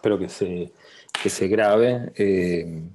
Espero 0.00 0.18
que 0.18 0.30
se, 0.30 0.72
se 1.28 1.46
grabe. 1.46 2.10
Eh, 2.14 2.88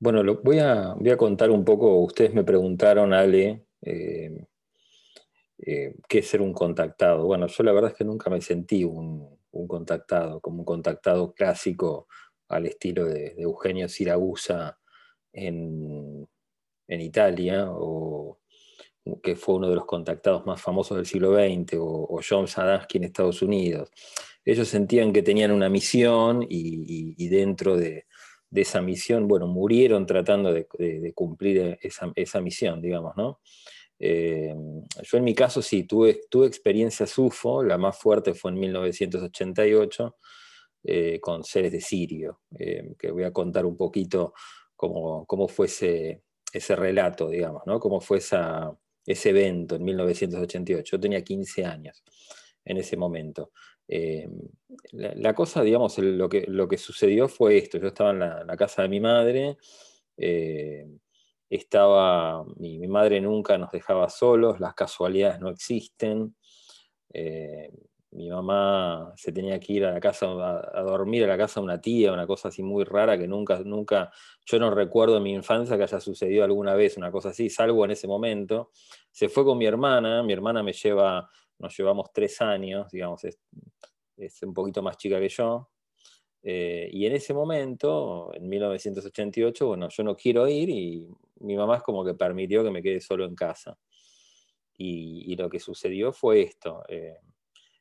bueno, 0.00 0.24
voy, 0.42 0.58
a, 0.58 0.94
voy, 0.94 1.10
a, 1.10 1.16
contar 1.16 1.52
un 1.52 1.64
poco, 1.64 2.00
ustedes 2.00 2.34
me 2.34 2.42
preguntaron, 2.42 3.14
Ale, 3.14 3.66
eh, 3.80 4.44
eh, 5.58 5.94
qué 6.08 6.18
es 6.18 6.26
ser 6.26 6.42
un 6.42 6.52
contactado. 6.52 7.26
Bueno, 7.26 7.46
yo 7.46 7.62
la 7.62 7.70
verdad 7.70 7.92
es 7.92 7.96
que 7.96 8.04
nunca 8.04 8.28
me 8.28 8.40
sentí 8.40 8.82
un, 8.82 9.38
contactado, 9.68 10.40
como 10.40 10.58
un 10.58 10.64
contactado 10.64 11.32
clásico 11.32 12.08
al 12.48 12.66
estilo 12.66 13.04
de, 13.04 13.36
Eugenio 13.38 13.88
Siragusa 13.88 14.80
en, 15.32 16.28
Italia, 16.88 17.68
o 17.70 18.40
que 19.22 19.36
fue 19.36 19.56
uno 19.56 19.68
de 19.68 19.74
los 19.76 19.84
contactados 19.84 20.46
más 20.46 20.60
famosos 20.60 20.96
del 20.96 21.06
siglo 21.06 21.34
XX, 21.34 21.76
o, 21.78 22.20
John 22.26 22.46
Sadansky 22.46 22.98
en 22.98 23.04
Estados 23.04 23.42
Unidos 23.42 23.90
ellos 24.44 24.68
sentían 24.68 25.12
que 25.12 25.22
tenían 25.22 25.52
una 25.52 25.68
misión 25.68 26.44
y, 26.48 27.28
dentro 27.28 27.76
de, 27.76 28.06
esa 28.52 28.82
misión, 28.82 29.28
bueno, 29.28 29.46
murieron 29.46 30.04
tratando 30.06 30.52
de, 30.52 30.66
cumplir 31.14 31.78
esa, 31.80 32.40
misión, 32.40 32.80
digamos, 32.80 33.16
¿no? 33.16 33.40
Eh, 34.04 34.52
yo 35.02 35.18
en 35.18 35.24
mi 35.24 35.32
caso 35.32 35.62
sí, 35.62 35.84
tuve, 35.84 36.22
tuve 36.28 36.48
experiencia 36.48 37.06
UFO, 37.16 37.62
la 37.62 37.78
más 37.78 37.96
fuerte 37.96 38.34
fue 38.34 38.50
en 38.50 38.58
1988, 38.58 40.16
eh, 40.84 41.20
con 41.20 41.44
seres 41.44 41.70
de 41.70 41.80
Sirio, 41.80 42.40
eh, 42.58 42.94
que 42.98 43.12
voy 43.12 43.22
a 43.22 43.32
contar 43.32 43.64
un 43.64 43.76
poquito 43.76 44.34
cómo, 44.74 45.24
cómo 45.24 45.46
fue 45.46 45.66
ese, 45.66 46.20
relato, 46.74 47.28
digamos, 47.28 47.62
¿no? 47.64 47.78
Cómo 47.78 48.00
fue 48.00 48.18
ese 49.06 49.30
evento 49.30 49.76
en 49.76 49.84
1988. 49.84 50.96
Yo 50.96 51.00
tenía 51.00 51.22
15 51.22 51.64
años 51.64 52.02
en 52.64 52.76
ese 52.76 52.96
momento. 52.96 53.52
Eh, 53.88 54.28
la, 54.92 55.34
cosa, 55.34 55.62
digamos, 55.62 55.98
lo, 55.98 56.28
que, 56.28 56.44
lo 56.48 56.68
que 56.68 56.78
sucedió 56.78 57.28
fue 57.28 57.58
esto. 57.58 57.78
Yo 57.78 57.88
estaba 57.88 58.10
en 58.10 58.46
la, 58.46 58.56
casa 58.56 58.82
de 58.82 58.88
mi 58.88 59.00
madre, 59.00 59.56
eh, 60.16 60.86
estaba, 61.50 62.44
mi, 62.56 62.86
madre 62.88 63.20
nunca 63.20 63.58
nos 63.58 63.70
dejaba 63.70 64.08
solos, 64.08 64.60
las 64.60 64.74
casualidades 64.74 65.40
no 65.40 65.50
existen. 65.50 66.34
Eh, 67.12 67.70
mamá 68.42 69.12
se 69.16 69.32
tenía 69.32 69.58
que 69.58 69.72
ir 69.72 69.84
a 69.84 69.92
la 69.92 70.00
casa 70.00 70.26
a, 70.26 70.82
dormir 70.82 71.24
a 71.24 71.26
la 71.26 71.38
casa 71.38 71.60
de 71.60 71.64
una 71.64 71.80
tía, 71.80 72.12
una 72.12 72.26
cosa 72.26 72.48
así 72.48 72.62
muy 72.62 72.84
rara 72.84 73.18
que 73.18 73.26
nunca, 73.26 73.60
nunca, 73.64 74.10
yo 74.44 74.58
no 74.58 74.70
recuerdo 74.70 75.16
en 75.16 75.22
mi 75.22 75.32
infancia 75.32 75.76
que 75.76 75.84
haya 75.84 76.00
sucedido 76.00 76.44
alguna 76.44 76.74
vez 76.74 76.96
una 76.96 77.10
cosa 77.10 77.30
así, 77.30 77.48
salvo 77.48 77.84
en 77.84 77.92
ese 77.92 78.06
momento. 78.06 78.70
Se 79.10 79.28
fue 79.28 79.44
con 79.44 79.58
mi 79.58 79.66
hermana, 79.66 80.22
mi 80.22 80.32
hermana 80.32 80.62
me 80.62 80.72
lleva 80.72 81.28
nos 81.62 81.76
llevamos 81.76 82.12
tres 82.12 82.40
años, 82.40 82.90
digamos, 82.90 83.24
es, 83.24 83.38
un 84.42 84.52
poquito 84.52 84.82
más 84.82 84.96
chica 84.96 85.18
que 85.20 85.28
yo. 85.28 85.70
Eh, 86.42 86.90
y 86.92 87.06
en 87.06 87.12
ese 87.12 87.32
momento, 87.32 88.32
en 88.34 88.48
1988, 88.48 89.66
bueno, 89.66 89.88
yo 89.88 90.02
no 90.02 90.16
quiero 90.16 90.48
ir 90.48 90.68
y 90.70 91.08
mi 91.36 91.56
mamá 91.56 91.76
es 91.76 91.82
como 91.82 92.04
que 92.04 92.14
permitió 92.14 92.64
que 92.64 92.70
me 92.70 92.82
quede 92.82 93.00
solo 93.00 93.24
en 93.24 93.36
casa. 93.36 93.78
Y, 94.76 95.36
lo 95.36 95.48
que 95.48 95.60
sucedió 95.60 96.12
fue 96.12 96.42
esto. 96.42 96.82
Eh, 96.88 97.18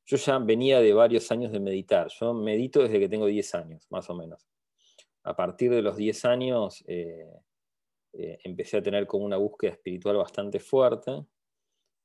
yo 0.06 0.18
ya 0.18 0.40
venía 0.40 0.82
de 0.82 0.94
varios 0.94 1.32
años 1.32 1.52
de 1.52 1.60
meditar. 1.60 2.08
Yo 2.20 2.34
medito 2.34 2.82
desde 2.82 3.00
que 3.00 3.10
tengo 3.10 3.28
10 3.28 3.56
años, 3.56 3.88
más 3.90 4.10
o 4.10 4.16
menos. 4.16 4.48
A 5.24 5.36
partir 5.36 5.72
de 5.72 5.82
los 5.82 5.96
10 5.96 6.26
años 6.26 6.84
eh, 6.88 7.30
empecé 8.14 8.78
a 8.78 8.82
tener 8.82 9.08
como 9.08 9.26
una 9.26 9.38
búsqueda 9.38 9.72
espiritual 9.72 10.18
bastante 10.18 10.60
fuerte 10.60 11.26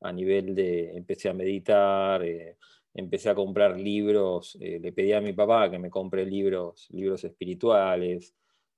a 0.01 0.13
nivel 0.13 0.55
de, 0.55 0.97
empecé 0.97 1.29
a 1.29 1.35
meditar, 1.35 2.23
eh, 2.23 2.57
empecé 2.95 3.31
a 3.31 3.35
comprar 3.35 3.79
libros, 3.79 4.57
eh, 4.61 4.79
le 4.81 4.93
pedí 4.93 5.13
a 5.13 5.21
mi 5.21 5.33
papá 5.33 5.71
que 5.71 5.79
me 5.79 5.91
compre 5.91 6.25
libros, 6.25 6.87
libros 6.91 7.25
espirituales, 7.25 8.35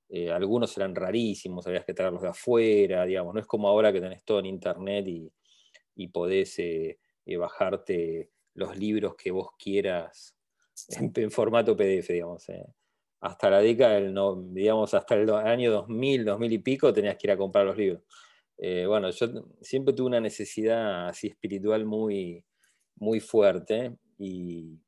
eh, 0.08 0.30
algunos 0.30 0.76
eran 0.76 0.94
rarísimos, 0.94 1.66
habías 1.66 1.84
que 1.84 1.94
traerlos 1.94 2.22
de 2.22 2.28
afuera, 2.28 3.04
digamos, 3.04 3.34
no 3.34 3.40
es 3.40 3.46
como 3.46 3.68
ahora 3.68 3.92
que 3.92 4.00
tenés 4.00 4.24
todo 4.24 4.40
en 4.40 4.46
internet 4.46 5.06
y, 5.06 5.30
y 5.96 6.08
podés 6.08 6.60
bajarte 7.26 8.30
los 8.54 8.76
libros 8.76 9.14
que 9.16 9.30
vos 9.30 9.50
quieras 9.58 10.36
en, 10.88 11.30
formato 11.30 11.76
PDF, 11.76 12.08
digamos. 12.08 12.46
Hasta 13.20 13.50
la 13.50 13.60
década, 13.60 13.94
del, 13.94 14.14
digamos, 14.52 14.94
hasta 14.94 15.14
el 15.14 15.30
año 15.30 15.72
2000, 15.72 16.24
2000 16.24 16.52
y 16.52 16.58
pico, 16.58 16.92
tenías 16.92 17.16
que 17.16 17.26
ir 17.26 17.30
a 17.32 17.36
comprar 17.36 17.66
los 17.66 17.76
libros. 17.76 18.02
Eh, 18.56 18.86
bueno, 18.86 19.10
yo 19.10 19.26
siempre 19.60 19.94
tuve 19.94 20.08
una 20.08 20.20
necesidad 20.20 21.08
así 21.08 21.28
espiritual 21.28 21.84
muy, 21.84 22.44
muy 22.96 23.20
fuerte 23.20 23.96
y, 24.18 24.80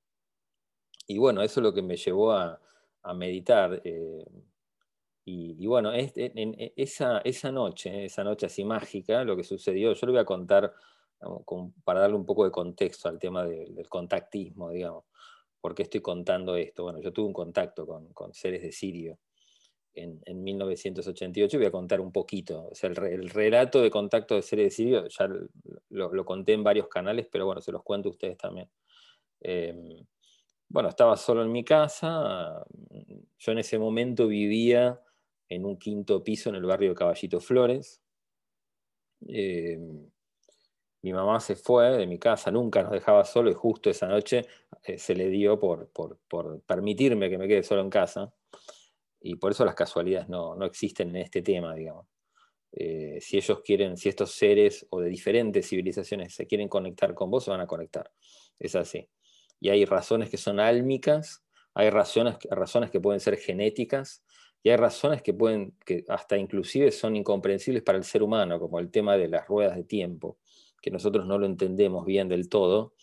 y 1.06 1.18
bueno, 1.18 1.42
eso 1.42 1.60
es 1.60 1.64
lo 1.64 1.72
que 1.72 1.82
me 1.82 1.96
llevó 1.96 2.32
a, 2.32 2.60
a 3.02 3.14
meditar. 3.14 3.80
Eh, 3.84 4.24
y, 5.32 5.64
bueno, 5.66 5.92
esa, 5.92 7.18
esa, 7.18 7.52
noche, 7.52 8.06
esa 8.06 8.24
noche 8.24 8.46
así 8.46 8.64
mágica, 8.64 9.22
lo 9.22 9.36
que 9.36 9.44
sucedió, 9.44 9.92
yo 9.92 10.06
le 10.06 10.12
voy 10.12 10.20
a 10.20 10.24
contar 10.24 10.74
para 11.84 12.00
darle 12.00 12.16
un 12.16 12.26
poco 12.26 12.44
de 12.44 12.50
contexto 12.50 13.08
al 13.08 13.18
tema 13.18 13.44
del 13.44 13.88
contactismo, 13.88 14.70
digamos. 14.70 15.04
¿Por 15.60 15.74
qué 15.74 15.82
estoy 15.82 16.00
contando 16.00 16.56
esto? 16.56 16.84
Bueno, 16.84 17.00
yo 17.00 17.12
tuve 17.12 17.26
un 17.26 17.32
contacto 17.32 17.86
con, 17.86 18.12
con 18.12 18.32
seres 18.32 18.62
de 18.62 18.72
Sirio 18.72 19.18
en, 19.94 20.42
1988. 20.42 21.58
Voy 21.58 21.66
a 21.66 21.70
contar 21.70 22.00
un 22.00 22.12
poquito. 22.12 22.68
O 22.70 22.74
sea, 22.74 22.90
el, 22.90 23.28
relato 23.30 23.80
de 23.80 23.90
contacto 23.90 24.36
de 24.36 24.42
serie 24.42 24.66
de 24.66 24.70
Sirio 24.70 25.06
ya 25.08 25.28
lo, 25.90 26.24
conté 26.24 26.52
en 26.52 26.64
varios 26.64 26.88
canales, 26.88 27.26
pero 27.30 27.46
bueno, 27.46 27.60
se 27.60 27.72
los 27.72 27.82
cuento 27.82 28.08
a 28.08 28.12
ustedes 28.12 28.36
también. 28.38 28.68
Em, 29.40 30.06
bueno, 30.68 30.88
estaba 30.88 31.16
solo 31.16 31.42
en 31.42 31.52
mi 31.52 31.64
casa. 31.64 32.64
Yo 33.38 33.52
en 33.52 33.58
ese 33.58 33.78
momento 33.78 34.28
vivía 34.28 35.00
en 35.48 35.64
un 35.64 35.76
quinto 35.78 36.22
piso 36.22 36.48
en 36.50 36.56
el 36.56 36.64
barrio 36.64 36.90
de 36.90 36.94
Caballito 36.94 37.40
Flores. 37.40 38.00
Em, 39.26 40.08
mi 41.02 41.12
mamá 41.12 41.40
se 41.40 41.56
fue 41.56 41.90
de 41.96 42.06
mi 42.06 42.18
casa, 42.18 42.50
nunca 42.50 42.82
nos 42.82 42.92
dejaba 42.92 43.24
solo 43.24 43.50
y 43.50 43.54
justo 43.54 43.90
esa 43.90 44.06
noche 44.06 44.46
eh, 44.84 44.98
se 44.98 45.14
le 45.14 45.28
dio 45.28 45.58
por, 45.58 45.88
por, 45.88 46.18
por, 46.28 46.60
permitirme 46.62 47.30
que 47.30 47.38
me 47.38 47.48
quede 47.48 47.62
solo 47.62 47.80
en 47.80 47.90
casa 47.90 48.32
y 49.20 49.36
por 49.36 49.52
eso 49.52 49.64
las 49.64 49.74
casualidades 49.74 50.28
no, 50.28 50.62
existen 50.64 51.10
en 51.10 51.16
este 51.16 51.42
tema, 51.42 51.74
digamos. 51.74 52.06
Eh, 52.72 53.18
si 53.20 53.36
ellos 53.36 53.60
quieren, 53.64 53.96
si 53.96 54.08
estos 54.08 54.32
seres 54.32 54.86
o 54.90 55.00
de 55.00 55.08
diferentes 55.08 55.68
civilizaciones 55.68 56.34
se 56.34 56.46
quieren 56.46 56.68
conectar 56.68 57.14
con 57.14 57.30
vos, 57.30 57.44
se 57.44 57.50
van 57.50 57.60
a 57.60 57.66
conectar. 57.66 58.10
Es 58.58 58.74
así. 58.76 59.08
Y 59.58 59.68
hay 59.68 59.84
razones 59.84 60.30
que 60.30 60.38
son 60.38 60.60
álmicas, 60.60 61.44
hay 61.74 61.90
razones, 61.90 62.36
razones 62.50 62.90
que 62.90 63.00
pueden 63.00 63.20
ser 63.20 63.36
genéticas, 63.36 64.24
y 64.62 64.70
hay 64.70 64.76
razones 64.76 65.22
que 65.22 65.34
pueden, 65.34 65.74
que 65.84 66.04
hasta 66.08 66.36
inclusive 66.36 66.90
son 66.92 67.16
incomprensibles 67.16 67.82
para 67.82 67.98
el 67.98 68.04
ser 68.04 68.22
humano, 68.22 68.58
como 68.58 68.78
el 68.78 68.90
tema 68.90 69.16
de 69.16 69.28
las 69.28 69.46
ruedas 69.46 69.76
de 69.76 69.84
tiempo, 69.84 70.38
que 70.80 70.90
nosotros 70.90 71.26
no 71.26 71.38
lo 71.38 71.46
entendemos 71.46 72.04
bien 72.04 72.28
del 72.28 72.48
todo, 72.48 72.94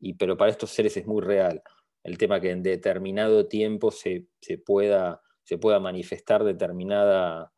y, 0.00 0.14
pero 0.14 0.36
para 0.36 0.50
estos 0.50 0.70
seres 0.70 0.96
es 0.96 1.06
muy 1.06 1.22
real. 1.22 1.62
El 2.04 2.18
tema 2.18 2.40
que 2.40 2.50
en 2.50 2.62
determinado 2.62 3.48
tiempo 3.48 3.90
se, 3.90 4.26
se 4.40 4.58
pueda 4.58 5.22
se 5.48 5.56
pueda 5.56 5.80
manifestar 5.80 6.44
determinada, 6.44 7.50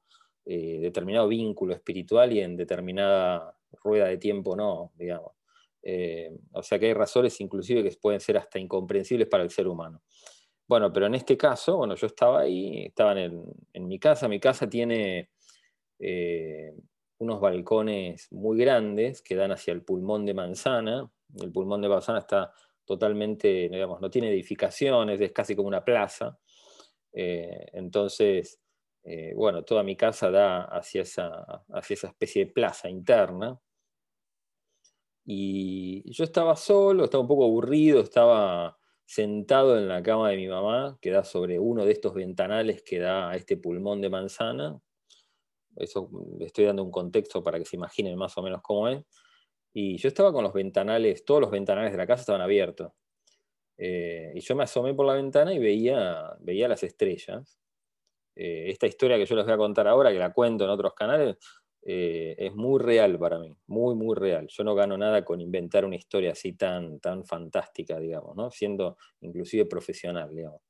eh, 0.45 0.79
determinado 0.81 1.27
vínculo 1.27 1.75
espiritual 1.75 2.33
y 2.33 2.41
en 2.41 2.57
determinada 2.57 3.59
rueda 3.83 4.07
de 4.07 4.17
tiempo 4.17 4.55
no, 4.55 4.93
digamos. 4.95 5.33
Eh, 5.83 6.31
o 6.53 6.63
sea 6.63 6.79
que 6.79 6.87
hay 6.87 6.95
razones 6.95 7.41
inclusive 7.41 7.83
que 7.83 7.97
pueden 8.01 8.21
ser 8.21 8.37
hasta 8.37 8.61
incomprensibles 8.61 9.27
para 9.27 9.43
el 9.43 9.51
ser 9.51 9.67
humano. 9.67 10.05
Bueno, 10.69 10.93
pero 10.93 11.07
en 11.07 11.17
este 11.17 11.37
caso, 11.37 11.79
bueno, 11.79 11.97
yo 11.97 12.07
estaba 12.07 12.43
ahí, 12.43 12.85
estaba 12.87 13.21
en, 13.21 13.89
mi 13.89 13.99
casa, 13.99 14.29
mi 14.29 14.39
casa 14.39 14.71
tiene 14.71 15.31
eh, 15.99 16.73
unos 17.21 17.41
balcones 17.41 18.31
muy 18.33 18.59
grandes 18.59 19.23
que 19.23 19.37
dan 19.37 19.53
hacia 19.53 19.73
el 19.73 19.83
pulmón 19.83 20.27
de 20.27 20.35
manzana, 20.35 21.11
el 21.41 21.53
pulmón 21.53 21.81
de 21.83 21.89
manzana 21.89 22.19
está 22.19 22.53
totalmente, 22.85 23.69
digamos, 23.69 24.01
no 24.01 24.11
tiene 24.11 24.31
edificaciones, 24.31 25.21
es 25.21 25.33
casi 25.33 25.55
como 25.55 25.69
una 25.69 25.85
plaza, 25.85 26.39
eh, 27.13 27.67
entonces, 27.73 28.61
eh, 29.03 29.33
bueno, 29.35 29.65
toda 29.65 29.83
mi 29.83 29.97
casa 29.97 30.31
da 30.31 30.65
hacia 30.65 31.03
esa, 31.03 31.65
hacia 31.73 31.95
esa 31.95 32.09
especie 32.09 32.47
de 32.47 32.53
plaza 32.53 32.89
interna. 32.89 33.61
Y 35.25 36.11
yo 36.11 36.25
estaba 36.25 36.57
solo, 36.57 37.05
estaba 37.05 37.23
un 37.23 37.29
poco 37.29 37.45
aburrido, 37.45 38.01
estaba 38.01 38.79
sentado 39.05 39.77
en 39.79 39.89
la 39.89 40.03
cama 40.03 40.31
de 40.31 40.37
mi 40.37 40.49
mamá, 40.49 40.99
que 41.01 41.11
da 41.11 41.25
sobre 41.25 41.59
uno 41.59 41.85
de 41.85 41.93
estos 41.93 42.15
ventanales 42.15 42.83
que 42.83 42.99
da 42.99 43.31
a 43.31 43.37
este 43.37 43.57
pulmón 43.57 44.01
de 44.01 44.11
manzana. 44.11 44.81
Eso 45.77 46.11
estoy 46.41 46.65
dando 46.67 46.83
un 46.83 46.91
contexto 46.91 47.43
para 47.43 47.59
que 47.59 47.65
se 47.65 47.77
imaginen 47.77 48.17
más 48.17 48.37
o 48.39 48.43
menos 48.43 48.61
cómo 48.63 48.89
es. 48.89 49.05
Y 49.73 49.97
yo 49.99 50.09
estaba 50.09 50.33
con 50.33 50.43
los 50.43 50.53
ventanales, 50.53 51.25
todos 51.25 51.41
los 51.41 51.51
ventanales 51.51 51.93
de 51.93 51.99
la 51.99 52.07
casa 52.07 52.21
estaban 52.23 52.41
abiertos. 52.41 52.93
Eh, 53.79 54.33
y 54.35 54.41
yo 54.41 54.57
me 54.57 54.65
asomé 54.65 54.95
por 54.95 55.07
la 55.07 55.15
ventana 55.15 55.55
y 55.55 55.59
veía, 55.59 56.37
veía 56.41 56.69
las 56.69 56.83
estrellas. 56.83 57.59
Eh, 58.35 58.71
esta 58.71 58.87
historia 58.87 59.17
que 59.17 59.27
yo 59.27 59.37
les 59.37 59.45
voy 59.45 59.55
a 59.55 59.59
contar 59.59 59.87
ahora, 59.87 60.13
que 60.13 60.19
la 60.19 60.33
cuento 60.33 60.65
en 60.65 60.71
otros 60.71 60.95
canales, 60.95 61.37
eh, 61.83 62.35
es 62.37 62.55
muy 62.55 62.79
real 62.79 63.19
para 63.19 63.39
mí, 63.39 63.57
muy, 63.67 63.95
muy 63.95 64.15
real. 64.15 64.47
Yo 64.49 64.65
no 64.65 64.75
gano 64.75 64.99
nada 64.99 65.25
con 65.25 65.41
inventar 65.41 65.85
una 65.85 65.97
historia 65.97 66.33
así 66.33 66.53
tan, 66.53 67.01
tan 67.01 67.25
fantástica, 67.25 67.99
digamos, 67.99 68.37
¿no? 68.37 68.51
siendo 68.51 68.99
inclusive 69.21 69.65
profesional, 69.65 70.35
digamos. 70.35 70.61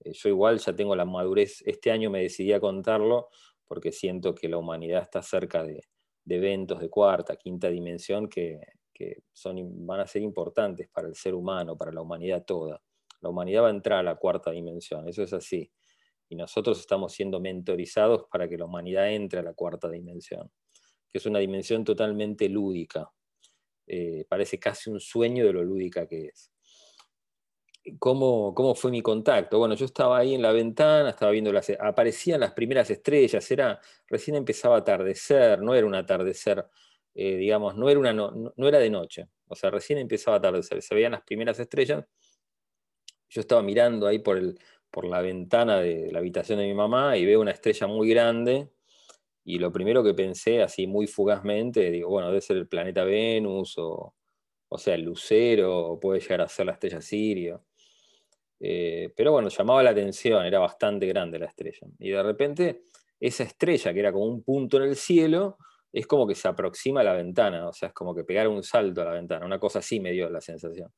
Eh, 0.00 0.12
yo 0.12 0.28
igual 0.30 0.58
ya 0.58 0.74
tengo 0.74 0.96
la 0.96 1.04
madurez, 1.04 1.62
este 1.66 1.90
año 1.90 2.10
me 2.10 2.22
decidí 2.22 2.52
a 2.52 2.60
contarlo 2.60 3.28
porque 3.66 3.92
siento 3.92 4.34
que 4.34 4.48
la 4.48 4.58
humanidad 4.58 5.02
está 5.02 5.22
cerca 5.22 5.62
de, 5.62 5.80
eventos 6.28 6.80
de 6.80 6.88
cuarta, 6.88 7.36
quinta 7.36 7.68
dimensión 7.68 8.28
que, 8.28 8.60
son, 9.32 9.86
van 9.86 10.00
a 10.00 10.06
ser 10.06 10.22
importantes 10.22 10.88
para 10.88 11.08
el 11.08 11.14
ser 11.14 11.34
humano, 11.34 11.76
para 11.76 11.92
la 11.92 12.00
humanidad 12.00 12.44
toda. 12.44 12.82
La 13.20 13.28
humanidad 13.28 13.64
va 13.64 13.68
a 13.68 13.70
entrar 13.70 13.98
a 14.00 14.02
la 14.02 14.16
cuarta 14.16 14.50
dimensión, 14.50 15.08
eso 15.08 15.22
es 15.22 15.32
así 15.32 15.70
y 16.28 16.36
nosotros 16.36 16.80
estamos 16.80 17.12
siendo 17.12 17.40
mentorizados 17.40 18.24
para 18.30 18.48
que 18.48 18.58
la 18.58 18.64
humanidad 18.64 19.12
entre 19.12 19.40
a 19.40 19.42
la 19.42 19.54
cuarta 19.54 19.88
dimensión, 19.88 20.50
que 21.08 21.18
es 21.18 21.26
una 21.26 21.38
dimensión 21.38 21.84
totalmente 21.84 22.48
lúdica. 22.48 23.10
Eh, 23.86 24.24
parece 24.28 24.58
casi 24.58 24.90
un 24.90 24.98
sueño 24.98 25.46
de 25.46 25.52
lo 25.52 25.62
lúdica 25.62 26.06
que 26.06 26.26
es. 26.26 26.52
¿Cómo, 27.98 28.52
¿Cómo, 28.54 28.74
fue 28.74 28.90
mi 28.90 29.00
contacto? 29.00 29.58
Bueno, 29.58 29.74
yo 29.74 29.84
estaba 29.86 30.18
ahí 30.18 30.34
en 30.34 30.42
la 30.42 30.52
ventana, 30.52 31.10
estaba 31.10 31.30
viendo 31.30 31.52
las... 31.52 31.70
Aparecían 31.78 32.40
las 32.40 32.52
primeras 32.52 32.90
estrellas, 32.90 33.48
era, 33.50 33.80
recién 34.08 34.36
empezaba 34.36 34.76
a 34.76 34.78
atardecer, 34.80 35.60
no 35.60 35.74
era 35.74 35.86
un 35.86 35.94
atardecer, 35.94 36.66
eh, 37.14 37.36
digamos, 37.36 37.76
no 37.76 37.88
era, 37.88 38.00
una 38.00 38.12
no, 38.12 38.52
era 38.56 38.78
de 38.78 38.90
noche, 38.90 39.28
o 39.46 39.54
sea, 39.54 39.70
recién 39.70 39.98
empezaba 39.98 40.36
a 40.36 40.38
atardecer, 40.38 40.82
se 40.82 40.94
veían 40.94 41.12
las 41.12 41.22
primeras 41.22 41.58
estrellas. 41.60 42.04
Yo 43.28 43.40
estaba 43.40 43.62
mirando 43.62 44.06
ahí 44.06 44.18
por 44.18 44.36
el, 44.38 44.58
por 44.90 45.04
la 45.04 45.20
ventana 45.20 45.80
de 45.80 46.10
la 46.12 46.18
habitación 46.20 46.58
de 46.58 46.66
mi 46.66 46.74
mamá 46.74 47.16
y 47.16 47.26
veo 47.26 47.40
una 47.40 47.52
estrella 47.52 47.86
muy 47.86 48.08
grande 48.08 48.70
y 49.44 49.58
lo 49.58 49.72
primero 49.72 50.02
que 50.02 50.14
pensé, 50.14 50.62
así 50.62 50.86
muy 50.86 51.06
fugazmente, 51.06 51.90
digo, 51.90 52.10
bueno, 52.10 52.28
debe 52.28 52.40
ser 52.40 52.56
el 52.56 52.68
planeta 52.68 53.04
Venus 53.04 53.78
o, 53.78 54.14
o 54.68 54.78
sea, 54.78 54.94
el 54.94 55.02
lucero, 55.02 55.92
o 55.92 56.00
puede 56.00 56.20
llegar 56.20 56.40
a 56.42 56.48
ser 56.48 56.66
la 56.66 56.72
estrella 56.72 57.00
Sirio. 57.00 57.65
Eh, 58.60 59.12
pero 59.16 59.32
bueno, 59.32 59.48
llamaba 59.48 59.82
la 59.82 59.90
atención, 59.90 60.44
era 60.46 60.58
bastante 60.58 61.06
grande 61.06 61.38
la 61.38 61.46
estrella. 61.46 61.86
Y 61.98 62.10
de 62.10 62.22
repente, 62.22 62.84
esa 63.20 63.44
estrella, 63.44 63.92
que 63.92 64.00
era 64.00 64.12
como 64.12 64.26
un 64.26 64.42
punto 64.42 64.76
en 64.78 64.84
el 64.84 64.96
cielo, 64.96 65.58
es 65.92 66.06
como 66.06 66.26
que 66.26 66.34
se 66.34 66.48
aproxima 66.48 67.00
a 67.00 67.04
la 67.04 67.14
ventana, 67.14 67.68
o 67.68 67.72
sea, 67.72 67.88
es 67.88 67.94
como 67.94 68.14
que 68.14 68.24
pegar 68.24 68.48
un 68.48 68.62
salto 68.62 69.02
a 69.02 69.06
la 69.06 69.12
ventana, 69.12 69.46
una 69.46 69.58
cosa 69.58 69.78
así 69.78 70.00
me 70.00 70.12
dio 70.12 70.28
la 70.28 70.40
sensación. 70.40 70.92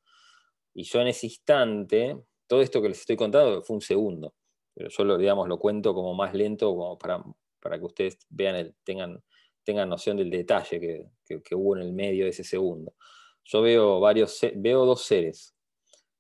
Y 0.74 0.84
yo 0.84 1.00
en 1.00 1.08
ese 1.08 1.26
instante, 1.26 2.16
todo 2.46 2.60
esto 2.60 2.82
que 2.82 2.88
les 2.88 3.00
estoy 3.00 3.16
contando 3.16 3.62
fue 3.62 3.76
un 3.76 3.80
segundo, 3.80 4.34
pero 4.74 4.88
yo 4.88 5.04
lo, 5.04 5.18
digamos, 5.18 5.48
lo 5.48 5.58
cuento 5.58 5.94
como 5.94 6.14
más 6.14 6.34
lento 6.34 6.74
como 6.74 6.98
para, 6.98 7.22
para 7.60 7.78
que 7.78 7.84
ustedes 7.84 8.18
vean 8.28 8.56
el, 8.56 8.74
tengan, 8.84 9.22
tengan 9.64 9.88
noción 9.88 10.16
del 10.16 10.30
detalle 10.30 10.80
que, 10.80 11.40
que, 11.44 11.54
hubo 11.54 11.76
en 11.76 11.82
el 11.82 11.92
medio 11.92 12.24
de 12.24 12.30
ese 12.30 12.44
segundo. 12.44 12.94
Yo 13.44 13.62
veo, 13.62 14.00
varios, 14.00 14.40
veo 14.56 14.84
dos 14.84 15.02
seres 15.02 15.57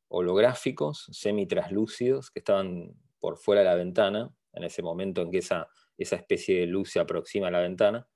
holográficos, 0.08 1.06
semi-traslúcidos, 1.10 2.30
que 2.30 2.40
estaban 2.40 2.94
por 3.20 3.36
fuera 3.36 3.62
de 3.62 3.68
la 3.68 3.74
ventana, 3.74 4.30
en 4.52 4.64
ese 4.64 4.82
momento 4.82 5.22
en 5.22 5.30
que 5.30 5.38
esa, 5.38 5.68
esa 5.96 6.16
especie 6.16 6.60
de 6.60 6.66
luz 6.66 6.90
se 6.90 7.00
aproxima 7.00 7.48
a 7.48 7.50
la 7.50 7.60
ventana, 7.60 8.08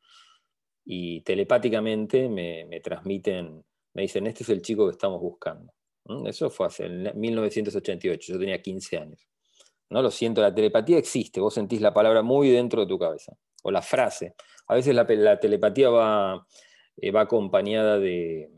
y 0.84 1.20
telepáticamente 1.22 2.28
me, 2.28 2.64
me 2.66 2.80
transmiten, 2.80 3.64
me 3.94 4.02
dicen, 4.02 4.26
este 4.26 4.42
es 4.42 4.48
el 4.48 4.62
chico 4.62 4.86
que 4.86 4.92
estamos 4.92 5.20
buscando. 5.20 5.72
Eso 6.26 6.50
fue 6.50 6.66
hace 6.66 6.88
1988, 6.88 8.32
yo 8.32 8.38
tenía 8.38 8.60
15 8.60 8.98
años. 8.98 9.28
No 9.88 10.02
lo 10.02 10.10
siento, 10.10 10.40
la 10.40 10.54
telepatía 10.54 10.98
existe, 10.98 11.40
vos 11.40 11.54
sentís 11.54 11.80
la 11.80 11.92
palabra 11.92 12.22
muy 12.22 12.50
dentro 12.50 12.80
de 12.80 12.86
tu 12.86 12.98
cabeza, 12.98 13.36
o 13.62 13.70
la 13.70 13.82
frase. 13.82 14.34
A 14.66 14.74
veces 14.74 14.94
la, 14.94 15.06
telepatía 15.38 15.90
va, 15.90 16.46
eh, 16.96 17.10
va 17.10 17.20
acompañada 17.20 17.98
de, 17.98 18.50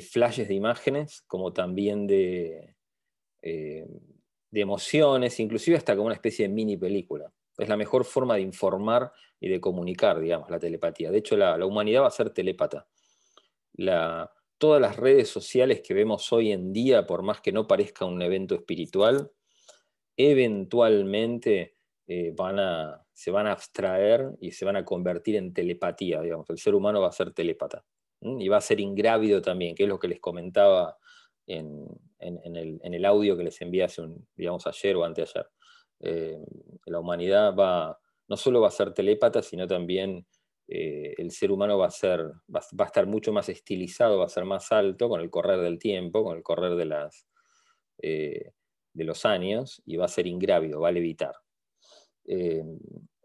flashes 0.00 0.48
de 0.48 0.54
imágenes, 0.54 1.22
como 1.26 1.52
también 1.52 2.06
de, 2.06 2.76
eh, 3.42 3.86
de 4.50 4.60
emociones, 4.60 5.40
inclusive 5.40 5.76
hasta 5.76 5.94
como 5.94 6.06
una 6.06 6.14
especie 6.14 6.46
de 6.46 6.54
mini 6.54 6.76
película. 6.76 7.32
Es 7.56 7.68
la 7.68 7.76
mejor 7.76 8.04
forma 8.04 8.36
de 8.36 8.42
informar 8.42 9.12
y 9.38 9.48
de 9.48 9.60
comunicar, 9.60 10.18
digamos, 10.20 10.50
la 10.50 10.58
telepatía. 10.58 11.10
De 11.10 11.18
hecho, 11.18 11.36
la, 11.36 11.56
la 11.56 11.66
humanidad 11.66 12.02
va 12.02 12.08
a 12.08 12.12
ser 12.12 12.30
telépata. 12.30 12.88
La, 13.74 14.30
todas 14.58 14.80
las 14.80 14.96
redes 14.96 15.28
sociales 15.28 15.80
que 15.80 15.94
vemos 15.94 16.32
hoy 16.32 16.52
en 16.52 16.72
día, 16.72 17.06
por 17.06 17.22
más 17.22 17.40
que 17.40 17.52
no 17.52 17.66
parezca 17.66 18.04
un 18.04 18.20
evento 18.22 18.54
espiritual, 18.54 19.30
eventualmente 20.16 21.76
eh, 22.06 22.32
van 22.36 22.58
a, 22.58 23.06
se 23.12 23.30
van 23.30 23.46
a 23.46 23.52
abstraer 23.52 24.32
y 24.40 24.52
se 24.52 24.64
van 24.64 24.76
a 24.76 24.84
convertir 24.84 25.36
en 25.36 25.52
telepatía, 25.52 26.20
digamos. 26.20 26.48
El 26.50 26.58
ser 26.58 26.74
humano 26.74 27.00
va 27.00 27.08
a 27.08 27.12
ser 27.12 27.32
telépata 27.32 27.84
y 28.20 28.48
va 28.48 28.58
a 28.58 28.62
ser 28.62 28.80
ingrávido 28.80 29.40
también, 29.40 29.74
que 29.74 29.84
es 29.84 29.88
lo 29.88 29.98
que 29.98 30.08
les 30.08 30.20
comentaba 30.20 30.96
en, 31.46 31.86
el, 32.18 33.04
audio 33.04 33.36
que 33.36 33.44
les 33.44 33.60
envié 33.60 33.84
hace 33.84 34.02
digamos, 34.36 34.66
ayer 34.66 34.96
o 34.96 35.04
anteayer. 35.04 35.46
Eh, 36.00 36.38
la 36.86 37.00
humanidad 37.00 37.54
va, 37.54 37.98
no 38.28 38.36
solo 38.36 38.60
va 38.60 38.68
a 38.68 38.72
ser 38.72 38.92
telépata, 38.92 39.42
sino 39.42 39.66
también 39.66 40.26
eh, 40.68 41.14
el 41.18 41.30
ser 41.30 41.50
humano 41.50 41.78
va 41.78 41.86
a, 41.86 41.90
ser, 41.90 42.20
va, 42.54 42.60
a 42.78 42.84
estar 42.84 43.06
mucho 43.06 43.32
más 43.32 43.48
estilizado, 43.48 44.18
va 44.18 44.26
a 44.26 44.28
ser 44.28 44.44
más 44.44 44.70
alto 44.72 45.08
con 45.08 45.20
el 45.20 45.30
correr 45.30 45.60
del 45.60 45.78
tiempo, 45.78 46.24
con 46.24 46.36
el 46.36 46.42
correr 46.42 46.76
de, 46.76 46.84
las, 46.84 47.26
eh, 48.02 48.52
de 48.92 49.04
los 49.04 49.24
años, 49.24 49.82
y 49.84 49.96
va 49.96 50.04
a 50.04 50.08
ser 50.08 50.26
ingrávido, 50.26 50.80
va 50.80 50.88
a 50.88 50.92
levitar. 50.92 51.34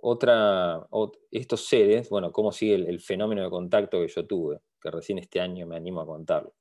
Otra, 0.07 0.85
estos 1.31 1.65
seres, 1.65 2.09
bueno, 2.09 2.31
cómo 2.31 2.51
sigue 2.51 2.75
el, 2.75 2.99
fenómeno 2.99 3.43
de 3.43 3.49
contacto 3.49 3.99
que 4.01 4.07
yo 4.07 4.25
tuve, 4.25 4.59
que 4.85 4.91
recién 4.91 5.17
este 5.19 5.39
año 5.39 5.67
me 5.67 5.75
animo 5.75 6.01
a 6.01 6.05
contarlo. 6.05 6.53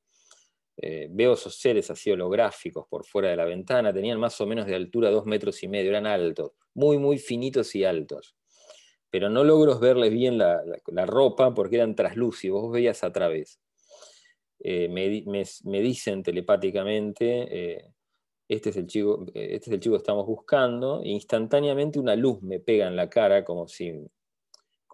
veo 0.76 1.34
esos 1.34 1.56
seres 1.56 1.90
así 1.90 2.10
holográficos 2.10 2.86
por 2.88 3.04
fuera 3.04 3.28
de 3.30 3.36
la 3.36 3.44
ventana, 3.44 3.92
tenían 3.92 4.18
más 4.18 4.40
o 4.40 4.46
menos 4.46 4.66
de 4.66 4.74
altura 4.74 5.10
dos 5.10 5.26
metros 5.26 5.62
y 5.62 5.68
medio, 5.68 5.90
eran 5.90 6.06
altos, 6.06 6.52
muy, 6.74 6.98
muy 6.98 7.18
finitos 7.18 7.74
y 7.74 7.84
altos 7.84 8.34
pero 9.14 9.30
no 9.30 9.44
logro 9.44 9.78
verles 9.78 10.12
bien 10.12 10.38
la, 10.38 11.06
ropa 11.06 11.54
porque 11.54 11.76
eran 11.76 11.94
traslúcidos, 11.94 12.62
vos 12.62 12.72
veías 12.72 13.04
a 13.04 13.12
través. 13.12 13.60
Eh, 14.58 14.88
me, 14.88 15.80
dicen 15.80 16.24
telepáticamente, 16.24 17.74
eh, 17.76 17.92
este, 18.48 18.70
es 18.70 18.76
el 18.76 18.88
chico, 18.88 19.24
eh, 19.32 19.50
este 19.52 19.70
es 19.70 19.74
el 19.74 19.78
chico 19.78 19.94
que 19.94 19.98
estamos 19.98 20.26
buscando, 20.26 21.00
e 21.00 21.10
instantáneamente 21.10 22.00
una 22.00 22.16
luz 22.16 22.42
me 22.42 22.58
pega 22.58 22.88
en 22.88 22.96
la 22.96 23.08
cara 23.08 23.44
como 23.44 23.68
si, 23.68 23.92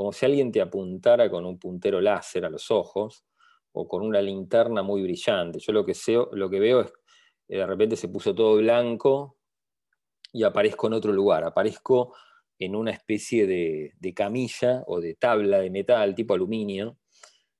como 0.00 0.14
si 0.14 0.24
alguien 0.24 0.50
te 0.50 0.62
apuntara 0.62 1.28
con 1.28 1.44
un 1.44 1.58
puntero 1.58 2.00
láser 2.00 2.46
a 2.46 2.48
los 2.48 2.70
ojos 2.70 3.26
o 3.72 3.86
con 3.86 4.00
una 4.00 4.22
linterna 4.22 4.82
muy 4.82 5.02
brillante. 5.02 5.58
Yo 5.58 5.74
lo 5.74 5.84
que, 5.84 5.92
veo 6.58 6.80
es 6.80 6.90
que 7.46 7.58
de 7.58 7.66
repente 7.66 7.96
se 7.96 8.08
puso 8.08 8.34
todo 8.34 8.56
blanco 8.56 9.36
y 10.32 10.42
aparezco 10.42 10.86
en 10.86 10.94
otro 10.94 11.12
lugar, 11.12 11.44
aparezco 11.44 12.14
en 12.58 12.76
una 12.76 12.92
especie 12.92 13.46
de, 13.46 14.14
camilla 14.14 14.84
o 14.86 15.02
de 15.02 15.16
tabla 15.16 15.58
de 15.58 15.68
metal 15.68 16.14
tipo 16.14 16.32
aluminio, 16.32 16.96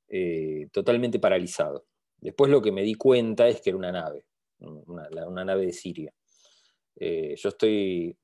eh, 0.09 0.66
totalmente 0.73 1.18
paralizado. 1.18 1.88
Después 2.16 2.50
lo 2.50 2.62
que 2.62 2.73
me 2.73 2.80
di 2.80 2.94
cuenta 2.94 3.49
es 3.49 3.61
que 3.61 3.68
era 3.68 3.76
una 3.76 3.92
nave, 3.92 4.25
una, 4.61 5.44
nave 5.44 5.66
de 5.66 5.73
Siria. 5.75 6.14
Eh, 6.97 7.35
yo 7.37 7.50
estoy 7.50 8.16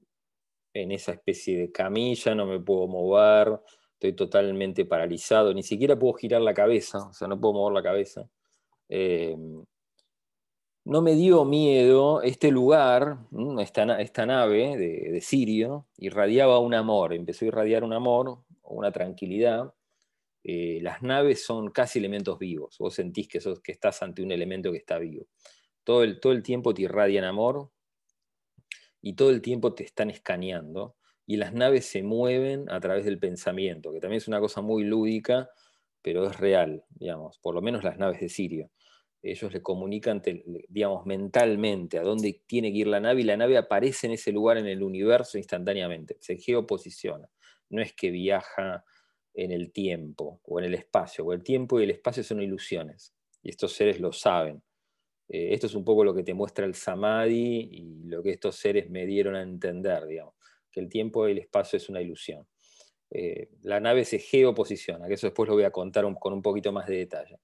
en 0.73 0.93
esa 0.93 1.13
especie 1.13 1.59
de 1.59 1.71
camilla, 1.71 2.35
no 2.35 2.47
me 2.47 2.61
puedo 2.61 2.87
mover, 2.89 3.61
estoy 3.97 4.13
totalmente 4.13 4.85
paralizado, 4.85 5.55
ni 5.55 5.63
siquiera 5.63 5.99
puedo 5.99 6.15
girar 6.15 6.43
la 6.43 6.53
cabeza, 6.53 7.09
o 7.09 7.13
sea, 7.15 7.29
no 7.29 7.41
puedo 7.41 7.55
mover 7.55 7.75
la 7.75 7.83
cabeza. 7.83 8.29
Eh, 8.89 9.37
no 10.85 11.03
me 11.03 11.15
dio 11.15 11.45
miedo 11.45 12.23
este 12.23 12.51
lugar, 12.51 13.19
esta, 13.59 14.01
esta 14.01 14.27
nave 14.27 14.77
de, 14.77 15.21
Sirio, 15.21 15.89
irradiaba 15.97 16.61
un 16.61 16.75
amor, 16.75 17.15
empezó 17.15 17.45
a 17.45 17.49
irradiar 17.49 17.83
un 17.85 17.93
amor, 17.93 18.45
una 18.63 18.93
tranquilidad. 18.93 19.75
Eh, 20.45 20.79
las 20.83 21.03
naves 21.03 21.45
son 21.45 21.71
casi 21.71 21.99
elementos 21.99 22.39
vivos, 22.39 22.77
vos 22.79 22.95
sentís 22.95 23.27
que, 23.27 23.41
sos, 23.41 23.61
que 23.61 23.73
estás 23.73 24.03
ante 24.03 24.23
un 24.23 24.31
elemento 24.31 24.71
que 24.71 24.79
está 24.79 24.99
vivo. 24.99 25.27
Todo 25.83 26.05
el, 26.05 26.21
todo 26.21 26.33
el 26.33 26.43
tiempo 26.43 26.75
te 26.75 26.83
irradian 26.83 27.25
amor 27.25 27.71
y 29.01 29.15
todo 29.15 29.31
el 29.31 29.41
tiempo 29.41 29.75
te 29.75 29.85
están 29.85 30.11
escaneando 30.11 30.97
y 31.27 31.37
las 31.37 31.53
naves 31.53 31.87
se 31.87 32.03
mueven 32.03 32.71
a 32.71 32.81
través 32.81 33.05
del 33.05 33.19
pensamiento, 33.19 33.93
que 33.93 34.01
también 34.01 34.19
es 34.19 34.29
una 34.29 34.41
cosa 34.41 34.61
muy 34.61 34.85
lúdica, 34.85 35.51
pero 36.03 36.27
es 36.27 36.39
real, 36.39 36.85
digamos, 36.91 37.39
por 37.41 37.55
lo 37.55 37.63
menos 37.63 37.85
las 37.85 37.99
naves 37.99 38.21
de 38.21 38.29
Sirio 38.29 38.71
ellos 39.31 39.53
le 39.53 39.63
comunican, 39.63 40.23
digamos, 40.69 41.07
mentalmente 41.07 41.99
a 41.99 42.03
dónde 42.03 42.43
tiene 42.47 42.73
que 42.73 42.79
ir 42.79 42.87
la 42.87 43.01
nave 43.01 43.23
y 43.23 43.25
la 43.25 43.37
nave 43.37 43.57
aparece 43.57 44.07
en 44.07 44.13
ese 44.13 44.33
lugar 44.33 44.57
en 44.59 44.67
el 44.67 44.83
universo 44.83 45.39
instantáneamente, 45.39 46.17
se 46.21 46.37
geoposiciona. 46.37 47.29
No 47.71 47.83
es 47.83 47.93
que 47.93 48.11
viaja 48.11 48.85
en 49.35 49.51
el 49.51 49.73
tiempo 49.73 50.41
o 50.45 50.59
en 50.61 50.67
el 50.67 50.75
espacio, 50.75 51.25
o 51.25 51.33
el 51.33 51.43
tiempo 51.43 51.81
y 51.81 51.85
el 51.85 51.91
espacio 51.91 52.23
son 52.23 52.41
ilusiones, 52.41 53.15
y 53.43 53.51
estos 53.51 53.73
seres 53.73 54.01
lo 54.01 54.13
saben. 54.13 54.63
Eh, 55.29 55.53
esto 55.53 55.67
es 55.67 55.75
un 55.75 55.85
poco 55.85 56.05
lo 56.05 56.15
que 56.15 56.23
te 56.23 56.35
muestra 56.35 56.65
el 56.65 56.75
samadhi 56.75 57.69
y 57.73 58.05
lo 58.05 58.23
que 58.23 58.31
estos 58.31 58.57
seres 58.57 58.89
me 58.91 59.07
dieron 59.07 59.35
a 59.35 59.43
entender, 59.43 60.07
digamos, 60.07 60.35
que 60.77 60.81
el 60.81 60.91
tiempo 60.91 61.27
y 61.27 61.33
el 61.33 61.39
espacio 61.39 61.79
es 61.79 61.89
una 61.89 62.03
ilusión. 62.03 62.47
eh, 63.11 63.49
la 63.63 63.81
nave 63.81 64.05
se 64.05 64.19
geoposiciona, 64.19 65.09
que 65.09 65.15
eso 65.15 65.27
después 65.29 65.49
lo 65.49 65.55
voy 65.55 65.65
a 65.65 65.71
contar 65.71 66.05
con 66.21 66.33
un 66.35 66.43
poquito 66.43 66.73
más 66.73 66.87
de 66.87 66.97
detalle. 66.97 67.39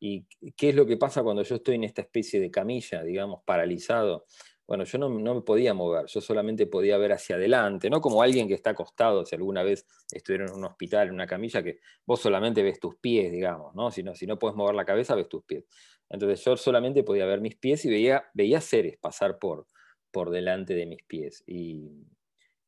¿Y 0.00 0.26
qué 0.56 0.68
es 0.68 0.74
lo 0.76 0.86
que 0.86 0.96
pasa 0.96 1.24
cuando 1.24 1.42
yo 1.42 1.56
estoy 1.56 1.74
en 1.74 1.84
esta 1.84 2.02
especie 2.02 2.40
de 2.40 2.50
camilla, 2.50 3.02
digamos, 3.02 3.42
paralizado? 3.44 4.26
Bueno, 4.64 4.84
yo 4.84 4.98
no, 4.98 5.08
me 5.10 5.40
podía 5.40 5.74
mover, 5.74 6.06
yo 6.06 6.20
solamente 6.20 6.66
podía 6.66 6.98
ver 6.98 7.12
hacia 7.12 7.36
adelante, 7.36 7.90
no 7.90 8.00
como 8.00 8.22
alguien 8.22 8.46
que 8.46 8.54
está 8.54 8.70
acostado, 8.70 9.24
si 9.24 9.34
alguna 9.34 9.62
vez 9.64 9.86
estuvieron 10.12 10.50
en 10.50 10.56
un 10.56 10.64
hospital, 10.66 11.08
en 11.08 11.14
una 11.14 11.26
camilla, 11.26 11.62
que 11.64 11.78
vos 12.06 12.20
solamente 12.20 12.62
ves 12.62 12.78
tus 12.78 12.94
pies, 12.96 13.32
digamos, 13.32 13.74
¿no? 13.74 13.90
Si 13.90 14.02
no, 14.04 14.14
si 14.14 14.26
no 14.26 14.38
puedes 14.38 14.56
mover 14.56 14.74
la 14.76 14.84
cabeza, 14.84 15.16
ves 15.16 15.28
tus 15.28 15.42
pies. 15.44 15.64
Entonces 16.10 16.44
yo 16.44 16.56
solamente 16.56 17.02
podía 17.02 17.26
ver 17.26 17.40
mis 17.40 17.56
pies 17.56 17.84
y 17.86 17.90
veía, 17.90 18.30
veía 18.34 18.60
seres 18.60 18.98
pasar 18.98 19.38
por, 19.38 19.66
por 20.12 20.30
delante 20.30 20.74
de 20.74 20.86
mis 20.86 21.02
pies. 21.02 21.42
Y, 21.46 21.90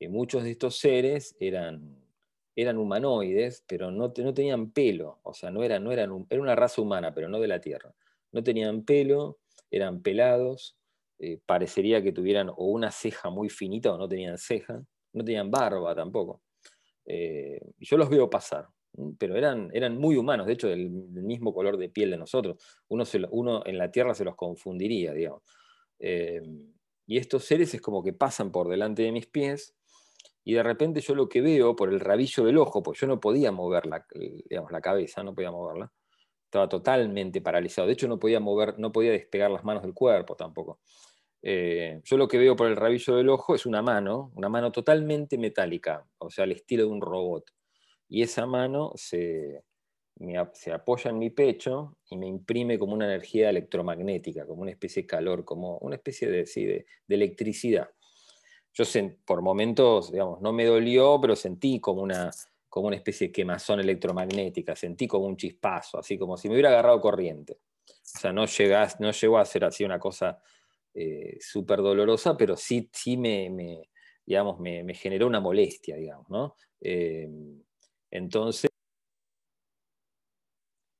muchos 0.09 0.42
de 0.45 0.52
estos 0.52 0.78
seres 0.78 1.37
eran, 1.40 1.97
eran 2.57 2.78
humanoides, 2.78 3.64
pero 3.66 3.90
no, 3.90 4.12
no 4.16 4.35
tenían 4.35 4.71
pelo, 4.71 5.21
o 5.23 5.35
sea, 5.35 5.50
no 5.50 5.62
eran, 5.62 5.85
no 5.85 5.92
eran, 5.92 6.26
era 6.30 6.40
una 6.40 6.57
raza 6.57 6.80
humana, 6.80 7.12
pero 7.14 7.28
no 7.28 7.38
de 7.38 7.49
la 7.49 7.61
Tierra. 7.61 7.95
No 8.33 8.42
tenían 8.42 8.85
pelo, 8.85 9.38
eran 9.71 10.02
pelados, 10.02 10.76
eh, 11.19 11.38
parecería 11.45 12.02
que 12.02 12.12
tuvieran 12.12 12.49
o 12.49 12.66
una 12.66 12.90
ceja 12.90 13.28
muy 13.28 13.50
finita 13.50 13.92
o 13.92 13.99
no 13.99 14.09
tenían 14.09 14.38
ceja, 14.38 14.83
no 15.12 15.25
tenían 15.25 15.50
barba 15.50 15.95
tampoco. 15.95 16.42
Eh, 17.04 17.61
yo 17.78 17.97
los 17.97 18.09
veo 18.09 18.30
pasar, 18.30 18.69
pero 19.19 19.37
eran, 19.37 19.71
eran 19.75 19.99
muy 19.99 20.16
humanos, 20.16 20.47
de 20.47 20.54
hecho, 20.54 20.69
del, 20.69 20.88
mismo 20.88 21.52
color 21.52 21.76
de 21.76 21.88
piel 21.88 22.11
de 22.11 22.16
nosotros. 22.16 22.62
Uno, 22.88 23.04
uno, 23.30 23.62
en 23.66 23.76
la 23.78 23.90
Tierra 23.90 24.14
se 24.14 24.25
los 24.25 24.35
confundiría, 24.35 25.12
digamos. 25.12 25.42
Eh, 25.99 26.40
y 27.07 27.19
estos 27.19 27.45
seres 27.45 27.75
es 27.75 27.80
como 27.80 28.02
que 28.02 28.12
pasan 28.12 28.50
por 28.52 28.69
delante 28.69 29.02
de 29.02 29.12
mis 29.12 29.26
pies 29.26 29.75
y 30.50 30.54
de 30.54 30.64
repente 30.64 31.00
yo 31.00 31.14
lo 31.14 31.28
que 31.28 31.40
veo 31.40 31.76
por 31.76 31.90
el 31.92 32.00
rabillo 32.00 32.45
del 32.45 32.59
ojo, 32.59 32.83
pues 32.83 32.99
yo 32.99 33.07
no 33.07 33.21
podía 33.21 33.52
mover 33.52 33.87
la, 33.87 34.04
digamos, 34.12 34.73
la 34.73 34.80
cabeza, 34.80 35.23
no 35.23 35.33
podía 35.33 35.52
moverla, 35.52 35.92
estaba 36.42 36.69
totalmente 36.69 37.40
paralizado. 37.40 37.87
De 37.87 37.92
hecho, 37.92 38.09
no 38.09 38.19
podía 38.19 38.40
mover, 38.40 38.76
no 38.76 38.90
podía 38.90 39.12
despegar 39.12 39.52
las 39.52 39.62
manos 39.62 39.85
del 39.85 39.95
cuerpo 39.95 40.35
tampoco. 40.35 40.80
Eh, 41.40 42.00
yo 42.02 42.16
lo 42.16 42.26
que 42.26 42.37
veo 42.37 42.57
por 42.57 42.66
el 42.66 42.75
rabillo 42.75 43.14
del 43.14 43.28
ojo 43.28 43.54
es 43.54 43.64
una 43.64 43.80
mano, 43.80 44.33
una 44.35 44.49
mano 44.49 44.73
totalmente 44.73 45.38
metálica, 45.38 46.04
o 46.19 46.30
sea, 46.30 46.42
al 46.42 46.50
estilo 46.50 46.83
de 46.83 46.90
un 46.90 47.00
robot. 47.00 47.45
Y 48.09 48.23
esa 48.23 48.45
mano 48.45 48.90
se, 48.97 49.62
se 50.54 50.73
apoya 50.73 51.12
en 51.12 51.19
mi 51.21 51.30
pecho 51.30 51.97
y 52.11 52.16
me 52.16 52.26
imprime 52.26 52.76
como 52.76 52.95
una 52.95 53.04
energía 53.04 53.50
electromagnética, 53.50 54.45
como 54.49 54.62
una 54.62 54.73
especie 54.73 55.02
de 55.02 55.07
calor, 55.07 55.45
como 55.45 55.78
una 55.78 55.95
especie 55.95 56.28
de, 56.28 56.42
de, 57.07 57.14
electricidad. 57.14 57.88
Yo 58.72 58.84
por 59.24 59.42
momentos, 59.42 60.12
digamos, 60.12 60.40
no 60.40 60.52
me 60.52 60.64
dolió, 60.64 61.18
pero 61.20 61.34
sentí 61.34 61.80
como 61.80 62.02
una, 62.02 62.30
como 62.68 62.86
una 62.86 62.96
especie 62.96 63.28
de 63.28 63.32
quemazón 63.32 63.80
electromagnética, 63.80 64.76
sentí 64.76 65.08
como 65.08 65.26
un 65.26 65.36
chispazo, 65.36 65.98
así 65.98 66.16
como 66.16 66.36
si 66.36 66.48
me 66.48 66.54
hubiera 66.54 66.70
agarrado 66.70 67.00
corriente. 67.00 67.58
O 67.88 68.18
sea, 68.18 68.32
no, 68.32 68.44
no 69.00 69.10
llegó 69.10 69.38
a 69.38 69.44
ser 69.44 69.64
así 69.64 69.84
una 69.84 69.98
cosa 69.98 70.40
eh, 70.94 71.36
súper 71.40 71.80
dolorosa, 71.80 72.36
pero 72.36 72.56
sí, 72.56 72.88
sí 72.92 73.16
me, 73.16 73.88
digamos, 74.24 74.60
me, 74.60 74.94
generó 74.94 75.26
una 75.26 75.40
molestia, 75.40 75.96
digamos, 75.96 76.28
¿no? 76.30 76.56
Eh, 76.80 77.28
entonces, 78.10 78.70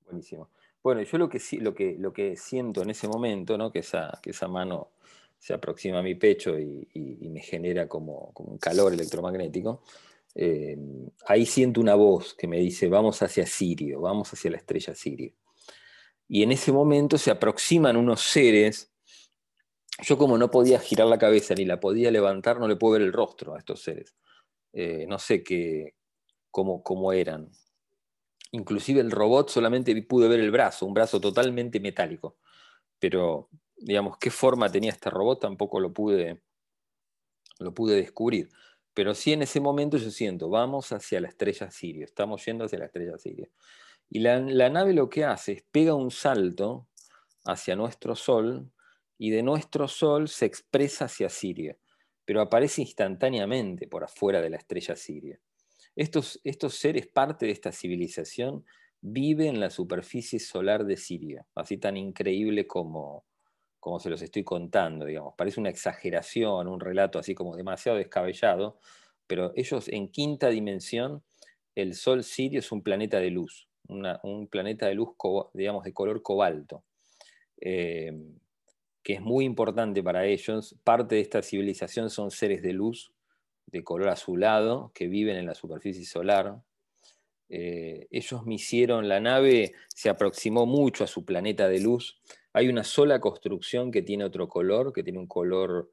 buenísimo. 0.05 0.51
Bueno, 0.83 1.03
yo 1.03 1.19
lo 1.19 1.29
que, 1.29 1.41
lo, 1.59 1.75
que, 1.75 1.97
lo 1.99 2.13
que 2.13 2.37
siento 2.37 2.83
en 2.83 2.91
ese 2.91 3.07
momento, 3.07 3.59
¿no? 3.59 3.71
que, 3.71 3.81
esa, 3.81 4.19
que 4.23 4.31
esa 4.31 4.49
mano 4.49 4.93
se 5.41 5.53
aproxima 5.53 5.99
a 5.99 6.03
mi 6.03 6.15
pecho 6.15 6.57
y, 6.57 6.87
me 7.29 7.41
genera 7.41 7.89
como, 7.89 8.33
un 8.37 8.59
calor 8.59 8.93
electromagnético, 8.93 9.83
eh, 10.37 10.77
ahí 11.27 11.45
siento 11.45 11.81
una 11.81 11.97
voz 11.97 12.35
que 12.35 12.47
me 12.47 12.59
dice, 12.59 12.89
vamos 12.89 13.21
hacia 13.23 13.45
Sirio, 13.45 14.01
vamos 14.01 14.33
hacia 14.33 14.53
la 14.53 14.59
estrella 14.59 14.95
Sirio. 14.95 15.33
Y 16.29 16.45
en 16.45 16.53
ese 16.53 16.71
momento 16.71 17.19
se 17.19 17.33
aproximan 17.33 17.97
unos 17.97 18.21
seres 18.21 18.91
yo 20.03 20.17
como 20.17 20.39
no 20.39 20.51
podía 20.51 20.79
girar 20.79 21.09
la 21.09 21.19
cabeza 21.19 21.55
ni 21.55 21.65
la 21.65 21.81
podía 21.81 22.11
levantar, 22.11 22.59
no 22.59 22.69
le 22.69 22.77
puedo 22.77 22.95
ver 22.95 23.03
el 23.03 23.13
rostro 23.13 23.55
a 23.55 23.59
estos 23.59 23.83
seres. 23.83 24.17
Eh, 24.73 25.07
no 25.09 25.19
sé 25.19 25.43
qué, 25.43 25.95
cómo, 26.51 26.83
cómo, 26.83 27.13
eran. 27.13 27.51
Inclusive 28.53 29.01
el 29.01 29.11
robot 29.11 29.51
solamente 29.51 30.01
pude 30.03 30.29
ver 30.29 30.41
el 30.41 30.51
brazo, 30.51 30.87
un 30.87 30.95
brazo 30.95 31.21
totalmente 31.21 31.81
metálico. 31.81 32.39
Pero, 32.99 33.49
digamos, 33.81 34.19
qué 34.19 34.31
forma 34.31 34.71
tenía 34.71 34.91
este 34.91 35.11
robot 35.11 35.41
tampoco 35.41 35.81
lo 35.81 35.93
pude, 35.93 36.41
lo 37.59 37.75
pude 37.75 37.97
descubrir. 37.97 38.51
Pero 38.95 39.15
sí 39.15 39.33
en 39.33 39.43
ese 39.43 39.61
momento 39.61 39.97
yo 39.97 40.11
siento, 40.11 40.49
vamos 40.49 40.93
hacia 40.93 41.21
la 41.21 41.29
estrella 41.29 41.71
Sirio, 41.71 42.05
estamos 42.05 42.45
yendo 42.45 42.65
hacia 42.65 42.79
la 42.79 42.87
estrella 42.87 43.17
Sirio. 43.19 43.49
Y 44.11 44.19
la, 44.21 44.41
nave 44.41 44.93
lo 44.93 45.09
que 45.09 45.25
hace 45.25 45.53
es 45.53 45.63
pega 45.71 45.95
un 45.95 46.11
salto 46.11 46.89
hacia 47.45 47.77
nuestro 47.77 48.17
Sol, 48.17 48.71
y 49.17 49.31
de 49.31 49.43
nuestro 49.43 49.87
Sol 49.87 50.29
se 50.29 50.47
expresa 50.47 51.05
hacia 51.05 51.29
Siria, 51.29 51.77
pero 52.25 52.41
aparece 52.41 52.81
instantáneamente 52.81 53.87
por 53.87 54.03
afuera 54.03 54.41
de 54.41 54.51
la 54.51 54.57
estrella 54.57 54.97
Siria. 54.97 55.39
Estos, 55.95 56.41
estos 56.43 56.75
seres, 56.75 57.07
parte 57.07 57.47
de 57.47 57.53
esta 57.53 57.71
civilización, 57.71 58.65
viven 59.01 59.57
en 59.57 59.61
la 59.61 59.71
superficie 59.71 60.39
solar 60.39 60.85
de 60.85 60.97
Siria, 60.97 61.47
así 61.55 61.77
tan 61.77 61.97
increíble 61.97 62.67
como, 62.67 63.25
como 63.81 63.99
se 63.99 64.11
los 64.11 64.23
estoy 64.23 64.45
contando, 64.45 65.07
digamos. 65.07 65.35
Parece 65.37 65.59
una 65.59 65.71
exageración, 65.71 66.69
un 66.69 66.81
relato 66.81 67.19
así 67.19 67.35
como 67.35 67.57
demasiado 67.57 67.99
descabellado, 67.99 68.79
pero 69.27 69.53
ellos 69.57 69.89
en 69.89 70.09
quinta 70.09 70.49
dimensión, 70.49 71.23
el 71.75 71.95
Sol 71.95 72.23
Sirio 72.23 72.61
es 72.61 72.71
un 72.73 72.83
planeta 72.83 73.19
de 73.19 73.31
luz, 73.31 73.69
un 73.89 74.47
planeta 74.49 74.87
de 74.87 74.95
luz, 74.95 75.11
digamos, 75.55 75.85
de 75.85 75.93
color 75.93 76.23
cobalto. 76.23 76.85
Eh, 77.61 78.13
que 79.03 79.15
es 79.15 79.21
muy 79.21 79.45
importante 79.45 80.03
para 80.03 80.27
ellos. 80.27 80.77
Parte 80.85 81.15
de 81.15 81.21
esta 81.21 81.43
civilización 81.43 82.11
son 82.11 82.31
seres 82.31 82.63
de 82.63 82.73
luz, 82.73 83.13
de 83.67 83.83
color 83.83 84.09
azulado, 84.09 84.93
que 84.95 85.09
viven 85.09 85.37
en 85.37 85.47
la 85.47 85.55
superficie 85.55 86.05
solar. 86.05 86.63
Eh, 87.49 88.07
ellos 88.11 88.45
me 88.47 88.55
hicieron, 88.55 89.09
la 89.09 89.21
nave 89.21 89.73
se 89.89 90.09
aproximó 90.09 90.67
mucho 90.67 91.05
a 91.05 91.07
su 91.07 91.25
planeta 91.25 91.69
de 91.69 91.81
luz. 91.81 92.21
Hay 92.53 92.69
una 92.69 92.83
sola 92.83 93.21
construcción 93.21 93.91
que 93.91 94.03
tiene 94.03 94.25
otro 94.25 94.49
color, 94.49 94.93
que 94.93 95.05
tiene 95.05 95.21
un 95.21 95.29
color, 95.29 95.93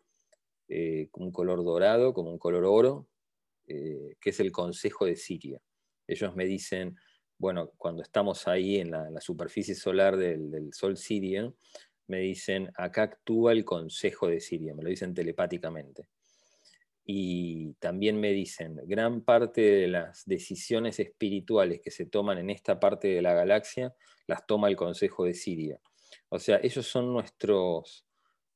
eh, 0.68 1.10
un 1.14 1.32
color 1.32 1.64
dorado, 1.64 2.14
como 2.14 2.32
un 2.32 2.40
color 2.40 2.66
oro, 2.66 3.08
eh, 3.68 4.16
que 4.20 4.32
es 4.32 4.40
el 4.40 4.52
Consejo 4.52 5.06
de 5.06 5.16
Siria. 5.16 5.62
Ellos 6.08 6.36
me 6.36 6.46
dicen, 6.46 6.96
bueno, 7.38 7.72
cuando 7.78 8.02
estamos 8.02 8.48
ahí 8.48 8.78
en 8.78 8.92
la, 8.92 9.22
superficie 9.22 9.76
solar 9.76 10.18
del, 10.18 10.50
del 10.50 10.74
Sol 10.74 10.98
Sirio, 10.98 11.56
me 12.08 12.20
dicen, 12.20 12.72
acá 12.76 13.04
actúa 13.04 13.52
el 13.52 13.64
Consejo 13.64 14.28
de 14.28 14.40
Siria, 14.40 14.74
me 14.74 14.84
lo 14.84 14.90
dicen 14.90 15.14
telepáticamente. 15.14 16.08
Y 17.06 17.74
también 17.76 18.20
me 18.20 18.32
dicen, 18.32 18.82
gran 18.86 19.22
parte 19.22 19.62
de 19.62 19.88
las 19.88 20.26
decisiones 20.26 21.00
espirituales 21.00 21.82
que 21.82 21.92
se 21.92 22.06
toman 22.06 22.38
en 22.40 22.50
esta 22.50 22.80
parte 22.80 23.10
de 23.10 23.22
la 23.22 23.34
galaxia, 23.34 23.94
las 24.26 24.46
toma 24.48 24.70
el 24.70 24.76
Consejo 24.76 25.26
de 25.26 25.34
Siria. 25.34 25.80
O 26.30 26.40
sea, 26.40 26.60
ellos 26.62 26.86
son 26.86 27.12
nuestros 27.14 28.06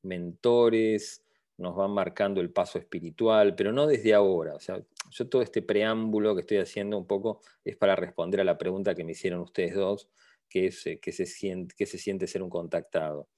mentores, 0.04 1.24
nos 1.58 1.76
van 1.76 1.92
marcando 1.92 2.42
el 2.42 2.52
paso 2.52 2.80
espiritual, 2.80 3.56
pero 3.56 3.72
no 3.72 3.88
desde 3.88 4.14
ahora. 4.14 4.56
O 4.56 4.60
sea, 4.60 4.82
yo 5.12 5.30
todo 5.30 5.42
este 5.42 5.62
preámbulo 5.62 6.36
que 6.36 6.42
estoy 6.42 6.58
haciendo 6.58 6.98
un 6.98 7.06
poco 7.06 7.42
es 7.64 7.78
para 7.78 7.96
responder 7.96 8.42
a 8.42 8.44
la 8.44 8.58
pregunta 8.58 8.96
que 8.96 9.04
me 9.04 9.12
hicieron 9.12 9.42
ustedes 9.42 9.76
dos, 9.76 10.10
que 10.50 10.68
es 10.68 10.86
eh, 10.88 11.00
se 11.02 11.26
siente, 11.26 11.76
qué 11.78 11.86
se 11.86 11.98
siente 11.98 12.28
ser 12.28 12.44
un 12.44 12.50
contactado. 12.50 13.30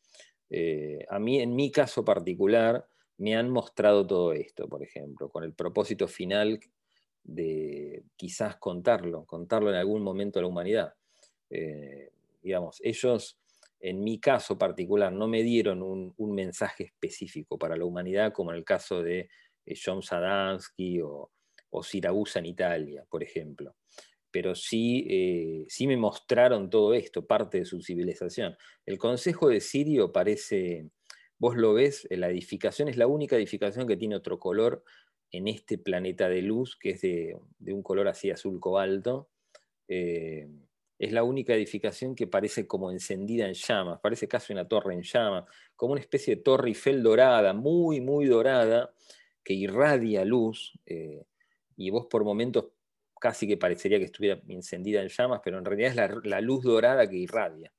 Eh, 0.49 1.05
a 1.09 1.19
mí, 1.19 1.39
en 1.39 1.55
mi 1.55 1.71
caso 1.71 2.05
particular, 2.05 2.87
me 3.17 3.35
han 3.35 3.49
mostrado 3.49 4.05
todo 4.05 4.33
esto, 4.33 4.67
por 4.67 4.83
ejemplo, 4.83 5.29
con 5.29 5.43
el 5.43 5.53
propósito 5.53 6.07
final 6.07 6.59
de 7.23 8.03
quizás 8.15 8.57
contarlo, 8.57 9.25
contarlo 9.25 9.69
en 9.69 9.75
algún 9.75 10.01
momento 10.01 10.39
a 10.39 10.41
la 10.41 10.47
humanidad. 10.47 10.93
Eh, 11.49 12.11
digamos, 12.41 12.79
ellos, 12.83 13.39
en 13.83 14.03
mi 14.03 14.19
caso 14.19 14.57
particular, 14.57 15.13
no 15.13 15.27
me 15.27 15.43
dieron 15.43 15.83
un, 15.83 16.33
mensaje 16.33 16.85
específico 16.85 17.59
para 17.59 17.75
la 17.75 17.85
humanidad, 17.85 18.33
como 18.33 18.51
en 18.51 18.57
el 18.57 18.63
caso 18.63 19.03
de 19.03 19.29
eh, 19.65 19.75
John 19.83 20.01
Sadansky 20.01 21.01
o, 21.01 21.31
o 21.69 21.83
Siragusa 21.83 22.39
en 22.39 22.47
Italia, 22.47 23.05
por 23.09 23.21
ejemplo 23.23 23.75
pero 24.33 24.55
sí, 24.55 25.05
eh, 25.11 25.65
sí 25.69 25.85
me 25.85 25.95
mostraron 25.95 26.71
todo 26.71 26.95
esto, 26.95 27.27
parte 27.27 27.59
de 27.59 27.65
su 27.65 27.83
civilización. 27.83 28.57
El 28.83 28.97
Consejo 28.97 29.47
de 29.47 29.59
Sirio 29.61 30.11
parece, 30.11 30.89
vos 31.37 31.55
lo 31.55 31.75
ves, 31.75 32.07
la 32.09 32.31
edificación 32.31 32.87
es 32.87 32.97
la 32.97 33.05
única 33.05 33.35
edificación 33.35 33.85
que 33.85 33.95
tiene 33.95 34.15
otro 34.15 34.39
color 34.39 34.83
en 35.29 35.47
este 35.47 35.77
planeta 35.77 36.29
de 36.29 36.41
luz, 36.41 36.75
que 36.79 36.89
es 36.89 37.01
de, 37.01 37.37
un 37.59 37.83
color 37.83 38.07
así 38.07 38.31
azul 38.31 38.59
cobalto. 38.59 39.29
Eh, 39.87 40.49
es 41.03 41.11
la 41.11 41.23
única 41.23 41.53
edificación 41.53 42.15
que 42.15 42.27
parece 42.27 42.65
como 42.65 42.89
encendida 42.89 43.45
en 43.45 43.53
llamas, 43.53 43.99
parece 44.01 44.27
casi 44.27 44.53
una 44.53 44.67
torre 44.67 44.93
en 44.93 45.03
llamas, 45.03 45.43
como 45.75 45.93
una 45.93 46.01
especie 46.01 46.37
de 46.37 46.41
torre 46.41 46.69
Eiffel 46.69 47.03
dorada, 47.03 47.53
muy, 47.53 47.99
muy 47.99 48.25
dorada, 48.25 48.93
que 49.43 49.53
irradia 49.53 50.23
luz, 50.23 50.73
eh, 50.85 51.25
y 51.75 51.89
vos 51.89 52.07
por 52.09 52.23
momentos 52.23 52.67
casi 53.19 53.47
que 53.47 53.57
parecería 53.57 53.99
que 53.99 54.05
estuviera 54.05 54.41
encendida 54.47 55.01
en 55.01 55.09
llamas, 55.09 55.41
pero 55.43 55.57
en 55.57 55.65
realidad 55.65 55.91
es 55.91 56.25
la, 56.25 56.41
luz 56.41 56.63
dorada 56.63 57.09
que 57.09 57.17
irradia. 57.17 57.73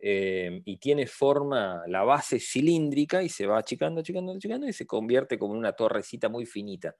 Eh, 0.00 0.62
y 0.64 0.78
tiene 0.78 1.06
forma, 1.06 1.82
la 1.86 2.02
base 2.02 2.40
cilíndrica 2.40 3.22
y 3.22 3.28
se 3.28 3.46
va 3.46 3.58
achicando, 3.58 4.00
achicando, 4.00 4.32
achicando 4.32 4.66
y 4.66 4.72
se 4.72 4.84
convierte 4.84 5.38
como 5.38 5.54
una 5.54 5.72
torrecita 5.72 6.28
muy 6.28 6.44
finita. 6.44 6.96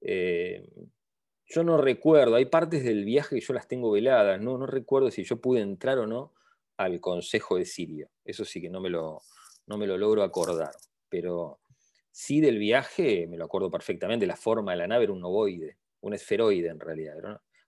Eh, 0.00 0.64
yo 1.46 1.64
no 1.64 1.76
recuerdo, 1.76 2.36
hay 2.36 2.46
partes 2.46 2.84
del 2.84 3.04
viaje 3.04 3.36
que 3.36 3.44
yo 3.44 3.52
las 3.52 3.68
tengo 3.68 3.90
veladas, 3.90 4.40
no, 4.40 4.58
no 4.58 4.66
recuerdo 4.66 5.10
si 5.10 5.24
yo 5.24 5.40
pude 5.40 5.60
entrar 5.60 5.98
o 5.98 6.06
no 6.06 6.32
al 6.76 7.00
Consejo 7.00 7.56
de 7.56 7.64
Sirio. 7.64 8.08
Eso 8.24 8.44
sí 8.44 8.60
que 8.60 8.70
no 8.70 8.80
me 8.80 8.90
lo, 8.90 9.22
no 9.66 9.78
me 9.78 9.86
lo 9.86 9.98
logro 9.98 10.22
acordar, 10.22 10.72
pero 11.08 11.60
sí 12.10 12.40
del 12.40 12.58
viaje 12.58 13.26
me 13.26 13.36
lo 13.36 13.44
acuerdo 13.44 13.70
perfectamente, 13.70 14.26
la 14.26 14.36
forma 14.36 14.72
de 14.72 14.78
la 14.78 14.86
nave 14.86 15.04
era 15.04 15.12
un 15.12 15.24
ovoide, 15.24 15.78
un 16.00 16.14
esferoide 16.14 16.68
en 16.68 16.80
realidad. 16.80 17.16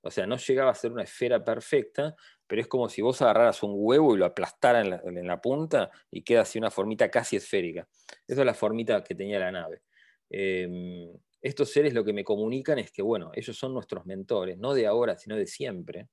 O 0.02 0.10
sea, 0.10 0.26
no 0.26 0.36
llegaba 0.36 0.70
a 0.70 0.74
ser 0.74 0.92
una 0.92 1.02
esfera 1.02 1.42
perfecta, 1.42 2.14
pero 2.46 2.60
es 2.60 2.68
como 2.68 2.90
si 2.90 3.00
vos 3.00 3.22
agarraras 3.22 3.62
un 3.62 3.72
huevo 3.74 4.14
y 4.14 4.18
lo 4.18 4.26
aplastaras 4.26 5.02
en 5.02 5.26
la, 5.26 5.40
punta 5.40 5.90
y 6.10 6.22
queda 6.22 6.42
así 6.42 6.58
una 6.58 6.70
formita 6.70 7.10
casi 7.10 7.36
esférica. 7.36 7.88
Esa 8.26 8.40
es 8.42 8.46
la 8.46 8.52
formita 8.52 9.02
que 9.02 9.14
tenía 9.14 9.38
la 9.38 9.50
nave. 9.50 9.80
Em, 10.28 11.10
estos 11.44 11.70
seres 11.70 11.92
lo 11.92 12.02
que 12.06 12.14
me 12.14 12.24
comunican 12.24 12.78
es 12.78 12.90
que, 12.90 13.02
bueno, 13.02 13.30
ellos 13.34 13.54
son 13.54 13.74
nuestros 13.74 14.06
mentores, 14.06 14.56
no 14.56 14.72
de 14.72 14.86
ahora, 14.86 15.18
sino 15.18 15.36
de 15.36 15.46
siempre. 15.46 16.08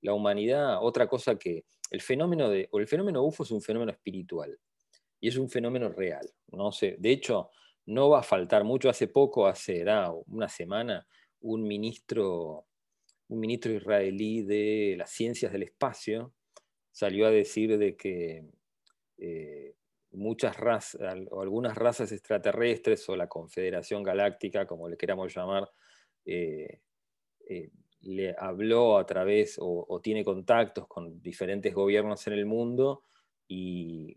La 0.00 0.12
humanidad, 0.12 0.78
otra 0.82 1.06
cosa 1.06 1.38
que 1.38 1.64
el 1.88 2.00
fenómeno 2.00 2.50
de, 2.50 2.68
o 2.72 2.80
el 2.80 2.88
fenómeno 2.88 3.22
UFO 3.22 3.44
es 3.44 3.52
un 3.52 3.62
fenómeno 3.62 3.92
espiritual 3.92 4.58
y 5.20 5.28
es 5.28 5.36
un 5.36 5.48
fenómeno 5.48 5.88
real. 5.90 6.28
No 6.48 6.72
sé, 6.72 6.96
de 6.98 7.12
hecho, 7.12 7.50
no 7.86 8.08
va 8.08 8.18
a 8.18 8.22
faltar 8.24 8.64
mucho. 8.64 8.90
Hace 8.90 9.06
poco, 9.06 9.46
hace 9.46 9.84
una 10.26 10.48
semana, 10.48 11.06
un 11.42 11.62
ministro, 11.62 12.66
un 13.28 13.38
ministro 13.38 13.72
israelí 13.72 14.42
de 14.42 14.96
las 14.98 15.12
ciencias 15.12 15.52
del 15.52 15.62
espacio 15.62 16.34
salió 16.90 17.28
a 17.28 17.30
decir 17.30 17.78
de 17.78 17.96
que 17.96 18.44
eh, 19.18 19.76
muchas 20.16 20.56
razas, 20.56 20.98
o 21.30 21.42
algunas 21.42 21.76
razas 21.76 22.10
extraterrestres 22.10 23.08
o 23.08 23.16
la 23.16 23.28
Confederación 23.28 24.02
Galáctica, 24.02 24.66
como 24.66 24.88
le 24.88 24.96
queramos 24.96 25.34
llamar, 25.34 25.68
eh, 26.24 26.80
eh, 27.48 27.70
le 28.00 28.34
habló 28.38 28.98
a 28.98 29.06
través 29.06 29.56
o, 29.60 30.00
tiene 30.02 30.24
contactos 30.24 30.86
con 30.86 31.20
diferentes 31.22 31.74
gobiernos 31.74 32.26
en 32.26 32.32
el 32.34 32.46
mundo 32.46 33.02
y, 33.48 34.16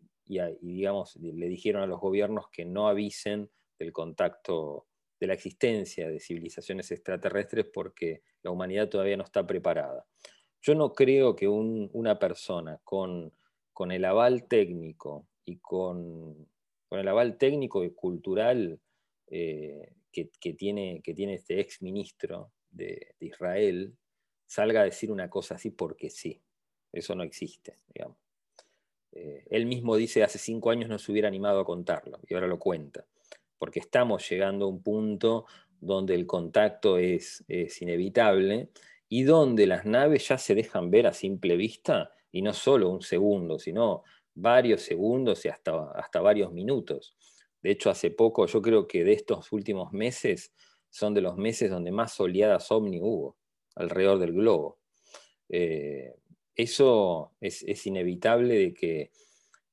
digamos, 0.61 1.15
le 1.15 1.47
dijeron 1.47 1.83
a 1.83 1.87
los 1.87 1.99
gobiernos 1.99 2.49
que 2.49 2.65
no 2.65 2.87
avisen 2.87 3.49
del 3.77 3.91
contacto, 3.91 4.87
de 5.19 5.27
la 5.27 5.33
existencia 5.33 6.07
de 6.07 6.19
civilizaciones 6.19 6.91
extraterrestres 6.91 7.65
porque 7.73 8.21
la 8.43 8.51
humanidad 8.51 8.89
todavía 8.89 9.17
no 9.17 9.23
está 9.23 9.45
preparada. 9.47 10.05
Yo 10.61 10.75
no 10.75 10.93
creo 10.93 11.35
que 11.35 11.47
una 11.47 12.19
persona 12.19 12.79
con, 12.83 13.33
con, 13.73 13.91
el 13.91 14.05
aval 14.05 14.47
técnico 14.47 15.28
y 15.49 15.57
con, 15.57 16.47
con 16.87 16.99
el 16.99 17.07
aval 17.07 17.37
técnico 17.37 17.83
y 17.83 17.91
cultural 17.91 18.79
eh, 19.27 19.93
que, 20.11 20.53
tiene, 20.53 21.01
que 21.03 21.13
tiene 21.13 21.35
este 21.35 21.59
ex 21.59 21.81
ministro 21.81 22.51
de, 22.69 23.15
Israel 23.19 23.95
salga 24.45 24.81
a 24.81 24.85
decir 24.85 25.11
una 25.11 25.29
cosa 25.29 25.55
así 25.55 25.71
porque 25.71 26.09
sí. 26.09 26.41
Eso 26.91 27.13
no 27.13 27.23
existe, 27.23 27.75
digamos. 27.93 28.17
Eh, 29.11 29.45
él 29.51 29.67
mismo 29.67 29.95
dice 29.95 30.23
hace 30.23 30.39
cinco 30.39 30.71
años 30.71 30.89
no 30.89 30.97
se 30.97 31.11
hubiera 31.11 31.27
animado 31.27 31.59
a 31.59 31.65
contarlo 31.65 32.19
y 32.27 32.33
ahora 32.33 32.47
lo 32.47 32.59
cuenta, 32.59 33.05
porque 33.57 33.79
estamos 33.79 34.27
llegando 34.29 34.65
a 34.65 34.69
un 34.69 34.81
punto 34.81 35.45
donde 35.79 36.15
el 36.15 36.25
contacto 36.25 36.97
es, 36.97 37.43
inevitable 37.79 38.69
y 39.07 39.23
donde 39.23 39.67
las 39.67 39.85
naves 39.85 40.27
ya 40.27 40.37
se 40.37 40.55
dejan 40.55 40.91
ver 40.91 41.07
a 41.07 41.13
simple 41.13 41.55
vista 41.55 42.11
y 42.31 42.41
no 42.41 42.53
solo 42.53 42.89
un 42.89 43.01
segundo, 43.01 43.59
sino 43.59 44.03
varios 44.39 44.81
segundos 44.81 45.45
y 45.45 45.49
hasta, 45.49 45.91
hasta 45.91 46.21
varios 46.21 46.51
minutos. 46.51 47.15
De 47.61 47.71
hecho, 47.71 47.89
hace 47.89 48.11
poco, 48.11 48.45
yo 48.45 48.61
creo 48.61 48.87
que 48.87 49.03
de 49.03 49.13
estos 49.13 49.51
últimos 49.51 49.91
meses, 49.91 50.53
son 50.89 51.13
de 51.13 51.21
los 51.21 51.37
meses 51.37 51.69
donde 51.69 51.91
más 51.91 52.19
oleadas 52.19 52.71
ovni 52.71 52.99
hubo 53.01 53.37
alrededor 53.75 54.19
del 54.19 54.33
globo. 54.33 54.79
Eh, 55.49 56.15
eso 56.55 57.33
es, 57.39 57.85
inevitable 57.85 58.55
de 58.55 58.73
que 58.73 59.11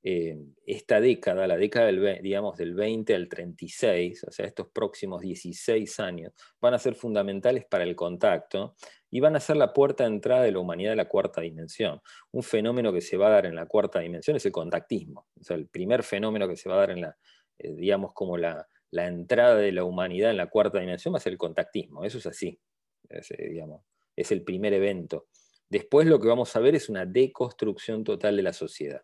eh, 0.08 0.38
esta 0.64 1.00
década, 1.00 1.48
la 1.48 1.56
década 1.56 1.86
del, 1.86 2.20
digamos, 2.22 2.56
del 2.56 2.74
20 2.74 3.12
al 3.12 3.28
36, 3.28 4.22
o 4.22 4.30
sea, 4.30 4.46
estos 4.46 4.68
próximos 4.68 5.20
16 5.20 5.98
años, 5.98 6.32
van 6.60 6.74
a 6.74 6.78
ser 6.78 6.94
fundamentales 6.94 7.64
para 7.64 7.82
el 7.82 7.96
contacto 7.96 8.76
y 9.10 9.18
van 9.18 9.34
a 9.34 9.40
ser 9.40 9.56
la 9.56 9.72
puerta 9.72 10.04
de 10.04 10.10
entrada 10.10 10.42
de 10.44 10.52
la 10.52 10.60
humanidad 10.60 10.92
a 10.92 10.96
la 10.96 11.08
cuarta 11.08 11.40
dimensión. 11.40 12.00
Un 12.30 12.44
fenómeno 12.44 12.92
que 12.92 13.00
se 13.00 13.16
va 13.16 13.26
a 13.26 13.30
dar 13.30 13.46
en 13.46 13.56
la 13.56 13.66
cuarta 13.66 13.98
dimensión 13.98 14.36
es 14.36 14.46
el 14.46 14.52
contactismo. 14.52 15.26
O 15.40 15.42
sea, 15.42 15.56
el 15.56 15.66
primer 15.66 16.04
fenómeno 16.04 16.46
que 16.46 16.54
se 16.54 16.68
va 16.68 16.76
a 16.76 16.78
dar 16.78 16.90
en 16.92 17.00
la, 17.00 17.16
eh, 17.58 17.74
digamos, 17.74 18.12
como 18.14 18.36
la, 18.36 18.64
la 18.92 19.08
entrada 19.08 19.56
de 19.56 19.72
la 19.72 19.82
humanidad 19.82 20.30
en 20.30 20.36
la 20.36 20.46
cuarta 20.46 20.78
dimensión 20.78 21.14
va 21.14 21.18
a 21.18 21.20
ser 21.20 21.32
el 21.32 21.38
contactismo, 21.38 22.04
eso 22.04 22.18
es 22.18 22.26
así, 22.26 22.60
eh, 23.08 23.48
digamos, 23.48 23.82
es 24.14 24.30
el 24.30 24.44
primer 24.44 24.72
evento. 24.72 25.26
Después 25.68 26.06
lo 26.06 26.20
que 26.20 26.28
vamos 26.28 26.54
a 26.54 26.60
ver 26.60 26.76
es 26.76 26.88
una 26.88 27.06
deconstrucción 27.06 28.04
total 28.04 28.36
de 28.36 28.42
la 28.42 28.52
sociedad, 28.52 29.02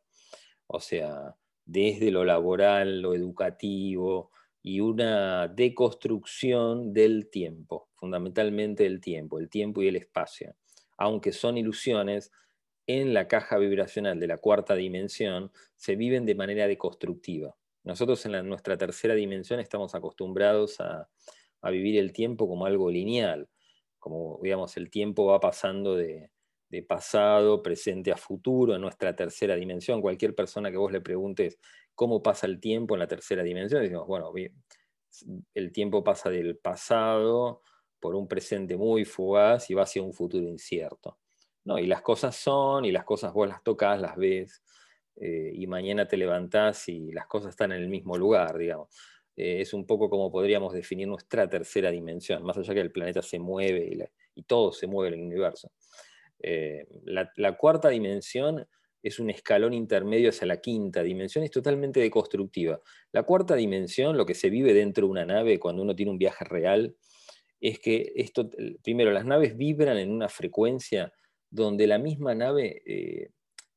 o 0.73 0.81
sea, 0.81 1.37
desde 1.65 2.11
lo 2.11 2.25
laboral, 2.25 3.03
lo 3.03 3.15
educativo 3.15 4.31
y 4.63 4.81
una 4.81 5.49
deconstrucción 5.49 6.93
del 6.93 7.29
tiempo, 7.31 7.91
fundamentalmente 7.95 8.87
el 8.87 9.01
tiempo, 9.01 9.39
el 9.39 9.51
tiempo 9.51 9.83
y 9.83 9.89
el 9.89 9.97
espacio. 9.97 10.57
Aunque 10.97 11.33
son 11.33 11.59
ilusiones, 11.59 12.33
en 12.87 13.15
la 13.15 13.29
caja 13.29 13.59
vibracional 13.59 14.19
de 14.19 14.27
la 14.27 14.39
cuarta 14.39 14.75
dimensión 14.75 15.53
se 15.77 15.95
viven 15.95 16.25
de 16.25 16.35
manera 16.35 16.67
deconstructiva. 16.67 17.55
Nosotros 17.85 18.25
en 18.27 18.49
nuestra 18.49 18.77
tercera 18.77 19.15
dimensión 19.15 19.61
estamos 19.61 19.95
acostumbrados 19.95 20.81
a, 20.81 21.09
vivir 21.71 21.97
el 21.99 22.13
tiempo 22.13 22.49
como 22.49 22.67
algo 22.67 22.91
lineal, 22.91 23.49
como 24.01 24.41
digamos, 24.43 24.77
el 24.77 24.91
tiempo 24.91 25.27
va 25.27 25.39
pasando 25.39 25.95
de, 25.95 26.32
pasado, 26.81 27.63
presente 27.63 28.11
a 28.11 28.17
futuro 28.17 28.75
en 28.75 28.81
nuestra 28.81 29.15
tercera 29.15 29.55
dimensión. 29.55 30.01
Cualquier 30.01 30.35
persona 30.35 30.71
que 30.71 30.79
vos 30.79 30.91
le 30.91 31.03
preguntes 31.03 31.59
cómo 31.95 32.23
pasa 32.23 32.47
el 32.47 32.59
tiempo 32.61 32.95
en 32.95 33.01
la 33.01 33.07
tercera 33.07 33.43
dimensión, 33.43 33.83
decimos, 33.83 34.07
bueno, 34.07 34.33
el 35.55 35.73
tiempo 35.73 36.03
pasa 36.03 36.31
del 36.31 36.57
pasado 36.57 37.61
por 38.01 38.15
un 38.15 38.27
presente 38.27 38.77
muy 38.77 39.05
fugaz 39.05 39.69
y 39.71 39.75
va 39.75 39.83
hacia 39.83 40.03
un 40.03 40.15
futuro 40.15 40.47
incierto. 40.47 41.19
No, 41.65 41.79
y 41.79 41.87
las 41.87 42.03
cosas 42.03 42.35
son, 42.35 42.85
y 42.85 42.91
las 42.91 43.05
cosas 43.05 43.33
vos 43.33 43.47
las 43.47 43.63
tocas, 43.63 44.01
las 44.01 44.17
ves, 44.17 44.63
eh, 45.17 45.53
y 45.55 45.67
mañana 45.67 46.09
te 46.09 46.17
levantás 46.17 46.89
y 46.89 47.13
las 47.13 47.27
cosas 47.27 47.51
están 47.51 47.73
en 47.73 47.83
el 47.83 47.89
mismo 47.89 48.17
lugar, 48.17 48.59
digamos. 48.59 48.89
Eh, 49.37 49.61
es 49.61 49.73
un 49.73 49.87
poco 49.87 50.11
como 50.11 50.31
podríamos 50.31 50.73
definir 50.73 51.09
nuestra 51.09 51.49
tercera 51.49 51.91
dimensión, 51.91 52.43
más 52.43 52.59
allá 52.59 52.75
que 52.75 52.81
el 52.81 52.93
planeta 52.93 53.23
se 53.23 53.39
mueve 53.39 54.09
y, 54.35 54.43
todo 54.43 54.73
se 54.73 54.87
mueve 54.87 55.15
en 55.15 55.21
el 55.21 55.27
universo. 55.27 55.71
Eh, 56.43 56.87
la, 57.05 57.57
cuarta 57.57 57.89
dimensión 57.89 58.67
es 59.03 59.19
un 59.19 59.31
escalón 59.31 59.73
intermedio 59.73 60.31
hacia 60.31 60.47
la 60.47 60.61
quinta 60.61 61.03
dimensión, 61.03 61.45
es 61.45 61.51
totalmente 61.51 62.01
deconstructiva. 62.01 62.81
La 63.13 63.23
cuarta 63.23 63.55
dimensión, 63.55 64.17
lo 64.17 64.27
que 64.27 64.35
se 64.35 64.51
vive 64.51 64.75
dentro 64.75 65.07
de 65.07 65.11
una 65.11 65.25
nave 65.25 65.59
cuando 65.59 65.83
uno 65.83 65.95
tiene 65.95 66.13
un 66.13 66.19
viaje 66.19 66.45
real, 66.45 66.97
es 67.61 67.79
que 67.79 68.13
esto, 68.17 68.51
primero, 68.83 69.13
las 69.13 69.25
naves 69.25 69.57
vibran 69.57 69.97
en 69.97 70.11
una 70.11 70.29
frecuencia 70.29 71.13
donde 71.49 71.87
la 71.87 71.99
misma 71.99 72.35
nave 72.35 72.83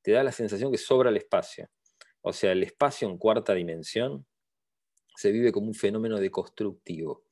te 0.01 0.11
da 0.11 0.23
la 0.23 0.31
sensación 0.31 0.71
que 0.71 0.77
sobra 0.77 1.09
el 1.09 1.17
espacio. 1.17 1.69
O 2.21 2.33
sea, 2.33 2.51
el 2.51 2.63
espacio 2.63 3.07
en 3.07 3.17
cuarta 3.17 3.53
dimensión 3.53 4.25
se 5.15 5.31
vive 5.31 5.51
como 5.51 5.67
un 5.67 5.75
fenómeno 5.75 6.19
deconstructivo. 6.19 7.24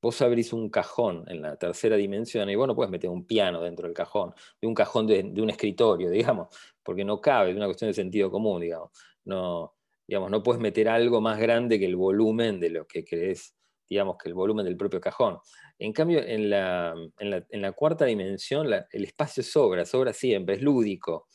Vos 0.00 0.22
abrís 0.22 0.52
un 0.52 0.70
cajón 0.70 1.24
en 1.28 1.42
la 1.42 1.56
tercera 1.56 1.96
dimensión 1.96 2.48
y 2.48 2.54
vos 2.54 2.68
no 2.68 2.74
puedes 2.76 2.90
meter 2.90 3.10
un 3.10 3.26
piano 3.26 3.62
dentro 3.62 3.86
del 3.86 3.94
cajón, 3.94 4.32
de 4.60 4.68
un 4.68 4.74
cajón 4.74 5.06
de, 5.06 5.20
un 5.40 5.50
escritorio, 5.50 6.10
digamos, 6.10 6.48
porque 6.82 7.04
no 7.04 7.20
cabe, 7.20 7.50
es 7.50 7.56
una 7.56 7.66
cuestión 7.66 7.90
de 7.90 7.94
sentido 7.94 8.30
común, 8.30 8.60
digamos. 8.60 8.90
No, 9.24 9.74
digamos, 10.06 10.30
no 10.30 10.42
puedes 10.42 10.60
meter 10.60 10.88
algo 10.88 11.20
más 11.20 11.38
grande 11.38 11.78
que 11.78 11.86
el 11.86 11.96
volumen 11.96 12.60
de 12.60 12.70
lo 12.70 12.86
que 12.86 13.04
crees, 13.04 13.54
digamos, 13.88 14.16
que 14.16 14.28
el 14.28 14.34
volumen 14.34 14.64
del 14.64 14.76
propio 14.76 15.00
cajón. 15.00 15.38
En 15.78 15.92
cambio, 15.92 16.20
en 16.20 16.50
la, 16.50 16.94
en 17.18 17.62
la, 17.62 17.72
cuarta 17.72 18.04
dimensión 18.04 18.72
el 18.72 19.04
espacio 19.04 19.42
sobra, 19.42 19.84
sobra 19.84 20.12
siempre, 20.12 20.56
es 20.56 20.62
lúdico. 20.62 21.28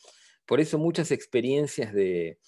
Por 0.46 0.60
eso 0.60 0.78
muchas 0.78 1.10
experiencias 1.10 1.92
de, 1.92 2.38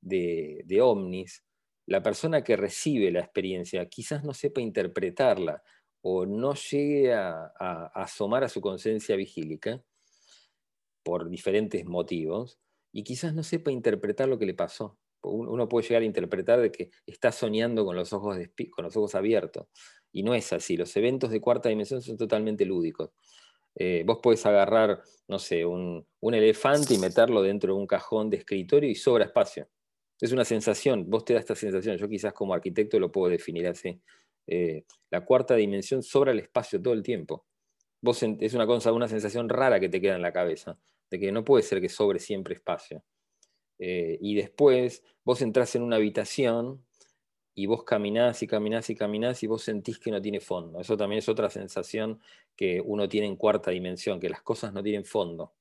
de, 0.00 0.80
ovnis, 0.80 1.44
la 1.90 2.04
persona 2.04 2.44
que 2.44 2.56
recibe 2.56 3.10
la 3.10 3.18
experiencia 3.18 3.84
quizás 3.88 4.22
no 4.22 4.32
sepa 4.32 4.60
interpretarla 4.60 5.60
o 6.02 6.24
no 6.24 6.54
llegue 6.54 7.12
a, 7.12 7.46
asomar 7.92 8.44
a 8.44 8.48
su 8.48 8.60
conciencia 8.60 9.16
vigílica 9.16 9.82
por 11.02 11.28
diferentes 11.28 11.84
motivos 11.84 12.60
y 12.92 13.02
quizás 13.02 13.34
no 13.34 13.42
sepa 13.42 13.72
interpretar 13.72 14.28
lo 14.28 14.38
que 14.38 14.46
le 14.46 14.54
pasó. 14.54 15.00
Uno 15.22 15.68
puede 15.68 15.88
llegar 15.88 16.02
a 16.02 16.06
interpretar 16.06 16.60
de 16.60 16.70
que 16.70 16.90
está 17.06 17.32
soñando 17.32 17.84
con 17.84 17.96
los 17.96 18.12
ojos, 18.12 18.36
con 18.70 18.84
los 18.84 18.96
ojos 18.96 19.16
abiertos. 19.16 19.66
Y 20.12 20.22
no 20.22 20.34
es 20.34 20.52
así. 20.52 20.76
Los 20.76 20.96
eventos 20.96 21.30
de 21.30 21.40
cuarta 21.40 21.70
dimensión 21.70 22.02
son 22.02 22.16
totalmente 22.16 22.64
lúdicos. 22.64 23.10
Eh, 23.74 24.04
vos 24.06 24.20
podés 24.22 24.46
agarrar, 24.46 25.02
no 25.26 25.40
sé, 25.40 25.66
un, 25.66 26.06
elefante 26.22 26.94
y 26.94 26.98
meterlo 26.98 27.42
dentro 27.42 27.74
de 27.74 27.80
un 27.80 27.86
cajón 27.88 28.30
de 28.30 28.36
escritorio 28.36 28.88
y 28.88 28.94
sobra 28.94 29.24
espacio. 29.24 29.68
Es 30.20 30.32
una 30.32 30.44
sensación, 30.44 31.08
vos 31.08 31.24
te 31.24 31.34
da 31.34 31.40
esta 31.40 31.54
sensación, 31.54 31.96
yo 31.96 32.08
quizás 32.08 32.32
como 32.32 32.52
arquitecto 32.54 32.98
lo 32.98 33.10
puedo 33.10 33.30
definir 33.30 33.66
así. 33.66 34.00
Eh, 34.46 34.84
la 35.10 35.24
cuarta 35.24 35.54
dimensión 35.54 36.02
sobra 36.02 36.32
el 36.32 36.40
espacio 36.40 36.80
todo 36.80 36.94
el 36.94 37.02
tiempo. 37.02 37.46
Vos 38.02 38.22
es 38.22 38.54
una 38.54 38.66
cosa, 38.66 38.92
una 38.92 39.08
sensación 39.08 39.48
rara 39.48 39.78
que 39.80 39.88
te 39.88 40.00
queda 40.00 40.16
en 40.16 40.22
la 40.22 40.32
cabeza, 40.32 40.78
de 41.10 41.18
que 41.18 41.32
no 41.32 41.44
puede 41.44 41.62
ser 41.62 41.80
que 41.80 41.88
sobre 41.88 42.18
siempre 42.18 42.54
espacio. 42.54 43.02
Eh, 43.78 44.18
y 44.20 44.34
después 44.34 45.02
vos 45.24 45.40
entras 45.42 45.74
en 45.74 45.82
una 45.82 45.96
habitación 45.96 46.84
y 47.54 47.66
vos 47.66 47.84
caminás 47.84 48.42
y 48.42 48.46
caminás 48.46 48.90
y 48.90 48.94
caminás 48.94 49.42
y 49.42 49.46
vos 49.46 49.62
sentís 49.62 49.98
que 49.98 50.10
no 50.10 50.20
tiene 50.20 50.40
fondo. 50.40 50.80
Eso 50.80 50.96
también 50.96 51.18
es 51.18 51.28
otra 51.28 51.50
sensación 51.50 52.20
que 52.56 52.80
uno 52.84 53.08
tiene 53.08 53.26
en 53.26 53.36
cuarta 53.36 53.70
dimensión, 53.70 54.20
que 54.20 54.28
las 54.28 54.42
cosas 54.42 54.72
no 54.72 54.82
tienen 54.82 55.04
fondo. 55.04 55.54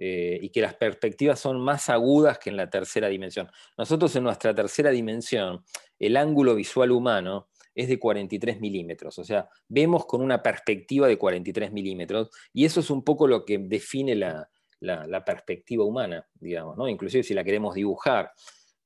Eh, 0.00 0.38
y 0.40 0.50
que 0.50 0.60
las 0.60 0.74
perspectivas 0.74 1.40
son 1.40 1.60
más 1.60 1.88
agudas 1.90 2.38
que 2.38 2.50
en 2.50 2.56
la 2.56 2.70
tercera 2.70 3.08
dimensión. 3.08 3.50
Nosotros 3.76 4.14
en 4.14 4.22
nuestra 4.22 4.54
tercera 4.54 4.90
dimensión, 4.90 5.64
el 5.98 6.16
ángulo 6.16 6.54
visual 6.54 6.92
humano 6.92 7.48
es 7.74 7.88
de 7.88 7.98
43 7.98 8.60
milímetros, 8.60 9.18
o 9.18 9.24
sea, 9.24 9.48
vemos 9.68 10.06
con 10.06 10.20
una 10.20 10.42
perspectiva 10.42 11.06
de 11.08 11.16
43 11.16 11.72
milímetros, 11.72 12.30
y 12.52 12.64
eso 12.64 12.80
es 12.80 12.90
un 12.90 13.04
poco 13.04 13.26
lo 13.28 13.44
que 13.44 13.58
define 13.58 14.14
la, 14.14 14.48
la 14.80 15.24
perspectiva 15.24 15.84
humana, 15.84 16.26
digamos, 16.34 16.76
¿no? 16.76 16.88
inclusive 16.88 17.22
si 17.22 17.34
la 17.34 17.44
queremos 17.44 17.74
dibujar 17.74 18.32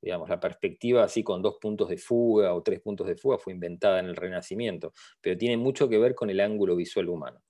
digamos, 0.03 0.29
la 0.29 0.41
perspectiva 0.41 1.05
así 1.05 1.23
con 1.23 1.41
dos 1.41 1.59
puntos 1.61 1.89
de 1.89 1.97
fuga 1.97 2.55
o 2.55 2.63
tres 2.63 2.81
puntos 2.81 3.07
de 3.07 3.15
fuga 3.15 3.39
fue 3.39 3.53
inventada 3.53 4.01
en 4.01 4.07
el 4.07 4.17
Renacimiento, 4.17 4.93
pero 5.21 5.39
tiene 5.39 5.57
mucho 5.57 5.89
que 5.89 5.97
ver 5.97 6.17
con 6.17 6.29
el 6.29 6.41
ángulo 6.41 6.75
visual 6.75 7.09
humano. 7.09 7.41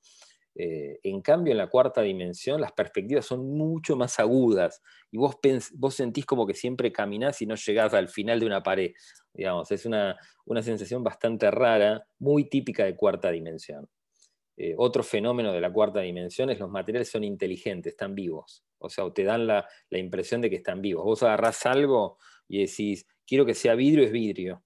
Eh, 0.55 1.01
en 1.03 1.23
cambio, 1.23 1.53
en 1.53 1.59
la 1.59 1.69
cuarta 1.69 2.03
dimensión, 2.03 2.61
las 2.61 2.73
perspectivas 2.73 3.25
son 3.25 3.49
mucho 3.57 3.97
más 3.97 4.19
agudas 4.19 4.83
y 5.11 5.17
vos, 5.17 5.39
vos 5.75 5.95
sentís 5.95 6.27
como 6.27 6.47
que 6.47 6.55
siempre 6.55 6.93
caminás 6.93 7.41
y 7.41 7.47
no 7.47 7.55
llegás 7.55 7.95
al 7.95 8.09
final 8.09 8.41
de 8.41 8.47
una 8.47 8.63
pared. 8.63 8.93
Digamos, 9.33 9.71
es 9.73 9.87
una, 9.87 10.19
sensación 10.61 11.03
bastante 11.03 11.51
rara, 11.51 12.07
muy 12.19 12.49
típica 12.49 12.85
de 12.85 12.97
cuarta 12.97 13.31
dimensión. 13.31 13.89
Eh, 14.59 14.75
otro 14.77 15.03
fenómeno 15.03 15.53
de 15.53 15.61
la 15.63 15.73
cuarta 15.73 16.01
dimensión 16.01 16.51
es 16.51 16.59
los 16.59 16.71
materiales 16.71 17.09
son 17.11 17.25
inteligentes, 17.25 17.95
están 17.95 18.15
vivos. 18.15 18.63
O 18.79 18.91
sea, 18.91 19.11
te 19.11 19.25
dan 19.25 19.47
la, 19.47 19.67
la 19.89 19.99
impresión 19.99 20.43
de 20.43 20.51
que 20.51 20.57
están 20.57 20.83
vivos. 20.83 21.05
Vos 21.05 21.23
agarrás 21.23 21.65
algo 21.65 22.19
y 22.47 22.67
decís, 22.67 23.07
quiero 23.27 23.47
que 23.47 23.55
sea 23.55 23.75
vidrio, 23.75 24.05
es 24.05 24.13
vidrio. 24.13 24.63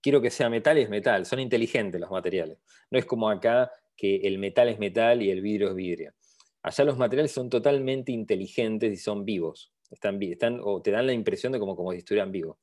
Quiero 0.00 0.20
que 0.20 0.30
sea 0.30 0.48
metal, 0.48 0.78
es 0.78 0.90
metal. 0.90 1.26
Son 1.26 1.38
inteligentes 1.38 2.00
los 2.00 2.10
materiales. 2.10 2.58
No 2.90 2.98
es 2.98 3.04
como 3.04 3.30
acá 3.30 3.70
que 3.98 4.16
el 4.16 4.38
metal 4.38 4.68
es 4.68 4.78
metal 4.78 5.20
y 5.20 5.30
el 5.30 5.42
vidrio 5.42 5.68
es 5.68 5.74
vidrio. 5.74 6.14
Allá 6.62 6.84
los 6.84 6.96
materiales 6.96 7.32
son 7.32 7.50
totalmente 7.50 8.12
inteligentes 8.12 8.92
y 8.92 8.96
son 8.96 9.24
vivos. 9.24 9.72
Están, 9.90 10.22
están, 10.22 10.60
o 10.62 10.80
te 10.80 10.90
dan 10.90 11.06
la 11.06 11.12
impresión 11.12 11.52
de 11.52 11.58
como, 11.58 11.76
como 11.76 11.92
si 11.92 11.98
estuvieran 11.98 12.30
vivos. 12.30 12.58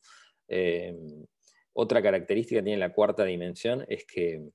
Eh, 0.47 0.95
otra 1.73 2.01
característica 2.01 2.61
que 2.61 2.63
tiene 2.63 2.79
la 2.79 2.93
cuarta 2.93 3.25
dimensión 3.25 3.85
es 3.87 4.05
que 4.05 4.49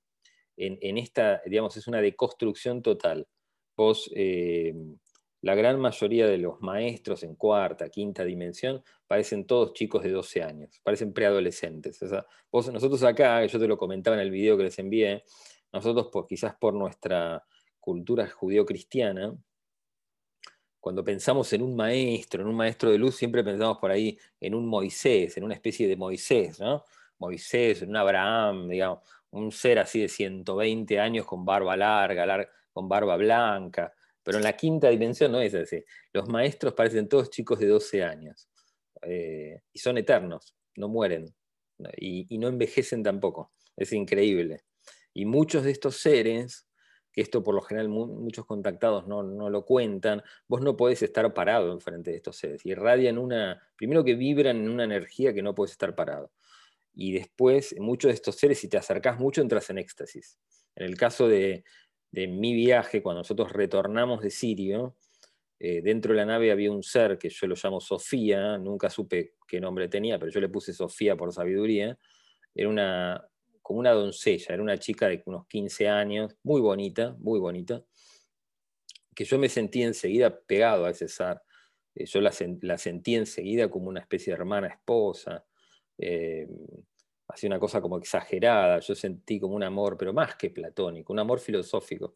en, 0.56 0.98
esta, 0.98 1.42
digamos, 1.46 1.76
es 1.76 1.86
una 1.86 2.00
deconstrucción 2.00 2.82
total. 2.82 3.26
Vos 3.76 4.10
eh, 4.14 4.74
la 5.42 5.54
gran 5.54 5.80
mayoría 5.80 6.26
de 6.26 6.36
los 6.36 6.60
maestros 6.60 7.22
en 7.22 7.34
cuarta, 7.34 7.88
quinta 7.88 8.24
dimensión 8.24 8.82
parecen 9.06 9.46
todos 9.46 9.72
chicos 9.72 10.02
de 10.02 10.10
12 10.10 10.42
años, 10.42 10.80
parecen 10.82 11.14
preadolescentes. 11.14 11.98
nosotros 12.52 13.02
acá, 13.04 13.44
yo 13.46 13.58
te 13.58 13.66
lo 13.66 13.78
comentaba 13.78 14.16
en 14.16 14.22
el 14.22 14.30
video 14.30 14.58
que 14.58 14.64
les 14.64 14.78
envié, 14.78 15.24
nosotros 15.72 16.26
quizás 16.28 16.54
por 16.56 16.74
nuestra 16.74 17.44
cultura 17.78 18.28
judío-cristiana, 18.28 19.34
cuando 20.80 21.04
pensamos 21.04 21.52
en 21.52 21.62
un 21.62 21.76
maestro, 21.76 22.42
en 22.42 22.48
un 22.48 22.56
maestro 22.56 22.90
de 22.90 22.98
luz, 22.98 23.16
siempre 23.16 23.44
pensamos 23.44 23.78
por 23.78 23.90
ahí 23.90 24.18
en 24.40 24.54
un 24.54 24.66
Moisés, 24.66 25.36
en 25.36 25.44
una 25.44 25.54
especie 25.54 25.86
de 25.86 25.96
Moisés, 25.96 26.58
¿no? 26.58 26.84
Moisés, 27.18 27.82
en 27.82 27.90
un 27.90 27.96
Abraham, 27.96 28.68
digamos, 28.68 29.00
un 29.30 29.52
ser 29.52 29.78
así 29.78 30.00
de 30.00 30.08
120 30.08 30.98
años 30.98 31.26
con 31.26 31.44
barba 31.44 31.76
larga 31.76 32.48
con 32.72 32.88
barba 32.88 33.16
blanca, 33.16 33.92
pero 34.22 34.38
en 34.38 34.44
la 34.44 34.56
quinta 34.56 34.88
dimensión 34.88 35.32
no 35.32 35.40
es 35.40 35.54
así. 35.54 35.84
Los 36.12 36.28
maestros 36.28 36.74
parecen 36.74 37.08
todos 37.08 37.30
chicos 37.30 37.58
de 37.58 37.66
12 37.66 38.04
años 38.04 38.48
eh, 39.02 39.62
y 39.72 39.78
son 39.78 39.98
eternos, 39.98 40.54
no 40.76 40.88
mueren 40.88 41.34
y, 41.96 42.38
no 42.38 42.48
envejecen 42.48 43.02
tampoco. 43.02 43.52
Es 43.76 43.92
increíble. 43.92 44.64
Y 45.12 45.26
muchos 45.26 45.64
de 45.64 45.70
estos 45.70 45.96
seres, 45.96 46.68
que 47.12 47.20
esto 47.20 47.42
por 47.42 47.54
lo 47.54 47.62
general 47.62 47.88
muchos 47.88 48.46
contactados 48.46 49.06
no, 49.08 49.22
lo 49.22 49.64
cuentan, 49.64 50.22
vos 50.46 50.60
no 50.60 50.76
podés 50.76 51.02
estar 51.02 51.32
parado 51.34 51.72
enfrente 51.72 52.10
de 52.10 52.16
estos 52.16 52.36
seres. 52.36 52.64
Irradian 52.64 53.18
una, 53.18 53.60
primero 53.76 54.04
que 54.04 54.14
vibran 54.14 54.56
en 54.58 54.68
una 54.68 54.84
energía 54.84 55.34
que 55.34 55.42
no 55.42 55.54
puedes 55.54 55.72
estar 55.72 55.94
parado. 55.94 56.32
Y 56.94 57.12
después, 57.12 57.74
muchos 57.78 58.10
de 58.10 58.14
estos 58.14 58.36
seres, 58.36 58.58
si 58.58 58.68
te 58.68 58.76
acercás 58.76 59.18
mucho, 59.18 59.40
entras 59.42 59.70
en 59.70 59.78
éxtasis. 59.78 60.38
En 60.76 60.86
el 60.86 60.96
caso 60.96 61.28
de, 61.28 61.64
de 62.10 62.28
mi 62.28 62.54
viaje, 62.54 63.02
cuando 63.02 63.20
nosotros 63.20 63.52
retornamos 63.52 64.22
de 64.22 64.30
Sirio, 64.30 64.96
eh, 65.62 65.82
dentro 65.82 66.12
de 66.12 66.16
la 66.16 66.24
nave 66.24 66.50
había 66.50 66.72
un 66.72 66.82
ser 66.82 67.18
que 67.18 67.28
yo 67.28 67.46
lo 67.46 67.54
llamo 67.54 67.80
Sofía, 67.80 68.56
nunca 68.56 68.88
supe 68.88 69.34
qué 69.46 69.60
nombre 69.60 69.88
tenía, 69.88 70.18
pero 70.18 70.32
yo 70.32 70.40
le 70.40 70.48
puse 70.48 70.72
Sofía 70.72 71.16
por 71.16 71.32
sabiduría. 71.34 71.98
Era 72.54 72.68
una, 72.68 73.28
como 73.70 73.78
una 73.78 73.92
doncella, 73.92 74.54
era 74.54 74.64
una 74.64 74.78
chica 74.78 75.06
de 75.06 75.22
unos 75.26 75.46
15 75.46 75.88
años, 75.88 76.36
muy 76.42 76.60
bonita, 76.60 77.14
muy 77.20 77.38
bonita, 77.38 77.84
que 79.14 79.24
yo 79.24 79.38
me 79.38 79.48
sentí 79.48 79.84
enseguida 79.84 80.40
pegado 80.40 80.86
a 80.86 80.92
ser. 80.92 81.40
Eh, 81.94 82.04
yo 82.04 82.20
la, 82.20 82.32
sentí 82.32 83.14
enseguida 83.14 83.70
como 83.70 83.88
una 83.88 84.00
especie 84.00 84.32
de 84.32 84.40
hermana 84.40 84.66
esposa. 84.66 85.44
Eh, 85.96 86.48
hacía 87.28 87.46
una 87.46 87.60
cosa 87.60 87.80
como 87.80 87.96
exagerada, 87.98 88.80
yo 88.80 88.96
sentí 88.96 89.38
como 89.38 89.54
un 89.54 89.62
amor, 89.62 89.96
pero 89.96 90.12
más 90.12 90.34
que 90.34 90.50
platónico, 90.50 91.12
un 91.12 91.20
amor 91.20 91.38
filosófico. 91.38 92.14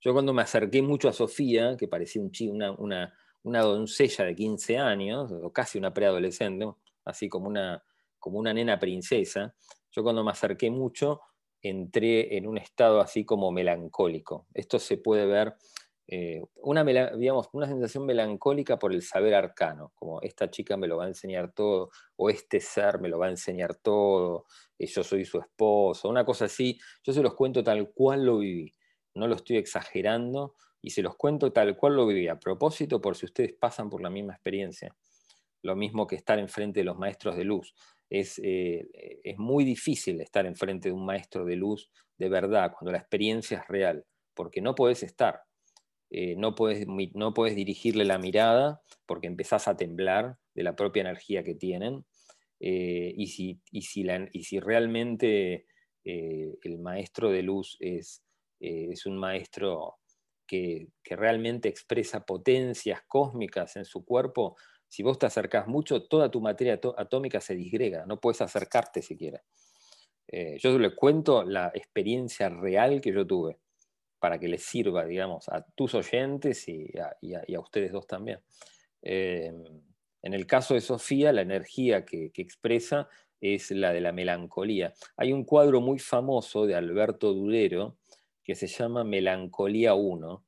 Yo 0.00 0.12
cuando 0.12 0.32
me 0.32 0.42
acerqué 0.42 0.82
mucho 0.82 1.08
a 1.08 1.12
Sofía, 1.12 1.76
que 1.76 1.86
parecía 1.86 2.20
un 2.20 2.32
una, 2.50 2.72
una, 2.72 3.14
una, 3.44 3.60
doncella 3.60 4.24
de 4.24 4.34
15 4.34 4.76
años, 4.76 5.30
o 5.30 5.52
casi 5.52 5.78
una 5.78 5.94
preadolescente, 5.94 6.66
así 7.04 7.28
como 7.28 7.46
una, 7.46 7.84
como 8.18 8.40
una 8.40 8.52
nena 8.52 8.80
princesa, 8.80 9.54
yo 9.90 10.02
cuando 10.02 10.24
me 10.24 10.30
acerqué 10.30 10.70
mucho 10.70 11.20
entré 11.62 12.36
en 12.36 12.46
un 12.46 12.58
estado 12.58 13.00
así 13.00 13.24
como 13.24 13.50
melancólico. 13.50 14.46
Esto 14.54 14.78
se 14.78 14.98
puede 14.98 15.26
ver 15.26 15.56
eh, 16.08 16.40
una, 16.62 16.84
sensación 17.66 18.06
melancólica 18.06 18.78
por 18.78 18.92
el 18.92 19.02
saber 19.02 19.34
arcano, 19.34 19.92
como 19.96 20.20
esta 20.22 20.48
chica 20.50 20.76
me 20.76 20.86
lo 20.86 20.98
va 20.98 21.04
a 21.04 21.08
enseñar 21.08 21.52
todo, 21.52 21.90
o 22.14 22.30
este 22.30 22.60
ser 22.60 23.00
me 23.00 23.08
lo 23.08 23.18
va 23.18 23.26
a 23.26 23.30
enseñar 23.30 23.74
todo, 23.74 24.44
y 24.78 24.86
yo 24.86 25.02
soy 25.02 25.24
su 25.24 25.40
esposo, 25.40 26.08
una 26.08 26.24
cosa 26.24 26.44
así. 26.44 26.78
Yo 27.02 27.12
se 27.12 27.22
los 27.22 27.34
cuento 27.34 27.64
tal 27.64 27.90
cual 27.92 28.24
lo 28.24 28.38
viví, 28.38 28.72
no 29.14 29.26
lo 29.26 29.34
estoy 29.34 29.56
exagerando, 29.56 30.54
y 30.80 30.90
se 30.90 31.02
los 31.02 31.16
cuento 31.16 31.52
tal 31.52 31.76
cual 31.76 31.96
lo 31.96 32.06
viví, 32.06 32.28
a 32.28 32.38
propósito 32.38 33.00
por 33.00 33.16
si 33.16 33.26
ustedes 33.26 33.54
pasan 33.54 33.90
por 33.90 34.00
la 34.00 34.10
misma 34.10 34.34
experiencia. 34.34 34.94
Lo 35.62 35.74
mismo 35.74 36.06
que 36.06 36.14
estar 36.14 36.38
enfrente 36.38 36.80
de 36.80 36.84
los 36.84 36.96
maestros 36.96 37.36
de 37.36 37.42
luz. 37.42 37.74
Es, 38.08 38.40
eh, 38.42 38.86
es 39.24 39.38
muy 39.38 39.64
difícil 39.64 40.20
estar 40.20 40.46
enfrente 40.46 40.88
de 40.88 40.94
un 40.94 41.04
maestro 41.04 41.44
de 41.44 41.56
luz 41.56 41.90
de 42.18 42.28
verdad, 42.28 42.72
cuando 42.72 42.92
la 42.92 42.98
experiencia 42.98 43.58
es 43.58 43.68
real, 43.68 44.04
porque 44.34 44.60
no 44.60 44.74
podés 44.74 45.02
estar 45.02 45.40
eh, 46.10 46.36
no, 46.36 46.54
puedes, 46.54 46.86
no 46.86 47.32
dirigirle 47.32 48.04
la 48.04 48.18
mirada 48.18 48.80
porque 49.06 49.26
empezás 49.26 49.66
a 49.66 49.76
temblar 49.76 50.36
de 50.54 50.62
la 50.62 50.76
propia 50.76 51.00
energía 51.00 51.42
que 51.42 51.54
tienen. 51.54 52.04
Eh, 52.60 53.12
y, 53.16 53.26
si, 53.26 53.60
y, 53.70 53.82
si 53.82 54.60
realmente 54.60 55.66
eh, 56.04 56.54
el 56.62 56.78
maestro 56.78 57.30
de 57.30 57.42
luz 57.42 57.76
es, 57.80 58.22
es 58.60 59.04
un 59.04 59.18
maestro 59.18 59.96
que, 60.46 60.88
realmente 61.04 61.68
expresa 61.68 62.24
potencias 62.24 63.00
cósmicas 63.08 63.76
en 63.76 63.84
su 63.84 64.04
cuerpo, 64.04 64.56
si 64.96 65.02
vos 65.02 65.18
te 65.18 65.26
acercás 65.26 65.66
mucho, 65.66 66.04
toda 66.04 66.30
tu 66.30 66.40
materia 66.40 66.80
atómica 66.96 67.38
se 67.38 67.54
disgrega, 67.54 68.06
no 68.06 68.18
puedes 68.18 68.40
acercarte 68.40 69.02
siquiera. 69.02 69.42
yo 70.58 70.78
les 70.78 70.94
cuento 70.94 71.44
la 71.44 71.70
experiencia 71.74 72.48
real 72.48 73.02
que 73.02 73.12
yo 73.12 73.26
tuve 73.26 73.58
para 74.18 74.38
que 74.38 74.48
les 74.48 74.62
sirva, 74.62 75.04
digamos, 75.04 75.50
a 75.50 75.66
tus 75.74 75.94
oyentes 75.94 76.66
y 76.66 76.90
a, 76.98 77.60
ustedes 77.60 77.92
dos 77.92 78.06
también. 78.06 78.40
Eh, 79.02 79.52
en 80.22 80.32
el 80.32 80.46
caso 80.46 80.72
de 80.72 80.80
Sofía, 80.80 81.30
la 81.30 81.42
energía 81.42 82.06
que, 82.06 82.32
expresa 82.34 83.06
es 83.38 83.72
la 83.72 83.92
de 83.92 84.00
la 84.00 84.12
melancolía. 84.12 84.94
Hay 85.18 85.30
un 85.30 85.44
cuadro 85.44 85.82
muy 85.82 85.98
famoso 85.98 86.64
de 86.64 86.74
Alberto 86.74 87.34
Durero 87.34 87.98
que 88.42 88.54
se 88.54 88.66
llama 88.66 89.04
Melancolía 89.04 89.92
1. 89.92 90.42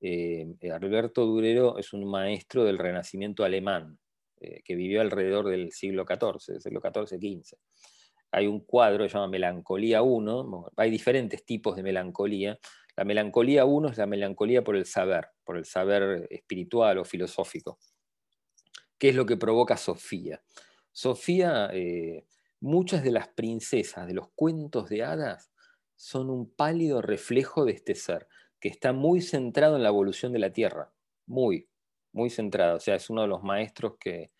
Eh, 0.00 0.46
Alberto 0.72 1.26
Durero 1.26 1.78
es 1.78 1.92
un 1.92 2.08
maestro 2.10 2.64
del 2.64 2.78
Renacimiento 2.78 3.44
alemán. 3.44 3.98
eh, 4.42 4.62
que 4.64 4.74
vivió 4.74 5.02
alrededor 5.02 5.50
del 5.50 5.70
siglo 5.70 6.06
XIV, 6.06 6.60
siglo 6.60 6.80
XIV-XV. 6.80 7.58
Hay 8.32 8.46
un 8.46 8.60
cuadro 8.60 9.04
que 9.04 9.10
se 9.10 9.14
llama 9.14 9.28
Melancolía 9.28 10.00
1, 10.00 10.72
hay 10.76 10.90
diferentes 10.90 11.44
tipos 11.44 11.76
de 11.76 11.82
melancolía. 11.82 12.58
La 12.96 13.04
melancolía 13.04 13.66
1 13.66 13.90
es 13.90 13.98
la 13.98 14.06
melancolía 14.06 14.64
por 14.64 14.76
el 14.76 14.86
saber, 14.86 15.28
por 15.44 15.58
el 15.58 15.66
saber 15.66 16.26
espiritual 16.30 16.98
o 16.98 17.04
filosófico. 17.04 17.78
¿Qué 18.98 19.10
es 19.10 19.14
lo 19.14 19.26
que 19.26 19.36
provoca 19.36 19.76
Sofía? 19.76 20.42
Sofía, 20.92 21.68
eh, 21.72 22.24
muchas 22.60 23.02
de 23.02 23.12
las 23.12 23.28
princesas 23.28 24.06
de 24.06 24.14
los 24.14 24.28
cuentos 24.34 24.88
de 24.88 25.02
hadas 25.04 25.50
son 25.96 26.30
un 26.30 26.50
pálido 26.54 27.02
reflejo 27.02 27.64
de 27.64 27.72
este 27.72 27.94
ser, 27.94 28.26
que 28.60 28.68
está 28.68 28.92
muy 28.92 29.20
centrado 29.22 29.76
en 29.76 29.82
la 29.82 29.88
evolución 29.88 30.32
de 30.32 30.38
la 30.38 30.52
Tierra, 30.52 30.92
muy, 31.26 31.68
muy 32.12 32.30
centrado. 32.30 32.76
O 32.76 32.80
sea, 32.80 32.96
es 32.96 33.10
uno 33.10 33.22
de 33.22 33.28
los 33.28 33.42
maestros 33.42 33.94
que, 33.98 34.30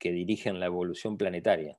dirigen 0.00 0.60
la 0.60 0.66
evolución 0.66 1.16
planetaria. 1.16 1.78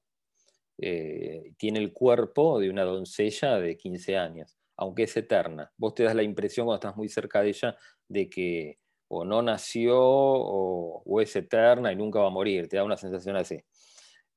Eh, 0.80 1.54
tiene 1.58 1.80
el 1.80 1.94
cuerpo 1.94 2.60
de 2.60 2.70
una 2.70 2.84
doncella 2.84 3.58
de 3.58 3.78
15 3.78 4.18
años, 4.18 4.58
aunque 4.76 5.04
es 5.04 5.16
eterna. 5.16 5.72
Vos 5.78 5.96
te 5.96 6.04
das 6.04 6.14
la 6.14 6.24
impresión 6.24 6.66
cuando 6.66 6.88
estás 6.88 6.98
muy 6.98 7.08
cerca 7.08 7.42
de 7.42 7.50
ella 7.50 7.78
de 8.10 8.30
que 8.30 8.80
o 9.08 9.24
no 9.24 9.42
nació 9.42 9.98
o, 10.00 11.22
es 11.22 11.36
eterna 11.38 11.94
y 11.94 11.96
nunca 11.96 12.20
va 12.20 12.28
a 12.28 12.32
morir, 12.32 12.68
te 12.68 12.78
da 12.78 12.84
una 12.84 12.98
sensación 12.98 13.38
así. 13.38 13.64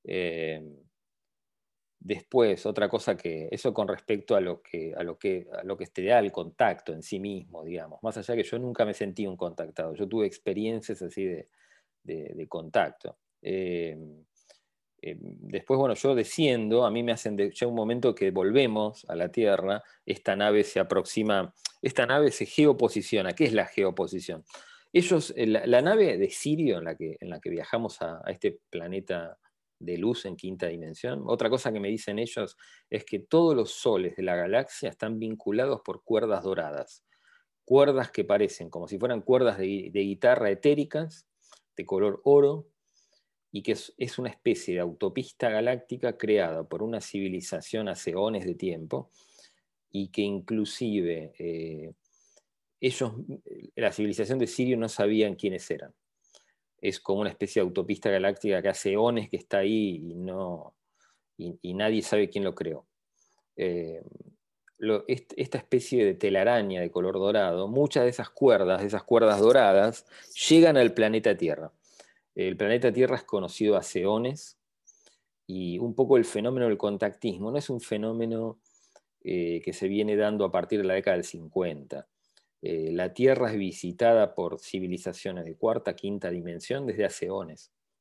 Eh, 0.05 0.63
Después, 2.03 2.65
otra 2.65 2.89
cosa 2.89 3.15
que, 3.15 3.49
eso 3.51 3.75
con 3.75 3.87
respecto 3.87 4.35
a 4.35 4.41
lo 4.41 4.63
que, 4.63 4.95
a 4.97 5.03
lo 5.03 5.19
que, 5.19 5.47
a 5.53 5.63
lo 5.63 5.77
que 5.77 5.87
te 5.87 6.03
da 6.05 6.19
el 6.19 6.33
contacto 6.33 6.95
en 6.95 7.03
sí 7.03 7.21
mismo, 7.21 7.63
digamos, 7.63 8.03
más 8.03 8.17
allá 8.17 8.35
que 8.35 8.43
yo 8.43 8.59
nunca 8.59 8.87
me 8.87 8.95
sentí 8.95 9.27
un 9.27 9.37
contactado, 9.37 9.95
yo 9.95 10.09
tuve 10.09 10.27
experiencias 10.27 11.03
así 11.03 11.25
de, 11.25 11.47
contacto. 12.49 13.19
Eh, 13.43 13.99
eh, 15.03 15.17
después, 15.21 15.79
bueno, 15.79 15.95
yo 15.95 16.15
desciendo, 16.15 16.87
a 16.87 16.91
mí 16.91 17.03
me 17.03 17.13
hacen, 17.13 17.37
de, 17.37 17.51
ya 17.53 17.67
un 17.67 17.75
momento 17.75 18.15
que 18.15 18.31
volvemos 18.31 19.05
a 19.09 19.15
la 19.15 19.31
Tierra, 19.31 19.83
esta 20.07 20.35
nave 20.37 20.65
se 20.65 20.81
aproxima, 20.81 21.55
esta 21.83 22.07
nave 22.07 22.31
se 22.31 22.47
geoposiciona. 22.47 23.35
¿Qué 23.35 23.45
es 23.45 23.53
la 23.53 23.67
geoposición? 23.67 24.43
Ellos, 24.91 25.35
eh, 25.37 25.47
la, 25.47 25.83
nave 25.83 26.17
de 26.17 26.31
Sirio 26.31 26.79
en 26.79 26.85
la 26.85 26.97
que, 26.97 27.19
en 27.21 27.29
la 27.29 27.41
que 27.41 27.51
viajamos 27.51 28.01
a 28.01 28.23
este 28.27 28.59
planeta 28.71 29.39
de 29.81 29.99
luz 29.99 30.27
en 30.27 30.37
quinta 30.37 30.69
dimensión. 30.69 31.25
Otra 31.27 31.51
cosa 31.51 31.73
que 31.73 31.81
me 31.81 31.89
dicen 31.89 32.19
ellos 32.19 32.57
es 32.89 33.05
que 33.05 33.19
todos 33.19 33.57
los 33.57 33.73
soles 33.73 34.15
de 34.15 34.23
la 34.23 34.37
galaxia 34.37 34.91
están 34.91 35.19
vinculados 35.19 35.81
por 35.81 36.05
cuerdas 36.05 36.45
doradas, 36.45 37.05
cuerdas 37.65 38.11
que 38.11 38.25
parecen 38.25 38.71
como 38.71 38.87
si 38.87 38.99
fueran 38.99 39.23
cuerdas 39.23 39.59
de, 39.59 39.91
guitarra 39.93 40.51
etéricas, 40.51 41.27
de 41.77 41.87
color 41.87 42.21
oro, 42.25 42.69
y 43.53 43.63
que 43.63 43.73
es, 43.73 44.19
una 44.19 44.29
especie 44.29 44.75
de 44.75 44.81
autopista 44.81 45.49
galáctica 45.49 46.17
creada 46.17 46.63
por 46.69 46.85
una 46.85 47.01
civilización 47.01 47.89
hace 47.89 48.13
eones 48.13 48.45
de 48.45 48.55
tiempo, 48.55 49.11
y 49.91 50.09
que 50.09 50.23
inclusive 50.23 51.33
eh, 51.39 51.95
ellos, 52.81 53.13
la 53.75 53.91
civilización 53.91 54.39
de 54.39 54.47
Sirio 54.47 54.77
no 54.77 54.89
sabían 54.89 55.35
quiénes 55.35 55.69
eran 55.71 55.93
es 56.81 57.01
como 57.01 57.21
una 57.21 57.31
especie 57.31 57.61
de 57.61 57.69
autopista 57.69 58.11
galáctica 58.11 58.63
que 58.63 58.69
hace 58.69 58.93
eones 58.93 59.29
que 59.29 59.37
está 59.37 59.59
ahí 59.59 59.97
y, 60.11 60.15
no, 60.15 60.75
y, 61.37 61.75
nadie 61.75 62.03
sabe 62.03 62.31
quién 62.31 62.45
lo 62.45 62.55
creó. 62.55 62.87
Eh, 63.57 64.03
esta 65.37 65.59
especie 65.59 66.05
de 66.07 66.15
telaraña 66.15 66.81
de 66.81 66.91
color 66.91 67.15
dorado, 67.19 67.69
muchas 67.69 68.05
de 68.05 68.11
esas 68.11 68.31
cuerdas, 68.31 68.81
de 68.81 68.87
esas 68.87 69.03
cuerdas 69.03 69.41
doradas, 69.41 70.07
llegan 70.49 70.79
al 70.79 70.95
planeta 70.95 71.37
Tierra. 71.37 71.71
El 72.35 72.57
planeta 72.57 72.91
Tierra 72.91 73.17
es 73.17 73.25
conocido 73.25 73.77
hace 73.77 74.03
eones 74.03 74.57
y 75.47 75.79
un 75.79 75.95
poco 75.95 76.17
el 76.17 76.25
fenómeno 76.25 76.67
del 76.67 76.79
contactismo 76.79 77.51
no 77.51 77.59
es 77.59 77.69
un 77.69 77.81
fenómeno 77.81 78.59
eh, 79.23 79.61
que 79.63 79.75
se 79.75 79.89
viene 79.89 80.17
dando 80.17 80.47
a 80.47 80.53
partir 80.53 80.81
de 80.81 80.87
la 80.87 80.95
década 80.95 81.17
del 81.17 81.25
50 81.25 82.09
eh, 82.63 82.91
la 82.93 83.15
Tierra 83.15 83.51
es 83.51 83.59
visitada 83.59 84.35
por 84.35 84.61
civilizaciones 84.61 85.45
de 85.45 85.57
cuarta, 85.57 85.97
quinta 85.97 86.31
dimensión 86.31 86.87
desde 86.87 87.05
hace. 87.05 87.29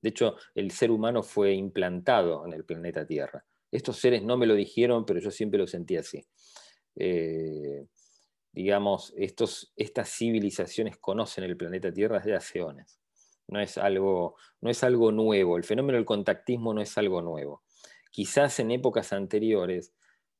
De 0.01 0.09
hecho, 0.09 0.35
el 0.55 0.71
ser 0.71 0.91
humano 0.91 1.23
fue 1.23 1.53
implantado 1.53 2.45
en 2.45 2.53
el 2.53 2.65
planeta 2.65 3.05
Tierra. 3.05 3.45
Estos 3.71 3.97
seres 3.97 4.23
no 4.23 4.37
me 4.37 4.47
lo 4.47 4.55
dijeron, 4.55 5.05
pero 5.05 5.19
yo 5.19 5.31
siempre 5.31 5.59
lo 5.59 5.67
sentí 5.67 5.95
así. 5.95 6.25
Eh, 6.95 7.85
digamos, 8.51 9.13
estos, 9.15 9.71
estas 9.75 10.09
civilizaciones 10.09 10.97
conocen 10.97 11.43
el 11.43 11.55
planeta 11.55 11.93
Tierra 11.93 12.17
desde 12.17 12.35
hace. 12.35 12.59
No 13.47 13.59
es, 13.59 13.77
algo, 13.77 14.35
no 14.61 14.69
es 14.69 14.83
algo 14.83 15.11
nuevo, 15.11 15.57
el 15.57 15.63
fenómeno 15.63 15.97
del 15.97 16.05
contactismo 16.05 16.73
no 16.73 16.81
es 16.81 16.97
algo 16.97 17.21
nuevo. 17.21 17.63
Quizás 18.11 18.59
en 18.59 18.71
épocas 18.71 19.13
anteriores, 19.13 19.93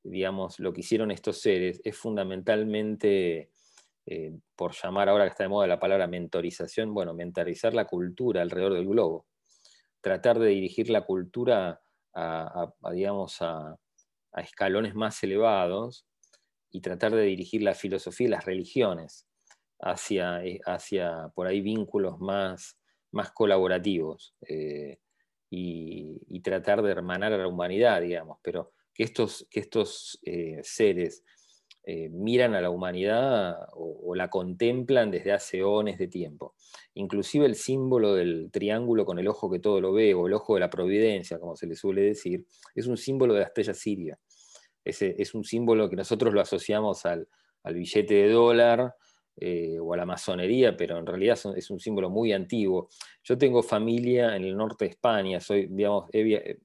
digamos, 0.04 0.60
lo 0.60 0.74
que 0.74 0.82
hicieron 0.82 1.12
estos 1.12 1.40
seres 1.40 1.82
es 1.84 1.96
fundamentalmente 1.96 3.52
eh, 4.12 4.32
por 4.56 4.74
llamar 4.74 5.08
ahora 5.08 5.26
que 5.26 5.30
está 5.30 5.44
de 5.44 5.50
moda 5.50 5.68
la 5.68 5.80
palabra 5.80 6.08
mentorización, 6.08 6.96
bueno, 6.96 7.14
mentorizar 7.14 7.76
la 7.76 7.86
cultura 7.86 8.42
alrededor 8.42 8.74
del 8.74 8.88
globo, 8.88 9.28
tratar 10.02 10.40
de 10.40 10.48
dirigir 10.48 10.90
la 10.90 11.06
cultura 11.06 11.80
a, 12.16 12.74
digamos, 12.92 13.40
a, 13.42 13.78
escalones 14.38 14.96
más 14.96 15.22
elevados 15.22 16.08
y 16.72 16.82
tratar 16.82 17.14
de 17.14 17.22
dirigir 17.22 17.62
la 17.62 17.76
filosofía 17.76 18.26
y 18.26 18.30
las 18.32 18.46
religiones 18.46 19.28
hacia, 19.80 20.44
eh, 20.44 20.60
hacia 20.66 21.30
por 21.36 21.46
ahí 21.46 21.62
vínculos 21.62 22.20
más, 22.20 22.80
más 23.12 23.30
colaborativos 23.32 24.34
eh, 24.48 24.98
y, 25.52 26.40
tratar 26.42 26.82
de 26.82 26.90
hermanar 26.90 27.34
a 27.34 27.38
la 27.38 27.48
humanidad, 27.48 28.02
digamos, 28.02 28.40
pero 28.42 28.72
que 28.92 29.04
estos, 29.04 29.46
que 29.52 29.60
estos 29.60 30.20
seres 30.64 31.24
eh, 31.92 32.08
miran 32.10 32.54
a 32.54 32.62
la 32.62 32.70
humanidad 32.70 33.68
o, 33.74 34.14
la 34.14 34.30
contemplan 34.30 35.10
desde 35.10 35.32
hace 35.32 35.58
eones 35.58 35.98
de 35.98 36.08
tiempo. 36.08 36.54
Inclusive 36.94 37.48
el 37.48 37.56
símbolo 37.56 38.14
del 38.14 38.52
triángulo 38.52 39.06
con 39.06 39.18
el 39.18 39.28
ojo 39.28 39.50
que 39.50 39.58
todo 39.58 39.82
lo 39.82 39.92
ve, 39.92 40.14
o 40.14 40.28
el 40.28 40.34
ojo 40.34 40.54
de 40.54 40.60
la 40.60 40.70
providencia, 40.70 41.40
como 41.40 41.56
se 41.56 41.66
le 41.66 41.76
suele 41.76 42.04
decir, 42.04 42.46
es 42.76 42.86
un 42.86 42.96
símbolo 42.96 43.34
de 43.34 43.40
la 43.40 43.48
estrella 43.48 43.74
siria. 43.74 44.20
Es, 44.86 45.34
un 45.34 45.44
símbolo 45.44 45.90
que 45.90 45.96
nosotros 45.96 46.32
lo 46.32 46.42
asociamos 46.42 47.08
al, 47.08 47.28
billete 47.64 48.14
de 48.14 48.30
dólar, 48.30 48.94
eh, 49.38 49.80
o 49.82 49.92
a 49.92 49.98
la 49.98 50.06
masonería, 50.06 50.78
pero 50.78 51.00
en 51.00 51.08
realidad 51.08 51.40
es 51.56 51.72
un 51.72 51.80
símbolo 51.80 52.12
muy 52.12 52.34
antiguo. 52.34 52.90
Yo 53.24 53.36
tengo 53.36 53.64
familia 53.64 54.36
en 54.36 54.44
el 54.44 54.56
norte 54.56 54.86
de 54.86 54.92
España, 54.92 55.40
soy, 55.40 55.66
digamos, 55.66 56.08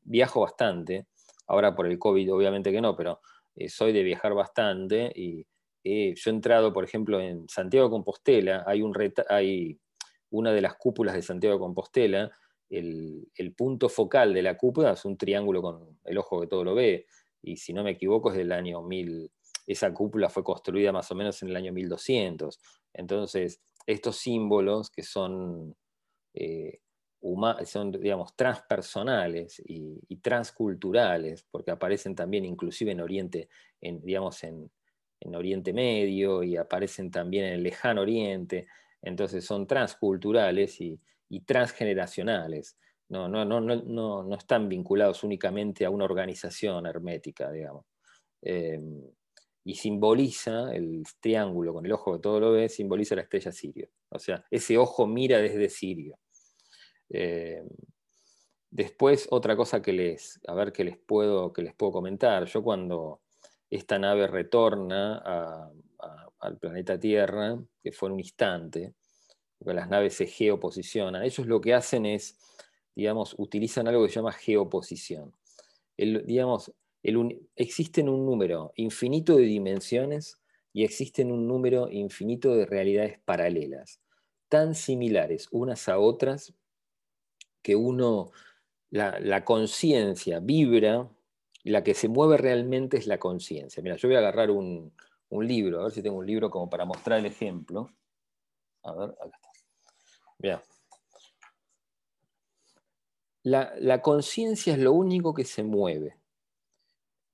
viajo 0.03 0.43
bastante, 0.43 1.07
ahora 1.47 1.75
por 1.75 1.87
el 1.87 1.99
COVID 1.99 2.35
obviamente 2.35 2.71
que 2.71 2.83
no, 2.83 2.95
pero 2.95 3.21
eh, 3.57 3.69
soy 3.69 3.93
de 3.93 4.03
viajar 4.03 4.35
bastante 4.35 5.13
y 5.15 5.47
eh, 5.85 6.15
yo 6.17 6.31
he 6.31 6.35
entrado, 6.35 6.73
por 6.73 6.85
ejemplo, 6.85 7.21
en 7.21 7.49
Santiago 7.49 7.89
de 7.89 7.93
Compostela, 7.93 8.65
hay, 8.67 8.81
un 8.81 8.95
hay 9.29 9.79
una 10.31 10.53
de 10.53 10.63
las 10.63 10.77
cúpulas 10.77 11.15
de 11.15 11.23
Santiago 11.23 11.57
de 11.57 11.61
Compostela, 11.61 12.31
el, 12.71 13.55
punto 13.57 13.89
focal 13.89 14.33
de 14.33 14.43
la 14.43 14.57
cúpula 14.57 14.93
es 14.93 15.05
un 15.05 15.17
triángulo 15.17 15.63
con 15.63 15.99
el 16.05 16.19
ojo 16.19 16.41
que 16.41 16.47
todo 16.47 16.65
lo 16.65 16.75
ve, 16.75 17.07
y 17.43 17.57
si 17.57 17.73
no 17.73 17.85
me 17.85 17.93
equivoco 17.93 18.31
es 18.31 18.37
del 18.37 18.53
año 18.53 18.83
1000, 18.83 19.31
esa 19.67 19.93
cúpula 19.93 20.31
fue 20.31 20.43
construida 20.43 20.93
más 20.93 21.11
o 21.11 21.15
menos 21.15 21.43
en 21.43 21.51
el 21.51 21.57
año 21.57 21.73
1200. 21.73 22.59
Entonces, 22.95 23.61
estos 23.87 24.17
símbolos 24.17 24.91
que 24.91 25.03
son 25.03 25.77
eh, 26.33 26.81
son, 27.65 27.91
digamos, 27.93 28.37
transpersonales 28.37 29.63
y, 29.67 30.17
transculturales, 30.17 31.45
porque 31.51 31.71
aparecen 31.71 32.15
también 32.15 32.45
inclusive 32.45 32.93
en 32.93 33.01
Oriente, 33.01 33.49
en, 33.81 34.01
digamos, 34.03 34.43
en, 34.45 34.71
Oriente 35.35 35.73
Medio 35.73 36.43
y 36.43 36.59
aparecen 36.59 37.11
también 37.11 37.47
en 37.47 37.55
el 37.55 37.63
lejano 37.63 38.03
Oriente, 38.03 38.67
entonces 39.01 39.43
son 39.45 39.67
transculturales 39.67 40.79
y, 40.81 41.01
transgeneracionales. 41.47 42.77
No, 43.09 43.27
no, 43.29 43.45
no, 43.45 43.61
no, 43.61 44.35
están 44.35 44.69
vinculados 44.69 45.25
únicamente 45.25 45.85
a 45.85 45.91
una 45.91 46.05
organización 46.05 46.87
hermética, 46.87 47.51
digamos. 47.51 47.87
Eh, 48.43 48.79
y 49.65 49.75
simboliza 49.75 50.75
el 50.75 51.03
triángulo 51.21 51.73
con 51.73 51.87
el 51.87 51.93
ojo 51.93 52.13
que 52.13 52.19
todo 52.21 52.39
lo 52.39 52.53
ve, 52.53 52.69
simboliza 52.69 53.17
la 53.17 53.23
estrella 53.23 53.51
Sirio. 53.51 53.89
O 54.11 54.19
sea, 54.19 54.45
ese 54.51 54.77
ojo 54.77 55.07
mira 55.07 55.39
desde 55.39 55.71
Sirio. 55.71 56.19
Eh, 57.17 57.63
después, 58.71 59.29
otra 59.31 59.55
cosa 59.57 59.81
que 59.81 59.93
les, 59.93 60.41
a 60.49 60.55
ver 60.55 60.73
qué 60.73 60.83
les 60.83 60.99
puedo, 60.99 61.53
que 61.53 61.63
les 61.63 61.73
puedo 61.75 61.93
comentar. 61.93 62.45
Yo 62.47 62.63
cuando 62.65 63.21
esta 63.71 64.01
nave 64.01 64.27
retorna 64.27 65.71
al 66.41 66.59
planeta 66.59 66.99
Tierra, 66.99 67.57
que 67.83 67.93
fue 67.93 68.09
en 68.09 68.15
un 68.15 68.21
instante, 68.21 68.95
porque 69.59 69.75
las 69.75 69.89
naves 69.89 70.15
se 70.15 70.27
geoposicionan, 70.27 71.23
ellos 71.23 71.47
lo 71.47 71.61
que 71.61 71.73
hacen 71.73 72.05
es, 72.05 72.37
digamos, 72.97 73.37
utilizan 73.39 73.87
algo 73.87 74.03
que 74.03 74.09
se 74.09 74.17
llama 74.17 74.33
geoposición. 74.33 75.33
digamos, 75.97 76.73
existen 77.55 78.09
un 78.09 78.27
número 78.27 78.73
infinito 78.75 79.37
de 79.37 79.45
dimensiones 79.45 80.41
y 80.73 80.83
existen 80.83 81.31
un 81.31 81.47
número 81.47 81.89
infinito 81.91 82.57
de 82.57 82.67
realidades 82.67 83.21
paralelas, 83.25 84.01
tan 84.49 84.75
similares 84.75 85.47
unas 85.53 85.89
a 85.89 85.99
otras 86.01 86.53
que 87.65 87.75
uno, 87.75 88.31
la, 88.91 89.45
conciencia 89.45 90.39
vibra, 90.39 91.11
la 91.65 91.83
que 91.83 91.95
se 91.95 92.09
mueve 92.09 92.37
realmente 92.37 92.99
es 92.99 93.07
la 93.07 93.19
conciencia. 93.19 93.83
Mira, 93.83 93.97
yo 93.97 94.07
voy 94.07 94.17
a 94.17 94.19
agarrar 94.19 94.51
un, 94.51 94.93
libro, 95.31 95.81
a 95.81 95.85
ver 95.85 95.93
si 95.93 96.03
tengo 96.03 96.19
un 96.19 96.27
libro 96.27 96.51
como 96.51 96.71
para 96.71 96.85
mostrar 96.85 97.19
el 97.19 97.27
ejemplo. 97.27 97.91
A 98.85 98.93
ver, 98.93 99.11
acá 99.11 99.31
está. 99.35 99.49
Mira. 100.39 100.63
La, 103.43 104.01
conciencia 104.03 104.75
es 104.75 104.79
lo 104.79 104.93
único 104.93 105.33
que 105.33 105.45
se 105.45 105.65
mueve. 105.65 106.19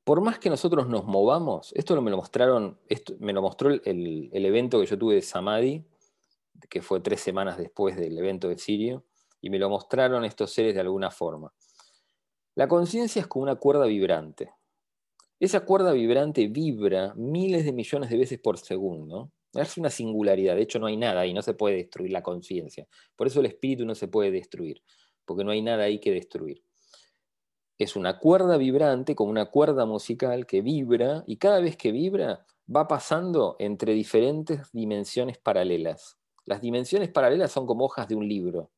Por 0.05 0.23
más 0.23 0.38
que 0.38 0.49
nosotros 0.49 0.88
nos 0.88 1.05
movamos, 1.05 1.73
esto 1.75 2.01
me 2.01 2.11
lo 2.11 2.16
mostraron, 2.16 2.79
esto, 2.88 3.14
me 3.19 3.33
lo 3.33 3.43
mostró 3.43 3.71
el, 3.71 4.31
el 4.33 4.47
evento 4.47 4.81
que 4.81 4.87
yo 4.87 4.97
tuve 4.97 5.16
de 5.16 5.23
Samadhi, 5.23 5.85
que 6.69 6.83
fue 6.83 7.01
tres 7.01 7.21
semanas 7.21 7.59
después 7.59 7.97
del 7.97 8.16
evento 8.16 8.49
de 8.49 8.59
Sirio, 8.59 9.05
y 9.40 9.50
me 9.50 9.59
lo 9.59 9.68
mostraron 9.68 10.24
estos 10.24 10.53
seres 10.53 10.74
de 10.74 10.81
alguna 10.81 11.11
forma. 11.11 11.53
La 12.55 12.68
conciencia 12.68 13.20
es 13.20 13.26
como 13.26 13.44
una 13.44 13.57
cuerda 13.57 13.87
vibrante. 13.87 14.53
Esa 15.38 15.64
cuerda 15.64 15.92
vibrante 15.92 16.48
vibra 16.48 17.14
miles 17.16 17.64
de 17.64 17.72
millones 17.72 18.11
de 18.11 18.18
veces 18.18 18.38
por 18.38 18.59
segundo. 18.59 19.33
Es 19.55 19.79
una 19.79 19.90
singularidad, 19.90 20.55
de 20.55 20.62
hecho 20.62 20.79
no 20.79 20.87
hay 20.87 20.96
nada 20.96 21.26
y 21.26 21.33
no 21.33 21.42
se 21.42 21.55
puede 21.55 21.76
destruir 21.76 22.12
la 22.12 22.22
conciencia. 22.22 22.87
Por 23.16 23.26
eso 23.26 23.40
el 23.40 23.46
espíritu 23.46 23.87
no 23.87 23.94
se 23.94 24.09
puede 24.09 24.31
destruir, 24.31 24.83
porque 25.24 25.44
no 25.44 25.50
hay 25.50 25.62
nada 25.62 25.85
ahí 25.85 25.98
que 25.98 26.12
destruir. 26.12 26.62
Es 27.79 27.96
una 27.96 28.18
cuerda 28.18 28.59
vibrante, 28.59 29.14
como 29.14 29.31
una 29.31 29.46
cuerda 29.46 29.87
musical 29.87 30.46
que 30.46 30.61
vibra 30.61 31.24
y 31.26 31.38
cada 31.38 31.61
vez 31.61 31.79
que 31.79 31.92
vibra 31.92 32.44
va 32.74 32.87
pasando 32.87 33.57
entre 33.59 33.94
diferentes 33.94 34.70
dimensiones 34.72 35.38
paralelas. 35.38 36.18
Las 36.44 36.61
dimensiones 36.61 37.09
paralelas 37.09 37.50
son 37.50 37.66
como 37.66 37.87
hojas 37.87 38.07
de 38.07 38.16
un 38.16 38.29
libro. 38.29 38.70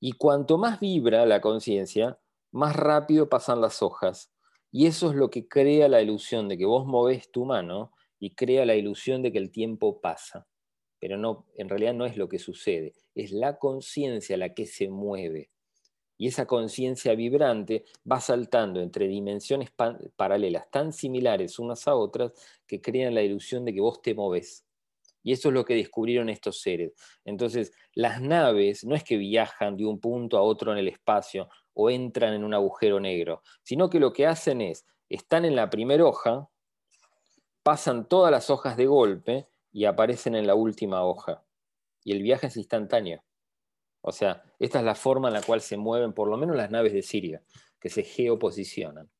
Y 0.00 0.12
cuanto 0.12 0.58
más 0.58 0.80
vibra 0.80 1.24
la 1.26 1.40
conciencia, 1.40 2.18
más 2.52 2.76
rápido 2.76 3.28
pasan 3.28 3.60
las 3.60 3.82
hojas. 3.82 4.30
Y 4.70 4.86
eso 4.86 5.10
es 5.10 5.16
lo 5.16 5.30
que 5.30 5.48
crea 5.48 5.88
la 5.88 6.02
ilusión 6.02 6.48
de 6.48 6.58
que 6.58 6.66
vos 6.66 6.86
movés 6.86 7.30
tu 7.30 7.44
mano 7.44 7.92
y 8.18 8.34
crea 8.34 8.66
la 8.66 8.74
ilusión 8.74 9.22
de 9.22 9.32
que 9.32 9.38
el 9.38 9.50
tiempo 9.50 10.00
pasa. 10.00 10.46
Pero 10.98 11.16
no, 11.16 11.46
en 11.54 11.68
realidad 11.68 11.94
no 11.94 12.04
es 12.06 12.16
lo 12.16 12.28
que 12.28 12.38
sucede, 12.38 12.94
es 13.14 13.32
la 13.32 13.58
conciencia 13.58 14.36
la 14.36 14.54
que 14.54 14.66
se 14.66 14.88
mueve. 14.88 15.50
Y 16.18 16.28
esa 16.28 16.46
conciencia 16.46 17.14
vibrante 17.14 17.84
va 18.10 18.20
saltando 18.20 18.80
entre 18.80 19.06
dimensiones 19.06 19.70
paralelas 20.16 20.70
tan 20.70 20.92
similares 20.92 21.58
unas 21.58 21.86
a 21.88 21.94
otras 21.94 22.32
que 22.66 22.80
crean 22.80 23.14
la 23.14 23.22
ilusión 23.22 23.64
de 23.64 23.74
que 23.74 23.80
vos 23.80 24.00
te 24.00 24.14
moves. 24.14 24.65
Y 25.26 25.32
eso 25.32 25.48
es 25.48 25.54
lo 25.54 25.64
que 25.64 25.74
descubrieron 25.74 26.28
estos 26.28 26.60
seres. 26.60 26.92
Entonces, 27.24 27.72
las 27.94 28.22
naves 28.22 28.84
no 28.84 28.94
es 28.94 29.02
que 29.02 29.16
viajan 29.16 29.76
de 29.76 29.84
un 29.84 29.98
punto 29.98 30.38
a 30.38 30.42
otro 30.42 30.70
en 30.70 30.78
el 30.78 30.86
espacio 30.86 31.48
o 31.74 31.90
entran 31.90 32.32
en 32.32 32.44
un 32.44 32.54
agujero 32.54 33.00
negro, 33.00 33.42
sino 33.64 33.90
que 33.90 33.98
lo 33.98 34.12
que 34.12 34.24
hacen 34.24 34.60
es, 34.60 34.86
están 35.08 35.44
en 35.44 35.56
la 35.56 35.68
primera 35.68 36.04
hoja, 36.04 36.48
pasan 37.64 38.08
todas 38.08 38.30
las 38.30 38.50
hojas 38.50 38.76
de 38.76 38.86
golpe 38.86 39.48
y 39.72 39.86
aparecen 39.86 40.36
en 40.36 40.46
la 40.46 40.54
última 40.54 41.02
hoja. 41.02 41.44
Y 42.04 42.12
el 42.12 42.22
viaje 42.22 42.46
es 42.46 42.56
instantáneo. 42.56 43.24
O 44.02 44.12
sea, 44.12 44.44
esta 44.60 44.78
es 44.78 44.84
la 44.84 44.94
forma 44.94 45.26
en 45.26 45.34
la 45.34 45.42
cual 45.42 45.60
se 45.60 45.76
mueven 45.76 46.12
por 46.12 46.28
lo 46.28 46.36
menos 46.36 46.54
las 46.54 46.70
naves 46.70 46.92
de 46.92 47.02
Siria, 47.02 47.42
que 47.80 47.88
se 47.88 48.04
geoposicionan. 48.04 49.10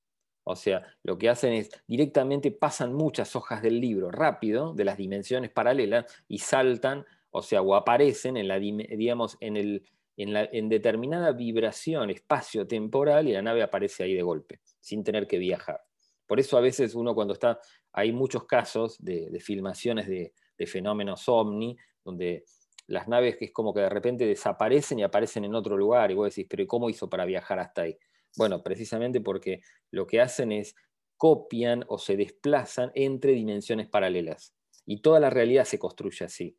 O 0.48 0.54
sea, 0.54 0.86
lo 1.02 1.18
que 1.18 1.28
hacen 1.28 1.52
es 1.54 1.70
directamente 1.88 2.52
pasan 2.52 2.94
muchas 2.94 3.34
hojas 3.34 3.62
del 3.62 3.80
libro 3.80 4.12
rápido, 4.12 4.74
de 4.74 4.84
las 4.84 4.96
dimensiones 4.96 5.50
paralelas, 5.50 6.06
y 6.28 6.38
saltan, 6.38 7.04
o 7.30 7.42
sea, 7.42 7.62
o 7.62 7.74
aparecen 7.74 8.36
en 8.36 8.46
la, 8.46 8.60
digamos, 8.60 9.36
en, 9.40 9.56
el, 9.56 9.82
en, 10.16 10.32
la, 10.32 10.48
en 10.52 10.68
determinada 10.68 11.32
vibración 11.32 12.10
espacio-temporal 12.10 13.26
y 13.26 13.32
la 13.32 13.42
nave 13.42 13.64
aparece 13.64 14.04
ahí 14.04 14.14
de 14.14 14.22
golpe, 14.22 14.60
sin 14.78 15.02
tener 15.02 15.26
que 15.26 15.38
viajar. 15.38 15.82
Por 16.28 16.38
eso 16.38 16.56
a 16.56 16.60
veces 16.60 16.94
uno 16.94 17.12
cuando 17.12 17.34
está, 17.34 17.58
hay 17.92 18.12
muchos 18.12 18.44
casos 18.44 19.02
de, 19.02 19.40
filmaciones 19.40 20.06
de, 20.06 20.32
de, 20.56 20.66
fenómenos 20.68 21.28
ovni, 21.28 21.76
donde 22.04 22.44
las 22.86 23.08
naves 23.08 23.36
que 23.36 23.46
es 23.46 23.50
como 23.50 23.74
que 23.74 23.80
de 23.80 23.88
repente 23.88 24.24
desaparecen 24.24 25.00
y 25.00 25.02
aparecen 25.02 25.44
en 25.44 25.56
otro 25.56 25.76
lugar, 25.76 26.12
y 26.12 26.14
vos 26.14 26.28
decís, 26.28 26.46
pero 26.48 26.64
¿cómo 26.68 26.88
hizo 26.88 27.10
para 27.10 27.24
viajar 27.24 27.58
hasta 27.58 27.82
ahí? 27.82 27.98
Bueno, 28.36 28.62
precisamente 28.62 29.20
porque 29.20 29.62
lo 29.90 30.06
que 30.06 30.20
hacen 30.20 30.52
es 30.52 30.74
copian 31.16 31.84
o 31.88 31.98
se 31.98 32.16
desplazan 32.16 32.92
entre 32.94 33.32
dimensiones 33.32 33.88
paralelas. 33.88 34.54
Y 34.84 35.00
toda 35.00 35.18
la 35.18 35.30
realidad 35.30 35.64
se 35.64 35.78
construye 35.78 36.24
así. 36.24 36.56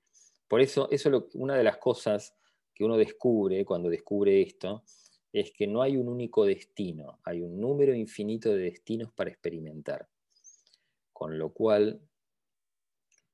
Por 0.48 0.62
eso, 0.62 0.90
eso 0.92 1.10
es 1.10 1.36
una 1.36 1.56
de 1.56 1.64
las 1.64 1.78
cosas 1.78 2.36
que 2.74 2.84
uno 2.84 2.98
descubre 2.98 3.66
cuando 3.66 3.90
descubre 3.90 4.42
esto, 4.42 4.84
es 5.34 5.52
que 5.52 5.68
no 5.68 5.82
hay 5.82 5.98
un 5.98 6.08
único 6.08 6.46
destino, 6.46 7.20
hay 7.24 7.42
un 7.42 7.60
número 7.60 7.94
infinito 7.94 8.50
de 8.50 8.64
destinos 8.64 9.12
para 9.14 9.30
experimentar. 9.30 10.08
Con 11.12 11.38
lo 11.38 11.54
cual, 11.54 12.02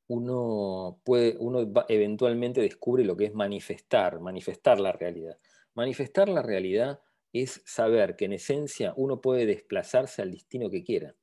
uno, 0.07 0.99
puede, 1.03 1.37
uno 1.39 1.71
eventualmente 1.87 2.61
descubre 2.61 3.03
lo 3.03 3.15
que 3.15 3.25
es 3.25 3.33
manifestar, 3.33 4.19
manifestar 4.19 4.79
la 4.79 4.91
realidad. 4.91 5.37
Manifestar 5.75 6.29
la 6.29 6.41
realidad 6.41 6.99
es 7.33 7.61
saber 7.65 8.15
que 8.15 8.25
en 8.25 8.33
esencia 8.33 8.93
uno 8.95 9.19
puede 9.19 9.45
desplazarse 9.45 10.21
al 10.21 10.31
destino 10.31 10.69
que 10.69 10.83
quiera 10.83 11.15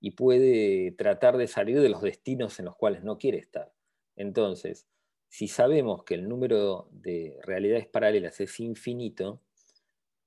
y 0.00 0.12
puede 0.12 0.92
tratar 0.92 1.36
de 1.36 1.46
salir 1.46 1.80
de 1.80 1.88
los 1.88 2.02
destinos 2.02 2.58
en 2.58 2.64
los 2.64 2.76
cuales 2.76 3.04
no 3.04 3.18
quiere 3.18 3.38
estar. 3.38 3.72
Entonces, 4.16 4.86
si 5.28 5.48
sabemos 5.48 6.04
que 6.04 6.14
el 6.14 6.28
número 6.28 6.88
de 6.92 7.38
realidades 7.42 7.86
paralelas 7.86 8.40
es 8.40 8.60
infinito, 8.60 9.40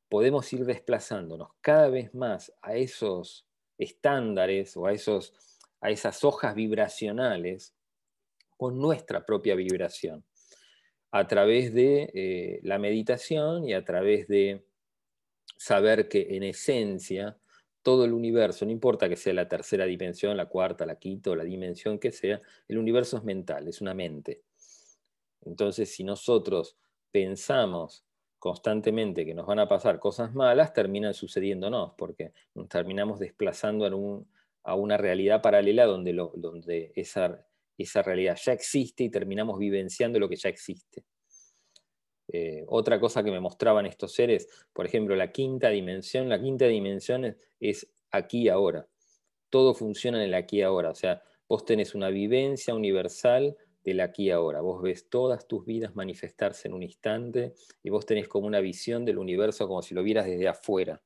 podemos 0.10 0.52
ir 0.54 0.66
desplazándonos 0.66 1.50
cada 1.62 1.90
vez 1.90 2.14
más 2.14 2.54
a 2.62 2.76
esos 2.76 3.48
estándares 3.78 4.76
o 4.78 4.86
a, 4.86 4.94
esos, 4.94 5.34
a 5.82 5.92
esas 5.92 6.24
hojas 6.24 6.56
vibracionales 6.56 7.76
con 8.58 8.80
nuestra 8.80 9.26
propia 9.26 9.56
vibración, 9.56 10.26
a 11.12 11.28
través 11.28 11.74
de 11.74 12.10
eh, 12.14 12.60
la 12.64 12.80
meditación 12.80 13.64
y 13.66 13.74
a 13.74 13.86
través 13.86 14.28
de 14.28 14.67
saber 15.58 16.08
que 16.08 16.36
en 16.36 16.44
esencia 16.44 17.38
todo 17.82 18.04
el 18.04 18.14
universo, 18.14 18.66
no 18.66 18.72
importa 18.72 19.08
que 19.08 19.16
sea 19.16 19.34
la 19.34 19.48
tercera 19.48 19.86
dimensión, 19.86 20.36
la 20.36 20.48
cuarta, 20.48 20.86
la 20.86 21.00
quinta 21.00 21.32
o 21.32 21.36
la 21.36 21.46
dimensión 21.46 22.00
que 22.00 22.12
sea, 22.12 22.42
el 22.68 22.78
universo 22.78 23.18
es 23.18 23.24
mental, 23.24 23.68
es 23.68 23.80
una 23.80 23.94
mente. 23.94 24.44
Entonces, 25.46 25.90
si 25.90 26.04
nosotros 26.04 26.78
pensamos 27.12 28.04
constantemente 28.40 29.26
que 29.26 29.34
nos 29.34 29.48
van 29.48 29.60
a 29.60 29.68
pasar 29.68 30.00
cosas 30.00 30.34
malas, 30.34 30.74
terminan 30.74 31.14
sucediéndonos, 31.14 31.94
porque 31.98 32.34
nos 32.54 32.68
terminamos 32.68 33.20
desplazando 33.20 34.26
a 34.64 34.76
una 34.76 34.98
realidad 34.98 35.42
paralela 35.42 35.86
donde, 35.86 36.14
donde 36.36 36.92
esa, 36.96 37.46
esa 37.78 38.02
realidad 38.02 38.38
ya 38.44 38.52
existe 38.52 39.06
y 39.06 39.10
terminamos 39.10 39.58
vivenciando 39.58 40.20
lo 40.20 40.28
que 40.28 40.36
ya 40.36 40.50
existe. 40.50 41.06
Eh, 42.30 42.66
otra 42.68 43.00
cosa 43.00 43.24
que 43.24 43.32
me 43.32 43.40
mostraban 43.40 43.86
estos 43.86 44.14
seres, 44.14 44.48
por 44.74 44.86
ejemplo, 44.86 45.16
la 45.16 45.32
quinta 45.32 45.70
dimensión, 45.70 46.28
la 46.30 46.42
quinta 46.42 46.66
dimensión 46.66 47.38
es, 47.60 47.90
aquí 48.12 48.50
ahora. 48.50 48.88
Todo 49.50 49.74
funciona 49.74 50.18
en 50.18 50.30
el 50.30 50.34
aquí 50.34 50.62
ahora. 50.62 50.90
O 50.90 50.96
sea, 50.96 51.22
vos 51.48 51.66
tenés 51.66 51.96
una 51.96 52.10
vivencia 52.10 52.74
universal 52.74 53.56
del 53.84 54.02
aquí 54.02 54.30
ahora. 54.32 54.62
Vos 54.62 54.82
ves 54.82 55.10
todas 55.10 55.48
tus 55.48 55.66
vidas 55.66 55.96
manifestarse 55.96 56.68
en 56.68 56.74
un 56.74 56.84
instante 56.84 57.54
y 57.84 57.90
vos 57.90 58.06
tenés 58.06 58.28
como 58.28 58.48
una 58.48 58.60
visión 58.60 59.06
del 59.06 59.18
universo 59.18 59.68
como 59.68 59.82
si 59.82 59.96
lo 59.96 60.04
vieras 60.04 60.26
desde 60.26 60.48
afuera. 60.48 61.02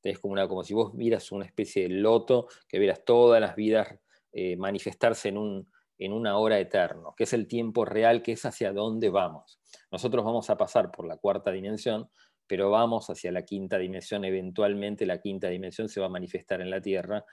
Tenés 0.00 0.20
como, 0.20 0.32
una, 0.32 0.46
como 0.46 0.62
si 0.62 0.74
vos 0.74 0.96
vieras 0.96 1.32
una 1.32 1.44
especie 1.44 1.84
de 1.84 1.88
loto, 1.88 2.46
que 2.68 2.78
vieras 2.78 3.04
todas 3.04 3.40
las 3.40 3.56
vidas 3.56 3.98
eh, 4.32 4.56
manifestarse 4.56 5.30
en 5.30 5.38
un, 5.38 5.68
en 5.98 6.12
una 6.12 6.38
hora 6.38 6.58
eterno, 6.58 7.14
que 7.16 7.24
es 7.24 7.32
el 7.32 7.46
tiempo 7.46 7.84
real, 7.84 8.22
que 8.22 8.32
es 8.32 8.44
hacia 8.44 8.72
dónde 8.72 9.10
vamos. 9.10 9.60
Nosotros 9.90 10.24
vamos 10.24 10.50
a 10.50 10.56
pasar 10.56 10.90
por 10.90 11.06
la 11.06 11.16
cuarta 11.16 11.50
dimensión, 11.50 12.10
pero 12.46 12.70
vamos 12.70 13.10
hacia 13.10 13.32
la 13.32 13.42
quinta 13.44 13.78
dimensión. 13.78 14.24
Eventualmente 14.24 15.06
la 15.06 15.20
quinta 15.20 15.48
dimensión 15.48 15.88
se 15.88 16.00
va 16.00 16.06
a 16.06 16.10
manifestar 16.10 16.60
en 16.60 16.70
la 16.70 16.80
Tierra, 16.80 17.24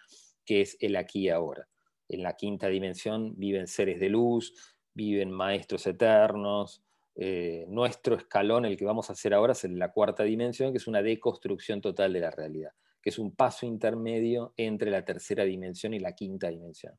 que 0.46 0.62
es 0.62 0.78
el 0.80 0.96
aquí 0.96 1.26
y 1.26 1.30
ahora. 1.30 1.68
En 2.10 2.24
la 2.24 2.36
quinta 2.36 2.68
dimensión 2.68 3.34
viven 3.38 3.68
seres 3.68 4.00
de 4.00 4.10
luz, 4.10 4.54
viven 4.94 5.32
maestros 5.32 5.86
eternos. 5.88 6.84
Eh, 7.16 7.66
nuestro 7.70 8.16
escalón, 8.16 8.66
el 8.66 8.76
que 8.76 8.86
vamos 8.86 9.10
a 9.10 9.14
hacer 9.14 9.34
ahora, 9.34 9.54
es 9.54 9.64
en 9.66 9.78
la 9.78 9.92
cuarta 9.92 10.24
dimensión, 10.24 10.72
que 10.72 10.78
es 10.78 10.88
una 10.88 11.02
deconstrucción 11.02 11.80
total 11.80 12.14
de 12.14 12.20
la 12.20 12.32
realidad, 12.32 12.72
que 13.02 13.10
es 13.10 13.20
un 13.20 13.36
paso 13.36 13.66
intermedio 13.66 14.54
entre 14.58 14.90
la 14.90 15.06
tercera 15.06 15.44
dimensión 15.44 15.94
y 15.94 16.00
la 16.00 16.14
quinta 16.14 16.50
dimensión. 16.50 16.98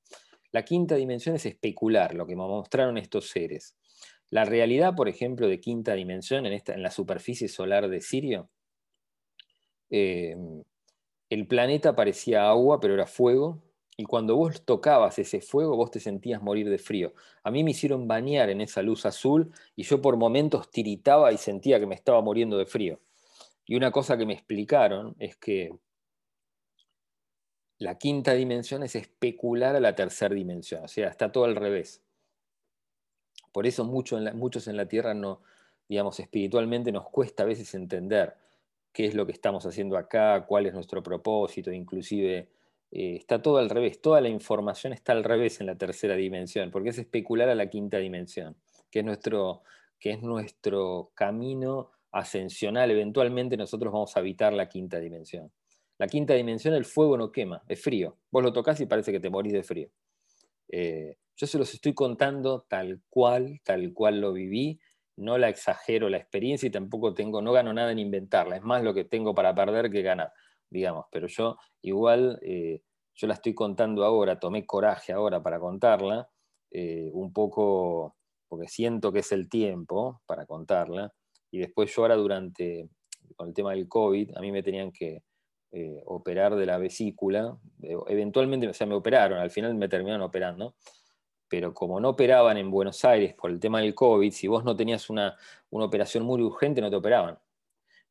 La 0.54 0.64
quinta 0.64 0.94
dimensión 0.94 1.34
es 1.34 1.46
especular, 1.46 2.14
lo 2.14 2.28
que 2.28 2.36
me 2.36 2.46
mostraron 2.46 2.96
estos 2.96 3.28
seres. 3.28 3.76
La 4.30 4.44
realidad, 4.44 4.94
por 4.94 5.08
ejemplo, 5.08 5.48
de 5.48 5.58
quinta 5.58 5.94
dimensión 5.94 6.46
en, 6.46 6.52
esta, 6.52 6.74
en 6.74 6.82
la 6.84 6.92
superficie 6.92 7.48
solar 7.48 7.88
de 7.88 8.00
Sirio, 8.00 8.48
eh, 9.90 10.36
el 11.28 11.48
planeta 11.48 11.96
parecía 11.96 12.48
agua, 12.48 12.78
pero 12.78 12.94
era 12.94 13.08
fuego, 13.08 13.64
y 13.96 14.04
cuando 14.04 14.36
vos 14.36 14.64
tocabas 14.64 15.18
ese 15.18 15.40
fuego, 15.40 15.76
vos 15.76 15.90
te 15.90 15.98
sentías 15.98 16.40
morir 16.40 16.70
de 16.70 16.78
frío. 16.78 17.14
A 17.42 17.50
mí 17.50 17.64
me 17.64 17.72
hicieron 17.72 18.06
bañar 18.06 18.48
en 18.48 18.60
esa 18.60 18.80
luz 18.80 19.06
azul 19.06 19.50
y 19.74 19.82
yo 19.82 20.00
por 20.00 20.16
momentos 20.16 20.70
tiritaba 20.70 21.32
y 21.32 21.36
sentía 21.36 21.80
que 21.80 21.86
me 21.86 21.96
estaba 21.96 22.20
muriendo 22.20 22.58
de 22.58 22.66
frío. 22.66 23.00
Y 23.66 23.74
una 23.74 23.90
cosa 23.90 24.16
que 24.16 24.24
me 24.24 24.34
explicaron 24.34 25.16
es 25.18 25.36
que 25.36 25.72
la 27.78 27.98
quinta 27.98 28.32
dimensión 28.34 28.82
es 28.82 28.94
especular 28.94 29.76
a 29.76 29.80
la 29.80 29.94
tercera 29.94 30.34
dimensión, 30.34 30.84
o 30.84 30.88
sea, 30.88 31.08
está 31.08 31.32
todo 31.32 31.44
al 31.44 31.56
revés. 31.56 32.02
Por 33.52 33.66
eso 33.66 33.84
muchos 33.84 34.66
en 34.68 34.76
la 34.76 34.86
Tierra 34.86 35.14
digamos, 35.88 36.18
espiritualmente 36.18 36.90
nos 36.92 37.08
cuesta 37.10 37.42
a 37.42 37.46
veces 37.46 37.74
entender 37.74 38.34
qué 38.92 39.06
es 39.06 39.14
lo 39.14 39.26
que 39.26 39.32
estamos 39.32 39.66
haciendo 39.66 39.96
acá, 39.96 40.46
cuál 40.46 40.66
es 40.66 40.74
nuestro 40.74 41.02
propósito, 41.02 41.70
inclusive 41.72 42.48
eh, 42.90 43.16
está 43.16 43.42
todo 43.42 43.58
al 43.58 43.68
revés, 43.68 44.00
toda 44.00 44.20
la 44.20 44.28
información 44.28 44.92
está 44.92 45.12
al 45.12 45.24
revés 45.24 45.60
en 45.60 45.66
la 45.66 45.76
tercera 45.76 46.14
dimensión, 46.14 46.70
porque 46.70 46.90
es 46.90 46.98
especular 46.98 47.48
a 47.48 47.54
la 47.54 47.68
quinta 47.68 47.98
dimensión, 47.98 48.56
que 48.90 49.00
es 49.00 49.04
nuestro, 49.04 49.62
que 49.98 50.12
es 50.12 50.22
nuestro 50.22 51.10
camino 51.14 51.90
ascensional. 52.12 52.90
Eventualmente 52.92 53.56
nosotros 53.56 53.92
vamos 53.92 54.16
a 54.16 54.20
habitar 54.20 54.52
la 54.52 54.68
quinta 54.68 55.00
dimensión. 55.00 55.50
La 55.98 56.08
quinta 56.08 56.34
dimensión, 56.34 56.74
el 56.74 56.84
fuego 56.84 57.16
no 57.16 57.30
quema, 57.30 57.62
es 57.68 57.80
frío. 57.80 58.18
Vos 58.30 58.42
lo 58.42 58.52
tocas 58.52 58.80
y 58.80 58.86
parece 58.86 59.12
que 59.12 59.20
te 59.20 59.30
morís 59.30 59.52
de 59.52 59.62
frío. 59.62 59.90
Eh, 60.68 61.16
yo 61.36 61.46
se 61.46 61.58
los 61.58 61.72
estoy 61.72 61.94
contando 61.94 62.66
tal 62.68 63.02
cual, 63.08 63.60
tal 63.64 63.92
cual 63.92 64.20
lo 64.20 64.32
viví. 64.32 64.80
No 65.16 65.38
la 65.38 65.48
exagero 65.48 66.08
la 66.08 66.16
experiencia 66.16 66.66
y 66.66 66.70
tampoco 66.70 67.14
tengo, 67.14 67.40
no 67.40 67.52
gano 67.52 67.72
nada 67.72 67.92
en 67.92 68.00
inventarla. 68.00 68.56
Es 68.56 68.62
más 68.62 68.82
lo 68.82 68.92
que 68.92 69.04
tengo 69.04 69.34
para 69.34 69.54
perder 69.54 69.90
que 69.90 70.02
ganar, 70.02 70.32
digamos. 70.68 71.06
Pero 71.12 71.28
yo 71.28 71.56
igual, 71.82 72.40
eh, 72.42 72.82
yo 73.14 73.28
la 73.28 73.34
estoy 73.34 73.54
contando 73.54 74.04
ahora, 74.04 74.40
tomé 74.40 74.66
coraje 74.66 75.12
ahora 75.12 75.42
para 75.42 75.60
contarla, 75.60 76.28
eh, 76.72 77.10
un 77.12 77.32
poco 77.32 78.16
porque 78.48 78.68
siento 78.68 79.12
que 79.12 79.20
es 79.20 79.32
el 79.32 79.48
tiempo 79.48 80.22
para 80.26 80.46
contarla. 80.46 81.12
Y 81.50 81.58
después 81.58 81.94
yo 81.94 82.02
ahora 82.02 82.16
durante, 82.16 82.88
con 83.36 83.48
el 83.48 83.54
tema 83.54 83.72
del 83.72 83.88
COVID, 83.88 84.36
a 84.36 84.40
mí 84.40 84.50
me 84.50 84.62
tenían 84.64 84.90
que 84.90 85.22
eh, 85.76 86.04
operar 86.06 86.54
de 86.54 86.66
la 86.66 86.78
vesícula. 86.78 87.58
Eventualmente, 87.82 88.68
o 88.68 88.72
sea, 88.72 88.86
me 88.86 88.94
operaron, 88.94 89.40
al 89.40 89.50
final 89.50 89.74
me 89.74 89.88
terminaron 89.88 90.22
operando, 90.22 90.76
pero 91.48 91.74
como 91.74 91.98
no 91.98 92.10
operaban 92.10 92.56
en 92.58 92.70
Buenos 92.70 93.04
Aires 93.04 93.34
por 93.34 93.50
el 93.50 93.58
tema 93.58 93.80
del 93.80 93.92
COVID, 93.92 94.30
si 94.30 94.46
vos 94.46 94.62
no 94.62 94.76
tenías 94.76 95.10
una, 95.10 95.36
operación 95.70 96.22
muy 96.22 96.40
urgente, 96.42 96.80
no 96.80 96.90
te 96.90 96.96
operaban. 96.96 97.40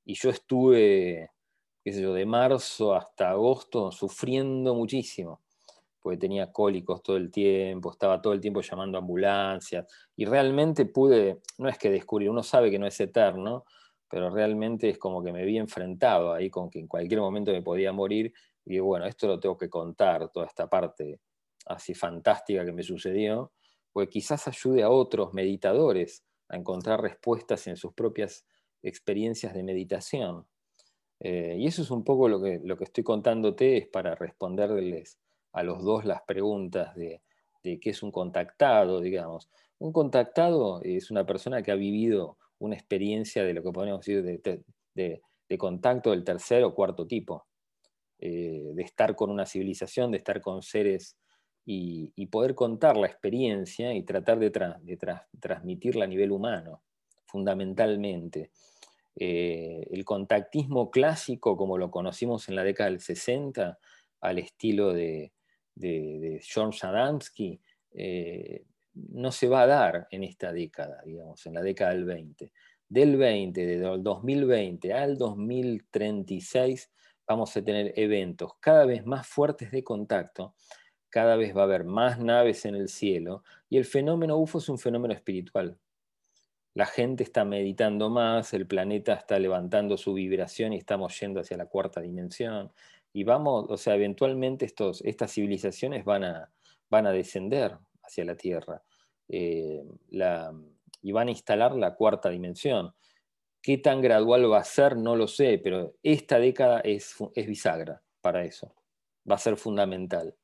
Y 0.04 0.16
yo 0.16 0.30
estuve, 0.30 1.32
qué 1.82 1.94
sé 1.94 2.02
yo, 2.02 2.14
de 2.14 2.26
marzo 2.26 2.94
hasta 2.94 3.30
agosto 3.30 3.94
sufriendo 3.94 4.76
muchísimo, 4.76 5.40
porque 6.02 6.18
tenía 6.18 6.52
cólicos 6.52 7.02
todo 7.02 7.16
el 7.16 7.32
tiempo, 7.32 7.92
estaba 7.92 8.22
todo 8.22 8.34
el 8.34 8.42
tiempo 8.42 8.60
llamando 8.60 8.98
a 8.98 9.02
ambulancias, 9.02 9.88
y 10.18 10.26
realmente 10.26 10.86
pude, 10.86 11.40
no 11.60 11.70
es 11.70 11.78
que 11.78 11.90
descubrir, 11.90 12.30
uno 12.30 12.44
sabe 12.44 12.70
que 12.70 12.78
no 12.78 12.88
es 12.88 13.00
eterno, 13.00 13.64
pero 14.14 14.30
realmente 14.30 14.90
es 14.90 15.00
como 15.00 15.24
que 15.24 15.34
me 15.34 15.44
vi 15.44 15.58
enfrentado 15.58 16.34
ahí 16.34 16.48
con 16.52 16.70
que 16.70 16.78
en 16.78 16.86
cualquier 16.86 17.20
momento 17.20 17.52
me 17.52 17.64
podía 17.64 17.92
morir 17.92 18.32
y 18.64 18.78
bueno, 18.78 19.08
esto 19.08 19.26
lo 19.26 19.40
tengo 19.40 19.58
que 19.58 19.72
contar, 19.72 20.30
toda 20.30 20.46
esta 20.46 20.70
parte 20.70 21.20
así 21.66 21.96
fantástica 21.96 22.64
que 22.64 22.74
me 22.74 22.84
sucedió, 22.84 23.54
pues 23.92 24.10
quizás 24.10 24.48
ayude 24.48 24.84
a 24.84 24.92
otros 24.92 25.34
meditadores 25.34 26.24
a 26.48 26.58
encontrar 26.58 27.02
respuestas 27.02 27.66
en 27.66 27.76
sus 27.76 27.94
propias 27.94 28.46
experiencias 28.84 29.56
de 29.56 29.64
meditación. 29.64 30.46
Eh, 31.20 31.56
y 31.58 31.66
eso 31.66 31.82
es 31.82 31.90
un 31.90 32.04
poco 32.04 32.30
lo 32.30 32.40
que, 32.40 32.62
lo 32.64 32.78
que 32.78 32.84
estoy 32.84 33.04
contándote, 33.04 33.78
es 33.78 33.88
para 33.88 34.14
responderles 34.14 35.18
a 35.54 35.64
los 35.64 35.84
dos 35.84 36.06
las 36.06 36.22
preguntas 36.22 36.96
de, 36.96 37.24
de 37.64 37.80
qué 37.80 37.90
es 37.90 38.04
un 38.04 38.12
contactado, 38.12 39.02
digamos. 39.02 39.50
Un 39.80 39.92
contactado 39.92 40.84
es 40.84 41.10
una 41.10 41.26
persona 41.26 41.64
que 41.64 41.72
ha 41.72 41.76
vivido 41.76 42.38
una 42.64 42.76
experiencia 42.76 43.44
de 43.44 43.54
lo 43.54 43.62
que 43.62 43.72
podemos 43.72 44.06
decir 44.06 44.24
de, 44.24 45.22
contacto 45.58 46.10
del 46.10 46.24
tercer 46.24 46.64
o 46.64 46.74
cuarto 46.74 47.06
tipo, 47.06 47.46
eh, 48.18 48.72
de 48.74 48.82
estar 48.82 49.16
con 49.16 49.30
una 49.30 49.46
civilización, 49.46 50.10
de 50.12 50.18
estar 50.18 50.42
con 50.42 50.64
seres 50.64 51.18
y, 51.66 52.26
poder 52.28 52.56
contar 52.56 52.98
la 52.98 53.08
experiencia 53.08 53.94
y 53.94 54.04
tratar 54.04 54.40
de, 54.40 54.50
transmitirla 55.40 56.06
a 56.06 56.08
nivel 56.08 56.32
humano, 56.32 56.82
fundamentalmente. 57.26 58.52
Eh, 59.16 59.88
el 59.92 60.04
contactismo 60.06 60.90
clásico, 60.90 61.56
como 61.56 61.78
lo 61.78 61.92
conocimos 61.92 62.50
en 62.50 62.56
la 62.56 62.64
década 62.64 62.90
del 62.90 63.00
60, 63.00 63.78
al 64.22 64.40
estilo 64.40 64.92
de, 64.94 65.34
de, 65.76 66.42
Adamski, 66.82 67.62
eh, 67.92 68.64
no 68.94 69.32
se 69.32 69.48
va 69.48 69.64
a 69.64 69.68
dar 69.68 70.08
en 70.12 70.24
esta 70.24 70.52
década, 70.52 71.02
digamos, 71.06 71.46
en 71.46 71.54
la 71.54 71.62
década 71.62 71.92
del 71.92 72.06
20. 72.06 72.52
Del 72.90 73.18
20, 73.18 73.66
del 73.66 74.04
2020 74.04 74.94
al 74.94 75.18
2036, 75.18 76.92
vamos 77.28 77.56
a 77.58 77.64
tener 77.64 77.94
eventos 77.96 78.52
cada 78.60 78.86
vez 78.86 79.06
más 79.06 79.28
fuertes 79.28 79.72
de 79.72 79.84
contacto, 79.84 80.56
cada 81.10 81.36
vez 81.36 81.56
va 81.56 81.62
a 81.62 81.66
haber 81.66 81.86
más 81.86 82.20
naves 82.20 82.66
en 82.66 82.76
el 82.76 82.90
cielo, 82.90 83.44
y 83.70 83.78
el 83.78 83.86
fenómeno 83.86 84.38
UFO 84.38 84.60
es 84.60 84.70
un 84.70 84.78
fenómeno 84.78 85.14
espiritual. 85.14 85.80
La 86.76 86.86
gente 86.88 87.24
está 87.24 87.46
meditando 87.46 88.10
más, 88.10 88.54
el 88.54 88.66
planeta 88.66 89.14
está 89.14 89.38
levantando 89.38 89.96
su 89.96 90.14
vibración 90.14 90.74
y 90.74 90.78
estamos 90.78 91.20
yendo 91.20 91.40
hacia 91.40 91.56
la 91.56 91.68
cuarta 91.68 92.02
dimensión. 92.02 92.72
Y 93.12 93.24
vamos, 93.24 93.68
o 93.70 93.78
sea, 93.78 93.94
eventualmente 93.94 94.66
estos, 94.66 95.02
estas 95.06 95.32
civilizaciones 95.32 96.04
van 96.04 96.24
a, 96.24 96.52
van 96.90 97.06
a 97.06 97.12
descender, 97.12 97.78
hacia 98.04 98.26
la 98.26 98.36
Tierra. 98.36 98.84
Eh, 99.28 99.84
y 101.02 101.12
van 101.12 101.28
a 101.28 101.32
instalar 101.32 101.76
la 101.76 101.96
cuarta 101.96 102.30
dimensión. 102.30 102.94
¿Qué 103.62 103.78
tan 103.78 104.02
gradual 104.02 104.52
va 104.52 104.60
a 104.60 104.64
ser? 104.64 104.98
No 104.98 105.16
lo 105.16 105.28
sé, 105.28 105.60
pero 105.64 105.96
esta 106.04 106.40
década 106.40 106.82
es, 106.82 107.16
bisagra 107.36 108.02
para 108.22 108.44
eso. 108.44 108.76
Va 109.30 109.36
a 109.36 109.40
ser 109.40 109.58
fundamental. 109.58 110.36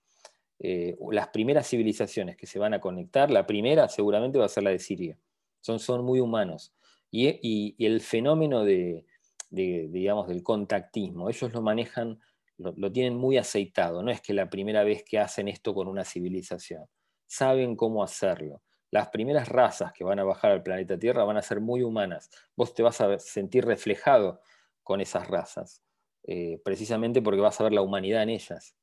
Eh, 0.59 0.97
las 1.11 1.29
primeras 1.29 1.67
civilizaciones 1.67 2.35
que 2.35 2.47
se 2.47 2.59
van 2.59 2.73
a 2.73 2.81
conectar, 2.81 3.31
la 3.31 3.45
primera 3.45 3.87
seguramente 3.87 4.37
va 4.37 4.45
a 4.45 4.49
ser 4.49 4.63
la 4.63 4.71
de 4.71 4.79
Siria. 4.79 5.17
Son, 5.61 6.03
muy 6.03 6.19
humanos. 6.19 6.73
Y, 7.11 7.75
el 7.85 8.01
fenómeno 8.01 8.63
de, 8.63 9.05
digamos, 9.49 10.27
del 10.27 10.43
contactismo, 10.43 11.29
ellos 11.29 11.53
lo 11.53 11.61
manejan, 11.61 12.19
lo, 12.57 12.73
lo, 12.77 12.91
tienen 12.91 13.15
muy 13.15 13.37
aceitado. 13.37 14.01
No 14.03 14.11
es 14.11 14.21
que 14.21 14.33
la 14.33 14.49
primera 14.49 14.83
vez 14.83 15.03
que 15.03 15.19
hacen 15.19 15.47
esto 15.47 15.73
con 15.73 15.87
una 15.87 16.05
civilización 16.05 16.85
saben 17.29 17.75
cómo 17.75 18.03
hacerlo. 18.03 18.63
Las 18.89 19.09
primeras 19.09 19.47
razas 19.47 19.93
que 19.93 20.03
van 20.03 20.17
a 20.17 20.23
bajar 20.23 20.51
al 20.51 20.63
planeta 20.63 20.97
Tierra 20.97 21.23
van 21.23 21.37
a 21.37 21.43
ser 21.43 21.61
muy 21.61 21.83
humanas. 21.83 22.29
Vos 22.55 22.73
te 22.73 22.81
vas 22.81 22.99
a 23.01 23.19
sentir 23.19 23.65
reflejado 23.65 24.41
con 24.81 24.99
esas 24.99 25.27
razas, 25.27 25.83
eh, 26.23 26.59
precisamente 26.65 27.21
porque 27.21 27.39
vas 27.39 27.59
a 27.61 27.63
ver 27.63 27.73
la 27.73 27.83
humanidad 27.83 28.23
en 28.23 28.29
ellas. 28.29 28.75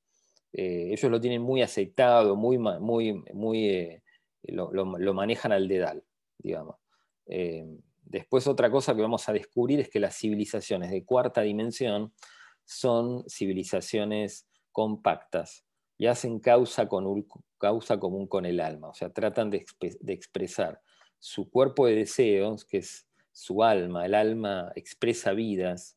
Eh, 0.52 0.92
ellos 0.92 1.10
lo 1.10 1.20
tienen 1.20 1.42
muy 1.42 1.60
aceptado, 1.60 2.36
muy, 2.36 2.56
muy, 2.56 3.14
muy, 3.34 3.68
eh, 3.68 4.02
lo, 4.44 4.84
manejan 5.12 5.50
al 5.50 5.66
dedal, 5.66 6.04
digamos. 6.38 6.76
después 8.04 8.46
otra 8.46 8.70
cosa 8.70 8.94
que 8.94 9.02
vamos 9.02 9.28
a 9.28 9.32
descubrir 9.32 9.80
es 9.80 9.88
que 9.88 9.98
las 9.98 10.16
civilizaciones 10.16 10.92
de 10.92 11.04
cuarta 11.04 11.40
dimensión 11.40 12.12
son 12.64 13.28
civilizaciones 13.28 14.46
compactas 14.70 15.65
y 15.98 16.06
hacen 16.06 16.38
causa, 16.40 16.88
con 16.88 17.26
causa 17.58 17.98
común 17.98 18.26
con 18.26 18.46
el 18.46 18.60
alma, 18.60 18.88
o 18.88 18.94
sea, 18.94 19.10
tratan 19.10 19.50
de, 19.50 19.64
expresar 20.06 20.80
su 21.18 21.48
cuerpo 21.50 21.86
de 21.86 21.96
deseos, 21.96 22.64
que 22.64 22.78
es 22.78 23.06
su 23.32 23.62
alma, 23.62 24.06
el 24.06 24.14
alma 24.14 24.72
expresa 24.74 25.32
vidas, 25.32 25.96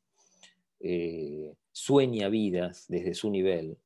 eh, 0.80 1.54
sueña 1.72 2.30
vidas 2.30 2.86
desde 2.88 3.14
su 3.14 3.30
nivel, 3.30 3.78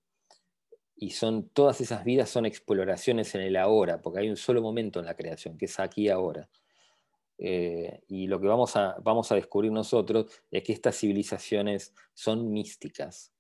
y 0.96 1.10
son, 1.10 1.50
todas 1.50 1.82
esas 1.82 2.04
vidas 2.06 2.30
son 2.30 2.46
exploraciones 2.46 3.34
en 3.36 3.42
el 3.42 3.56
ahora, 3.58 4.02
porque 4.02 4.20
hay 4.20 4.30
un 4.30 4.38
solo 4.38 4.62
momento 4.62 5.00
en 5.00 5.06
la 5.06 5.16
creación, 5.16 5.58
que 5.58 5.66
es 5.66 5.80
aquí 5.80 6.10
ahora. 6.10 6.50
Eh, 7.40 8.04
y 8.08 8.28
lo 8.28 8.40
que 8.40 8.48
vamos 8.48 8.76
a, 8.76 8.96
vamos 9.02 9.32
a 9.32 9.36
descubrir 9.36 9.72
nosotros 9.72 10.28
es 10.52 10.64
que 10.64 10.72
estas 10.72 10.98
civilizaciones 10.98 11.94
son 12.14 12.52
místicas, 12.52 13.34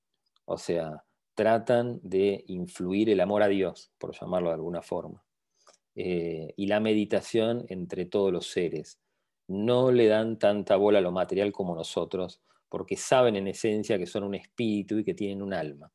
o 0.45 0.57
sea, 0.57 1.05
tratan 1.35 1.99
de 2.03 2.43
influir 2.47 3.09
el 3.09 3.19
amor 3.19 3.43
a 3.43 3.47
Dios, 3.47 3.91
por 3.97 4.13
llamarlo 4.19 4.49
de 4.49 4.55
alguna 4.55 4.81
forma, 4.81 5.23
eh, 5.95 6.53
y 6.55 6.67
la 6.67 6.79
meditación 6.79 7.65
entre 7.69 8.05
todos 8.05 8.31
los 8.31 8.47
seres. 8.47 8.99
No 9.47 9.91
le 9.91 10.07
dan 10.07 10.39
tanta 10.39 10.75
bola 10.75 10.99
a 10.99 11.01
lo 11.01 11.11
material 11.11 11.51
como 11.51 11.75
nosotros, 11.75 12.41
porque 12.69 12.97
saben 12.97 13.35
en 13.35 13.47
esencia 13.47 13.97
que 13.97 14.07
son 14.07 14.23
un 14.23 14.35
espíritu 14.35 14.97
y 14.97 15.03
que 15.03 15.13
tienen 15.13 15.41
un 15.41 15.53
alma. 15.53 15.91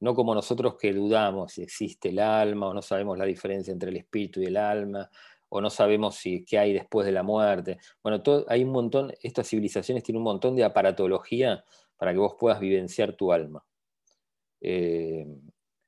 No 0.00 0.14
como 0.14 0.34
nosotros 0.34 0.76
que 0.80 0.92
dudamos 0.92 1.52
si 1.52 1.62
existe 1.62 2.08
el 2.08 2.18
alma 2.18 2.68
o 2.68 2.74
no 2.74 2.82
sabemos 2.82 3.18
la 3.18 3.24
diferencia 3.24 3.72
entre 3.72 3.90
el 3.90 3.96
espíritu 3.98 4.40
y 4.40 4.46
el 4.46 4.56
alma, 4.56 5.08
o 5.48 5.60
no 5.60 5.68
sabemos 5.68 6.16
si, 6.16 6.44
qué 6.44 6.58
hay 6.58 6.72
después 6.72 7.04
de 7.04 7.12
la 7.12 7.22
muerte. 7.22 7.78
Bueno, 8.02 8.22
hay 8.48 8.64
un 8.64 8.70
montón, 8.70 9.12
estas 9.20 9.48
civilizaciones 9.48 10.02
tienen 10.02 10.18
un 10.18 10.24
montón 10.24 10.56
de 10.56 10.64
aparatología 10.64 11.62
para 11.98 12.12
que 12.12 12.18
vos 12.18 12.36
puedas 12.40 12.58
vivenciar 12.58 13.14
tu 13.14 13.32
alma. 13.32 13.62
Eh, 14.62 15.26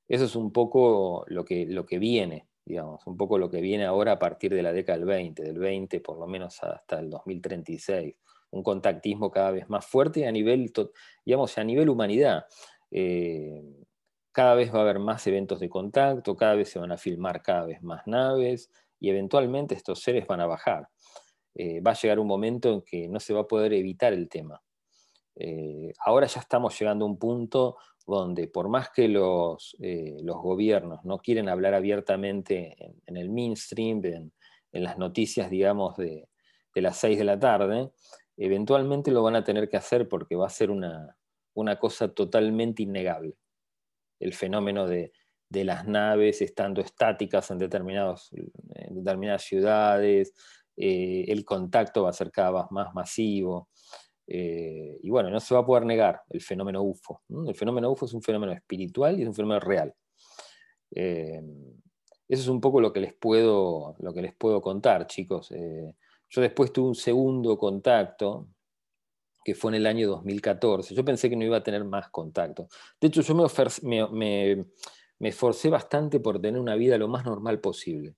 Eso 0.09 0.25
es 0.25 0.37
un 0.37 0.53
poco 0.53 1.25
lo 1.29 1.45
que, 1.45 1.67
lo 1.67 1.87
que 1.87 1.99
viene, 1.99 2.49
digamos, 2.65 3.07
un 3.07 3.17
poco 3.17 3.39
lo 3.39 3.51
que 3.51 3.61
viene 3.61 3.85
ahora 3.85 4.13
a 4.13 4.19
partir 4.19 4.55
de 4.55 4.63
la 4.63 4.73
década 4.73 4.99
del 4.99 5.07
20, 5.07 5.43
del 5.43 5.59
20 5.59 6.01
por 6.01 6.19
lo 6.19 6.27
menos 6.27 6.63
hasta 6.63 7.01
el 7.01 7.11
2036. 7.11 8.15
Un 8.51 8.63
contactismo 8.63 9.31
cada 9.31 9.51
vez 9.53 9.69
más 9.69 9.87
fuerte 9.87 10.27
a 10.27 10.33
nivel, 10.33 10.73
digamos, 11.25 11.59
a 11.59 11.65
nivel 11.65 11.89
humanidad. 11.89 12.47
Eh, 12.91 13.63
cada 14.33 14.55
vez 14.55 14.75
va 14.75 14.81
a 14.81 14.83
haber 14.83 14.99
más 14.99 15.27
eventos 15.27 15.61
de 15.61 15.69
contacto, 15.69 16.37
cada 16.37 16.55
vez 16.57 16.69
se 16.71 16.79
van 16.79 16.93
a 16.93 16.97
filmar 16.99 17.43
cada 17.43 17.67
vez 17.67 17.83
más 17.83 18.07
naves 18.07 18.71
y 19.01 19.11
eventualmente 19.11 19.75
estos 19.75 20.01
seres 20.03 20.27
van 20.27 20.41
a 20.41 20.47
bajar. 20.47 20.89
Eh, 21.55 21.81
va 21.81 21.93
a 21.93 21.95
llegar 21.95 22.19
un 22.19 22.27
momento 22.27 22.73
en 22.73 22.83
que 22.83 23.09
no 23.09 23.21
se 23.21 23.33
va 23.33 23.43
a 23.43 23.49
poder 23.49 23.73
evitar 23.73 24.13
el 24.13 24.29
tema. 24.29 24.61
Eh, 25.37 25.93
ahora 26.05 26.27
ya 26.27 26.41
estamos 26.41 26.79
llegando 26.79 27.05
a 27.05 27.09
un 27.09 27.19
punto 27.19 27.77
donde 28.07 28.49
por 28.49 28.69
más 28.69 28.91
que 28.91 29.09
los, 29.09 29.77
eh, 29.81 30.19
los 30.23 30.37
gobiernos 30.37 31.05
no 31.05 31.19
quieren 31.19 31.49
hablar 31.49 31.75
abiertamente 31.75 32.77
en, 33.07 33.17
el 33.17 33.31
mainstream, 33.31 34.05
en, 34.05 34.33
las 34.73 34.99
noticias, 34.99 35.51
digamos, 35.51 35.97
de, 35.97 36.29
las 36.75 36.97
6 36.99 37.19
de 37.19 37.25
la 37.25 37.39
tarde, 37.39 37.91
eventualmente 38.37 39.11
lo 39.11 39.23
van 39.23 39.37
a 39.37 39.45
tener 39.45 39.69
que 39.69 39.77
hacer 39.77 40.09
porque 40.09 40.37
va 40.37 40.47
a 40.47 40.51
ser 40.51 40.71
una, 40.71 41.17
cosa 41.79 42.13
totalmente 42.13 42.83
innegable. 42.83 43.35
El 44.19 44.35
fenómeno 44.35 44.87
de, 44.87 45.13
las 45.51 45.87
naves 45.87 46.43
estando 46.43 46.81
estáticas 46.81 47.51
en, 47.53 47.59
determinados, 47.59 48.33
en 48.33 48.95
determinadas 48.97 49.43
ciudades, 49.43 50.35
eh, 50.77 51.27
el 51.29 51.45
contacto 51.45 52.03
va 52.03 52.11
a 52.11 52.13
ser 52.13 52.31
cada 52.33 52.51
vez 52.51 52.71
más 52.71 52.93
masivo. 52.95 53.69
Eh, 54.27 54.99
y 55.03 55.11
bueno, 55.11 55.31
no 55.31 55.39
se 55.41 55.55
va 55.55 55.61
a 55.61 55.67
poder 55.67 55.85
negar 55.85 56.23
el 56.31 56.41
fenómeno 56.41 56.83
UFO. 56.83 57.23
El 57.47 57.55
fenómeno 57.55 57.91
UFO 57.91 58.07
es 58.07 58.15
un 58.15 58.23
fenómeno 58.23 58.53
espiritual 58.53 59.19
y 59.19 59.23
es 59.23 59.29
un 59.29 59.35
fenómeno 59.35 59.61
real. 59.61 59.95
Eh, 60.91 61.41
eso 62.29 62.43
es 62.43 62.49
un 62.49 62.61
poco 62.61 62.81
lo 62.81 62.93
que 62.93 63.01
les 63.01 63.15
puedo, 63.15 63.97
lo 63.99 64.15
que 64.15 64.23
les 64.23 64.35
puedo 64.35 64.61
contar, 64.63 65.07
chicos. 65.07 65.51
Eh, 65.53 65.95
yo 66.31 66.41
después 66.41 66.73
tuve 66.73 66.89
un 66.89 66.95
segundo 66.95 67.59
contacto, 67.59 68.49
que 69.45 69.55
fue 69.55 69.73
en 69.73 69.77
el 69.77 69.87
año 69.87 70.09
2014. 70.09 70.95
Yo 70.95 71.05
pensé 71.05 71.29
que 71.29 71.37
no 71.37 71.45
iba 71.45 71.59
a 71.59 71.63
tener 71.63 71.85
más 71.85 72.09
contacto. 72.09 72.69
De 72.99 73.09
hecho, 73.09 73.21
yo 73.21 73.35
me, 73.35 73.45
me, 74.11 74.65
me 75.19 75.29
esforcé 75.29 75.69
bastante 75.69 76.19
por 76.19 76.41
tener 76.41 76.59
una 76.59 76.77
vida 76.77 76.97
lo 76.97 77.09
más 77.09 77.27
normal 77.27 77.61
posible. 77.61 78.15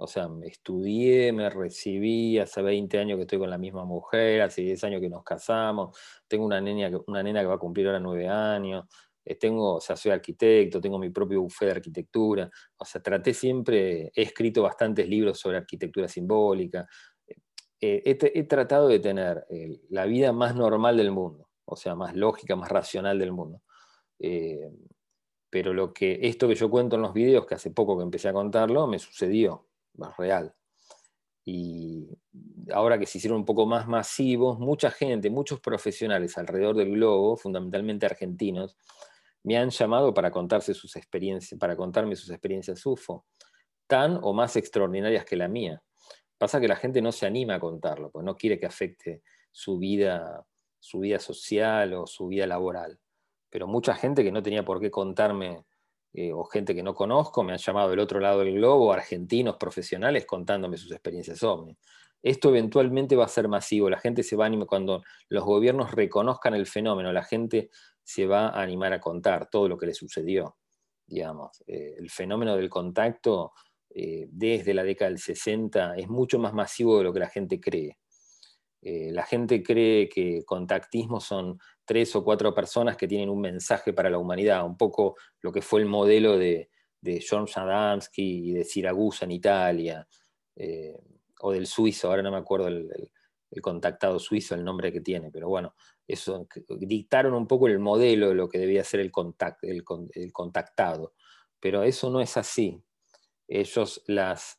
O 0.00 0.06
sea, 0.06 0.28
estudié, 0.44 1.32
me 1.32 1.50
recibí, 1.50 2.38
hace 2.38 2.62
20 2.62 2.98
años 2.98 3.16
que 3.16 3.22
estoy 3.22 3.40
con 3.40 3.50
la 3.50 3.58
misma 3.58 3.84
mujer, 3.84 4.42
hace 4.42 4.62
10 4.62 4.84
años 4.84 5.00
que 5.00 5.08
nos 5.10 5.24
casamos, 5.24 5.98
tengo 6.28 6.46
una, 6.46 6.60
niña, 6.60 6.88
una 7.08 7.20
nena 7.20 7.40
que 7.40 7.46
va 7.46 7.54
a 7.54 7.58
cumplir 7.58 7.88
ahora 7.88 7.98
9 7.98 8.28
años, 8.28 8.86
eh, 9.24 9.34
tengo, 9.34 9.74
o 9.74 9.80
sea, 9.80 9.96
soy 9.96 10.12
arquitecto, 10.12 10.80
tengo 10.80 11.00
mi 11.00 11.10
propio 11.10 11.42
bufé 11.42 11.66
de 11.66 11.72
arquitectura, 11.72 12.48
o 12.76 12.84
sea, 12.84 13.02
traté 13.02 13.34
siempre, 13.34 14.12
he 14.14 14.22
escrito 14.22 14.62
bastantes 14.62 15.08
libros 15.08 15.40
sobre 15.40 15.56
arquitectura 15.56 16.06
simbólica, 16.06 16.86
eh, 17.80 18.02
he, 18.04 18.44
tratado 18.44 18.86
de 18.86 19.00
tener 19.00 19.46
eh, 19.50 19.80
la 19.90 20.04
vida 20.06 20.32
más 20.32 20.54
normal 20.54 20.96
del 20.96 21.10
mundo, 21.10 21.48
o 21.64 21.74
sea, 21.74 21.96
más 21.96 22.14
lógica, 22.14 22.54
más 22.54 22.70
racional 22.70 23.18
del 23.18 23.32
mundo 23.32 23.62
pero 25.50 25.72
lo 25.72 25.94
que 25.94 26.18
esto 26.22 26.46
que 26.48 26.54
yo 26.54 26.68
cuento 26.68 26.96
en 26.96 27.02
los 27.02 27.14
videos, 27.14 27.46
que 27.46 27.54
hace 27.54 27.70
poco 27.70 27.96
que 27.96 28.02
empecé 28.02 28.28
a 28.28 28.32
contarlo, 28.32 28.86
me 28.86 28.98
sucedió 28.98 29.67
más 29.98 30.16
real. 30.16 30.54
Y 31.44 32.08
ahora 32.72 32.98
que 32.98 33.06
se 33.06 33.18
hicieron 33.18 33.38
un 33.38 33.44
poco 33.46 33.64
más 33.64 33.88
masivos, 33.88 34.58
mucha 34.58 34.90
gente, 34.90 35.30
muchos 35.30 35.60
profesionales 35.60 36.36
alrededor 36.36 36.76
del 36.76 36.92
globo, 36.92 37.36
fundamentalmente 37.36 38.06
argentinos, 38.06 38.76
me 39.44 39.56
han 39.56 39.70
llamado 39.70 40.12
para 40.12 40.30
contarse 40.30 40.74
sus 40.74 40.94
experiencias, 40.96 41.58
para 41.58 41.76
contarme 41.76 42.16
sus 42.16 42.30
experiencias 42.30 42.84
UFO, 42.84 43.24
tan 43.86 44.18
o 44.22 44.34
más 44.34 44.56
extraordinarias 44.56 45.24
que 45.24 45.36
la 45.36 45.48
mía. 45.48 45.82
Pasa 46.36 46.60
que 46.60 46.68
la 46.68 46.76
gente 46.76 47.00
no 47.00 47.12
se 47.12 47.26
anima 47.26 47.54
a 47.54 47.60
contarlo, 47.60 48.10
pues 48.10 48.24
no 48.24 48.36
quiere 48.36 48.58
que 48.58 48.66
afecte 48.66 49.22
su 49.50 49.78
vida, 49.78 50.44
su 50.78 51.00
vida 51.00 51.18
social 51.18 51.94
o 51.94 52.06
su 52.06 52.28
vida 52.28 52.46
laboral. 52.46 53.00
Pero 53.50 53.66
mucha 53.66 53.94
gente 53.94 54.22
que 54.22 54.30
no 54.30 54.42
tenía 54.42 54.64
por 54.64 54.80
qué 54.80 54.90
contarme 54.90 55.64
eh, 56.12 56.32
o 56.32 56.44
gente 56.44 56.74
que 56.74 56.82
no 56.82 56.94
conozco, 56.94 57.42
me 57.42 57.52
han 57.52 57.58
llamado 57.58 57.90
del 57.90 58.00
otro 58.00 58.20
lado 58.20 58.40
del 58.40 58.54
globo, 58.54 58.92
argentinos 58.92 59.56
profesionales 59.56 60.24
contándome 60.26 60.76
sus 60.76 60.90
experiencias 60.90 61.42
ovni. 61.42 61.76
Esto 62.22 62.48
eventualmente 62.48 63.14
va 63.14 63.26
a 63.26 63.28
ser 63.28 63.46
masivo, 63.48 63.88
la 63.88 63.98
gente 63.98 64.22
se 64.22 64.34
va 64.34 64.44
a 64.44 64.48
animar, 64.48 64.66
cuando 64.66 65.02
los 65.28 65.44
gobiernos 65.44 65.92
reconozcan 65.92 66.54
el 66.54 66.66
fenómeno, 66.66 67.12
la 67.12 67.22
gente 67.22 67.70
se 68.02 68.26
va 68.26 68.48
a 68.48 68.62
animar 68.62 68.92
a 68.92 69.00
contar 69.00 69.48
todo 69.50 69.68
lo 69.68 69.76
que 69.78 69.86
le 69.86 69.94
sucedió. 69.94 70.56
Digamos. 71.06 71.62
Eh, 71.66 71.94
el 71.98 72.10
fenómeno 72.10 72.56
del 72.56 72.68
contacto 72.68 73.52
eh, 73.90 74.26
desde 74.30 74.74
la 74.74 74.82
década 74.82 75.10
del 75.10 75.18
60 75.18 75.94
es 75.96 76.08
mucho 76.08 76.38
más 76.38 76.52
masivo 76.52 76.98
de 76.98 77.04
lo 77.04 77.12
que 77.12 77.20
la 77.20 77.28
gente 77.28 77.60
cree. 77.60 77.98
La 78.80 79.24
gente 79.24 79.62
cree 79.62 80.08
que 80.08 80.44
contactismo 80.44 81.20
son 81.20 81.58
tres 81.88 82.14
o 82.14 82.22
cuatro 82.22 82.54
personas 82.54 82.98
que 82.98 83.08
tienen 83.08 83.30
un 83.30 83.40
mensaje 83.40 83.94
para 83.94 84.10
la 84.10 84.18
humanidad, 84.18 84.66
un 84.66 84.76
poco 84.76 85.16
lo 85.40 85.50
que 85.50 85.62
fue 85.62 85.80
el 85.80 85.86
modelo 85.86 86.36
de, 86.36 86.70
John 87.26 87.46
Adamski 87.54 88.50
y 88.50 88.52
de 88.52 88.64
Siragusa 88.64 89.24
en 89.24 89.30
Italia, 89.30 90.06
eh, 90.54 90.94
o 91.40 91.52
del 91.52 91.66
suizo, 91.66 92.08
ahora 92.08 92.22
no 92.22 92.30
me 92.30 92.36
acuerdo 92.36 92.68
el, 92.68 93.10
contactado 93.62 94.18
suizo, 94.18 94.54
el 94.54 94.62
nombre 94.62 94.92
que 94.92 95.00
tiene, 95.00 95.30
pero 95.30 95.48
bueno, 95.48 95.74
eso 96.06 96.46
dictaron 96.80 97.32
un 97.32 97.46
poco 97.46 97.66
el 97.68 97.78
modelo 97.78 98.28
de 98.28 98.34
lo 98.34 98.48
que 98.48 98.58
debía 98.58 98.84
ser 98.84 99.00
el, 99.00 99.10
el, 99.62 100.32
contactado, 100.32 101.14
pero 101.58 101.82
eso 101.82 102.10
no 102.10 102.20
es 102.20 102.36
así. 102.36 102.82
Estas 103.46 104.50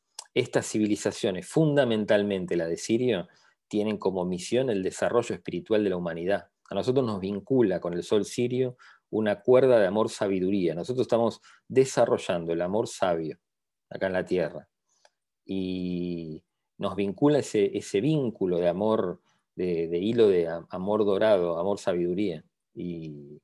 civilizaciones, 0.64 1.48
fundamentalmente 1.48 2.56
la 2.56 2.68
de 2.68 2.78
Sirio, 2.78 3.28
tienen 3.70 3.98
como 3.98 4.26
misión 4.26 4.70
el 4.70 4.84
desarrollo 4.84 5.34
espiritual 5.36 5.84
de 5.84 5.90
la 5.92 5.98
humanidad 5.98 6.50
a 6.70 6.76
nosotros 6.76 7.06
nos 7.06 7.20
vincula 7.20 7.80
con 7.80 7.94
el 7.94 8.04
sol 8.04 8.26
sirio 8.26 8.78
una 9.10 9.42
cuerda 9.42 9.80
de 9.80 9.88
amor-sabiduría. 9.88 10.76
Nosotros 10.76 11.06
estamos 11.06 11.42
desarrollando 11.68 12.54
el 12.54 12.62
amor 12.62 12.88
sabio 12.88 13.40
acá 13.90 14.08
en 14.08 14.14
la 14.14 14.26
tierra. 14.26 14.70
Y 15.46 16.44
nos 16.78 16.96
vincula 16.96 17.40
ese, 17.40 17.76
ese 17.76 18.02
vínculo 18.02 18.60
de 18.60 18.70
amor, 18.70 19.20
de, 19.56 19.98
hilo 19.98 20.28
de 20.28 20.48
amor 20.70 21.06
dorado, 21.06 21.58
amor-sabiduría. 21.58 22.46
Y, 22.76 23.42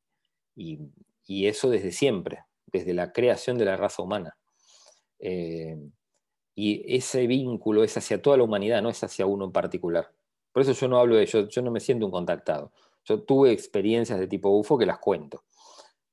eso 1.28 1.70
desde 1.70 1.92
siempre, 1.92 2.44
desde 2.68 2.94
la 2.94 3.12
creación 3.12 3.58
de 3.58 3.66
la 3.66 3.76
raza 3.76 4.04
humana. 4.04 4.38
Eh, 5.18 5.76
y 6.54 6.96
ese 6.96 7.26
vínculo 7.26 7.84
es 7.84 7.98
hacia 7.98 8.22
toda 8.22 8.38
la 8.38 8.44
humanidad, 8.44 8.84
no 8.84 8.90
es 8.90 9.04
hacia 9.04 9.26
uno 9.26 9.46
en 9.46 9.52
particular. 9.52 10.15
Por 10.56 10.62
eso 10.62 10.72
yo 10.72 10.88
no 10.88 10.98
hablo 11.00 11.18
de 11.18 11.24
ello, 11.24 11.50
yo 11.50 11.62
no 11.62 11.70
me 11.70 11.82
siento 11.82 12.06
un 12.06 12.14
contactado. 12.14 12.72
Yo 13.04 13.22
tuve 13.24 13.52
experiencias 13.52 14.18
de 14.18 14.26
tipo 14.26 14.50
UFO 14.52 14.78
que 14.78 14.86
las 14.86 15.00
cuento. 15.00 15.44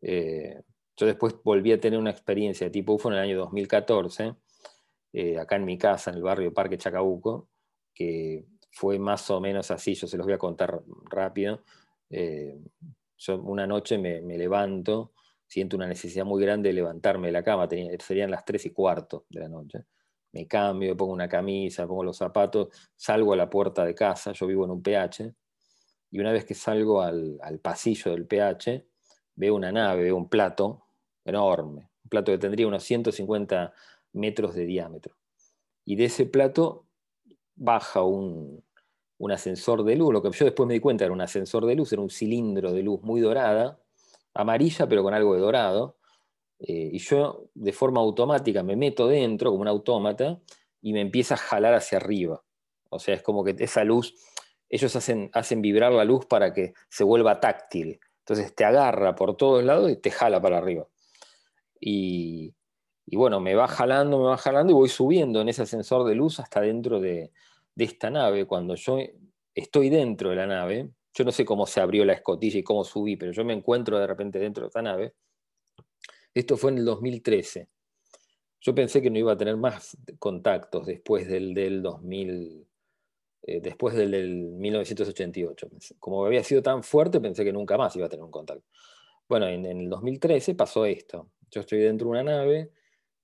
Eh, 0.01 0.61
yo 0.97 1.07
después 1.07 1.37
volví 1.45 1.71
a 1.71 1.79
tener 1.79 1.97
una 1.97 2.11
experiencia 2.11 2.67
de 2.67 2.73
tipo 2.73 2.95
UFO 2.95 3.09
en 3.09 3.15
el 3.15 3.21
año 3.21 3.39
2014, 3.39 4.35
eh, 5.13 5.39
acá 5.39 5.55
en 5.55 5.65
mi 5.65 5.79
casa, 5.79 6.11
en 6.11 6.17
el 6.17 6.25
barrio 6.25 6.53
Parque 6.53 6.77
Chacabuco, 6.77 7.51
que 7.95 8.45
fue 8.73 8.99
más 8.99 9.31
o 9.31 9.41
menos 9.41 9.71
así, 9.71 9.95
yo 9.95 10.09
se 10.09 10.17
los 10.17 10.27
voy 10.27 10.35
a 10.35 10.39
contar 10.39 10.83
rápido. 11.09 11.63
Eh, 12.11 12.59
yo 13.19 13.41
una 13.43 13.65
noche 13.69 13.97
me, 13.97 14.23
levanto, 14.37 15.13
siento 15.47 15.77
una 15.77 15.87
necesidad 15.87 16.25
muy 16.25 16.43
grande 16.43 16.71
de 16.71 16.73
levantarme 16.73 17.29
de 17.29 17.33
la 17.33 17.45
cama, 17.45 17.69
serían 18.01 18.33
las 18.33 18.45
3 18.45 18.67
y 18.67 18.71
cuarto 18.71 19.25
de 19.29 19.39
la 19.39 19.49
noche. 19.49 19.85
Me 20.33 20.47
cambio, 20.47 20.97
pongo 20.97 21.13
una 21.13 21.29
camisa, 21.29 21.87
pongo 21.87 22.05
los 22.05 22.17
zapatos, 22.17 22.69
salgo 22.97 23.35
a 23.35 23.37
la 23.37 23.51
puerta 23.51 23.85
de 23.85 23.95
casa, 23.95 24.33
yo 24.33 24.47
vivo 24.47 24.65
en 24.65 24.71
un 24.71 24.83
PH, 24.83 25.35
y 26.13 26.21
una 26.21 26.31
vez 26.31 26.45
que 26.45 26.55
salgo 26.55 27.01
al, 27.01 27.41
pasillo 27.63 28.11
del 28.13 28.27
PH, 28.27 28.87
veo 29.35 29.55
una 29.55 29.73
nave, 29.73 30.05
veo 30.05 30.17
un 30.17 30.29
plato 30.29 30.85
enorme, 31.25 31.89
un 32.05 32.09
plato 32.11 32.33
que 32.33 32.39
tendría 32.39 32.67
unos 32.67 32.83
150 32.85 33.73
metros 34.13 34.55
de 34.55 34.67
diámetro. 34.67 35.17
Y 35.87 35.97
de 35.97 36.05
ese 36.05 36.27
plato 36.27 36.87
baja 37.55 38.03
un, 38.03 38.63
ascensor 39.31 39.85
de 39.85 39.97
luz, 39.97 40.13
lo 40.13 40.23
que 40.23 40.31
yo 40.33 40.45
después 40.45 40.67
me 40.67 40.75
di 40.75 40.81
cuenta 40.81 41.05
era 41.05 41.15
un 41.15 41.21
ascensor 41.23 41.65
de 41.65 41.77
luz, 41.77 41.93
era 41.93 42.03
un 42.03 42.11
cilindro 42.11 42.73
de 42.73 42.83
luz 42.83 43.01
muy 43.03 43.21
dorada, 43.21 43.81
amarilla 44.35 44.87
pero 44.87 45.03
con 45.03 45.15
algo 45.15 45.35
de 45.35 45.41
dorado, 45.41 45.97
eh, 46.63 46.91
y 46.93 46.99
yo 46.99 47.49
de 47.55 47.73
forma 47.73 48.01
automática 48.01 48.63
me 48.63 48.77
meto 48.77 49.09
dentro 49.09 49.51
como 49.51 49.63
un 49.63 49.69
autómata 49.69 50.41
y 50.81 50.93
me 50.93 51.01
empieza 51.01 51.35
a 51.35 51.39
jalar 51.39 51.75
hacia 51.75 51.99
arriba. 51.99 52.43
O 52.89 52.99
sea, 52.99 53.15
es 53.15 53.23
como 53.23 53.43
que 53.43 53.57
esa 53.59 53.85
luz 53.85 54.15
ellos 54.69 54.95
hacen, 54.97 55.29
hacen 55.35 55.61
vibrar 55.61 55.93
la 55.93 56.05
luz 56.05 56.25
para 56.25 56.55
que 56.55 56.73
se 56.89 57.05
vuelva 57.05 57.41
táctil. 57.41 58.01
Entonces 58.21 58.55
te 58.55 58.65
agarra 58.65 59.15
por 59.15 59.37
todos 59.37 59.63
lados 59.65 59.91
y 59.91 59.97
te 59.97 60.11
jala 60.11 60.41
para 60.41 60.59
arriba. 60.59 60.87
Y, 61.79 62.55
bueno, 63.13 63.41
me 63.41 63.55
va 63.55 63.67
jalando, 63.67 64.19
me 64.19 64.25
va 64.27 64.37
jalando 64.37 64.73
y 64.73 64.75
voy 64.75 64.89
subiendo 64.89 65.41
en 65.41 65.49
ese 65.49 65.63
ascensor 65.63 66.07
de 66.09 66.15
luz 66.15 66.41
hasta 66.41 66.61
dentro 66.61 67.01
de, 67.01 67.33
esta 67.77 68.09
nave. 68.09 68.47
Cuando 68.47 68.77
yo 68.77 68.99
estoy 69.55 69.91
dentro 69.91 70.31
de 70.31 70.37
la 70.37 70.47
nave, 70.47 70.91
yo 71.13 71.25
no 71.25 71.33
sé 71.33 71.45
cómo 71.45 71.67
se 71.67 71.81
abrió 71.81 72.05
la 72.05 72.15
escotilla 72.15 72.61
y 72.61 72.63
cómo 72.63 72.85
subí, 72.85 73.17
pero 73.17 73.33
yo 73.33 73.45
me 73.45 73.53
encuentro 73.53 73.99
de 73.99 74.07
repente 74.07 74.39
dentro 74.39 74.63
de 74.63 74.69
esta 74.69 74.81
nave 74.81 75.15
Esto 76.35 76.57
fue 76.57 76.71
en 76.71 76.79
el 76.79 76.85
2013. 76.85 77.69
Yo 78.61 78.75
pensé 78.75 79.03
que 79.03 79.11
no 79.11 79.19
iba 79.19 79.33
a 79.33 79.37
tener 79.37 79.57
más 79.57 79.97
contactos 80.19 80.87
después 80.87 81.29
del, 81.29 81.53
del 81.53 81.83
2000, 81.83 82.67
eh, 83.43 83.61
después 83.61 83.95
del, 83.95 84.13
del, 84.13 84.35
1988. 84.53 85.69
Como 85.99 86.25
había 86.25 86.45
sido 86.45 86.63
tan 86.63 86.83
fuerte, 86.83 87.21
pensé 87.21 87.45
que 87.45 87.53
nunca 87.53 87.77
más 87.77 87.97
iba 87.97 88.07
a 88.07 88.09
tener 88.09 88.25
un 88.25 88.31
contacto. 88.31 88.65
Bueno, 89.29 89.49
en, 89.49 89.67
en 89.67 89.81
el 89.81 89.91
2013 89.91 90.55
pasó 90.55 90.87
esto. 90.87 91.29
Yo 91.51 91.61
estoy 91.61 91.81
dentro 91.81 92.07
de 92.07 92.11
una 92.13 92.23
nave 92.23 92.71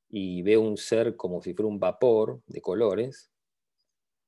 y 0.09 0.43
veo 0.43 0.61
un 0.61 0.77
ser 0.77 1.17
como 1.17 1.41
si 1.43 1.55
fuera 1.55 1.69
un 1.69 1.79
vapor 1.79 2.41
de 2.47 2.61
colores. 2.61 3.31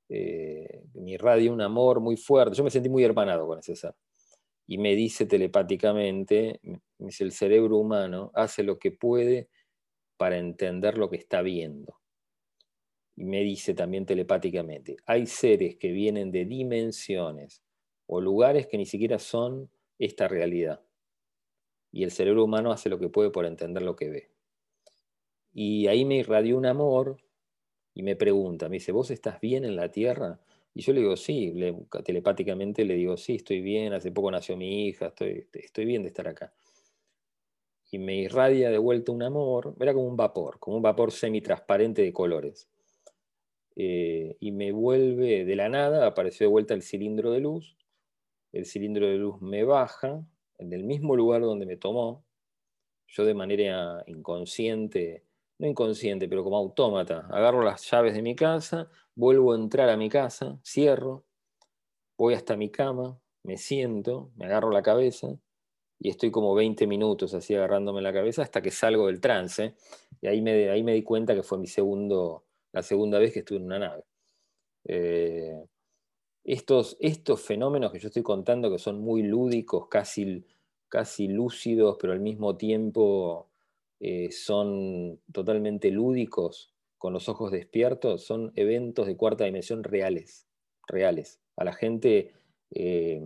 Eh, 0.09 0.85
me 0.95 1.13
irradia 1.13 1.53
un 1.53 1.61
amor 1.61 2.01
muy 2.01 2.17
fuerte. 2.17 2.57
Yo 2.57 2.65
me 2.65 2.71
sentí 2.71 2.89
muy 2.89 3.05
hermanado 3.05 3.47
con 3.47 3.59
ese 3.59 3.77
ser. 3.77 3.95
Y 4.71 4.79
me 4.79 4.95
dice 4.95 5.27
telepáticamente, 5.27 6.61
me 6.63 7.07
dice, 7.07 7.25
el 7.25 7.33
cerebro 7.33 7.77
humano 7.77 8.31
hace 8.35 8.63
lo 8.63 8.79
que 8.79 8.93
puede 8.93 9.49
para 10.17 10.39
entender 10.39 10.97
lo 10.97 11.11
que 11.11 11.17
está 11.17 11.43
viendo. 11.43 11.99
Y 13.17 13.25
me 13.25 13.43
dice 13.43 13.75
también 13.75 14.07
telepáticamente, 14.07 14.99
hay 15.07 15.27
seres 15.27 15.75
que 15.75 15.91
vienen 15.91 16.31
de 16.31 16.45
dimensiones 16.45 17.65
o 18.07 18.21
lugares 18.21 18.69
que 18.69 18.79
ni 18.79 18.87
siquiera 18.87 19.19
son 19.19 19.73
esta 19.99 20.29
realidad. 20.29 20.81
Y 21.91 22.05
el 22.05 22.13
cerebro 22.13 22.45
humano 22.45 22.71
hace 22.71 22.89
lo 22.89 23.01
que 23.01 23.09
puede 23.09 23.31
por 23.31 23.47
entender 23.47 23.83
lo 23.83 23.97
que 23.97 24.09
ve. 24.09 24.31
Y 25.53 25.89
ahí 25.89 26.05
me 26.05 26.19
irradió 26.19 26.57
un 26.57 26.67
amor 26.67 27.17
y 27.93 28.05
me 28.05 28.15
pregunta, 28.15 28.69
me 28.69 28.77
dice, 28.77 28.93
¿vos 28.93 29.11
estás 29.11 29.41
bien 29.41 29.65
en 29.65 29.75
la 29.75 29.91
Tierra? 29.91 30.39
Y 30.75 30.83
yo 30.83 30.93
le 30.93 31.01
digo, 31.01 31.17
sí, 31.17 31.53
telepáticamente 32.05 32.85
le 32.85 32.95
digo, 32.95 33.17
sí, 33.17 33.37
estoy 33.37 33.61
bien, 33.61 33.93
hace 33.93 34.13
poco 34.13 34.31
nació 34.31 34.57
mi 34.57 34.87
hija, 34.87 35.07
estoy, 35.07 35.49
estoy 35.53 35.85
bien 35.85 36.03
de 36.03 36.09
estar 36.09 36.29
acá. 36.29 36.53
Y 37.91 37.99
me 37.99 38.17
irradia 38.17 38.71
de 38.71 38.79
vuelta 38.79 39.11
un 39.11 39.23
amor, 39.23 39.75
era 39.81 39.93
como 39.93 40.07
un 40.07 40.17
vapor, 40.17 40.61
como 40.61 40.77
un 40.77 40.83
vapor 40.83 41.11
semitransparente 41.11 42.03
de 42.03 42.13
colores. 42.13 42.69
Eh, 43.75 44.37
y 44.39 44.53
me 44.53 44.71
vuelve 44.71 45.45
de 45.45 45.57
la 45.57 45.69
nada, 45.69 46.07
apareció 46.07 46.47
de 46.47 46.51
vuelta 46.53 46.75
el 46.75 46.83
cilindro 46.83 47.33
de 47.33 47.41
luz, 47.41 47.77
el 48.53 48.67
cilindro 48.67 49.07
de 49.07 49.17
luz 49.17 49.41
me 49.41 49.65
baja 49.65 50.25
en 50.59 50.73
el 50.73 50.85
mismo 50.85 51.17
lugar 51.17 51.43
donde 51.43 51.67
me 51.67 51.77
tomó, 51.77 52.25
yo 53.09 53.25
de 53.25 53.35
manera 53.35 54.05
inconsciente 54.07 55.25
no 55.61 55.67
inconsciente, 55.69 56.27
pero 56.27 56.43
como 56.43 56.57
autómata. 56.57 57.27
Agarro 57.31 57.63
las 57.63 57.89
llaves 57.91 58.15
de 58.15 58.23
mi 58.23 58.35
casa, 58.35 58.91
vuelvo 59.15 59.53
a 59.53 59.57
entrar 59.57 59.91
a 59.91 59.97
mi 59.97 60.09
casa, 60.09 60.59
cierro, 60.65 61.25
voy 62.17 62.33
hasta 62.35 62.57
mi 62.57 62.71
cama, 62.71 63.21
me 63.45 63.59
siento, 63.59 64.33
me 64.37 64.47
agarro 64.47 64.71
la 64.71 64.83
cabeza 64.83 65.39
y 65.99 66.09
estoy 66.09 66.31
como 66.31 66.55
20 66.55 66.87
minutos 66.87 67.35
así 67.35 67.55
agarrándome 67.55 68.01
la 68.01 68.13
cabeza 68.13 68.43
hasta 68.43 68.63
que 68.63 68.71
salgo 68.71 69.09
del 69.09 69.21
trance. 69.21 69.75
Y 70.23 70.29
ahí 70.29 70.41
me, 70.41 70.71
ahí 70.71 70.83
me 70.83 70.95
di 70.95 71.03
cuenta 71.03 71.35
que 71.35 71.43
fue 71.43 71.59
mi 71.59 71.67
segundo, 71.67 72.47
la 72.73 72.83
segunda 72.83 73.19
vez 73.19 73.35
que 73.35 73.41
estuve 73.41 73.59
en 73.59 73.67
una 73.67 73.79
nave. 73.79 74.05
Eh, 74.85 75.63
estos, 76.43 76.97
estos 77.01 77.43
fenómenos 77.43 77.93
que 77.93 77.99
yo 77.99 78.09
estoy 78.09 78.23
contando, 78.23 78.71
que 78.71 78.79
son 78.79 79.03
muy 79.03 79.23
lúdicos, 79.23 79.89
casi, 79.89 80.43
casi 80.89 81.29
lúcidos, 81.29 81.99
pero 82.01 82.15
al 82.15 82.21
mismo 82.21 82.57
tiempo 82.57 83.50
eh, 84.01 84.33
son 84.33 85.21
totalmente 85.31 85.91
lúdicos, 85.91 86.75
con 86.97 87.13
los 87.13 87.29
ojos 87.29 87.51
despiertos, 87.51 88.25
son 88.25 88.53
eventos 88.57 89.07
de 89.07 89.17
cuarta 89.17 89.45
dimensión 89.45 89.85
reales, 89.85 90.47
reales. 90.87 91.41
A 91.57 91.65
la 91.65 91.75
gente, 91.75 92.33
eh, 92.71 93.23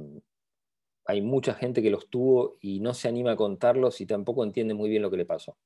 hay 1.07 1.23
mucha 1.23 1.55
gente 1.55 1.81
que 1.81 1.91
los 1.91 2.09
tuvo 2.11 2.57
y 2.61 2.81
no 2.81 2.93
se 2.93 3.09
anima 3.09 3.33
a 3.33 3.37
contarlos 3.37 4.01
y 4.01 4.07
tampoco 4.07 4.43
entiende 4.43 4.75
muy 4.75 4.91
bien 4.91 5.03
lo 5.03 5.11
que 5.11 5.17
le 5.17 5.27
pasó. 5.27 5.57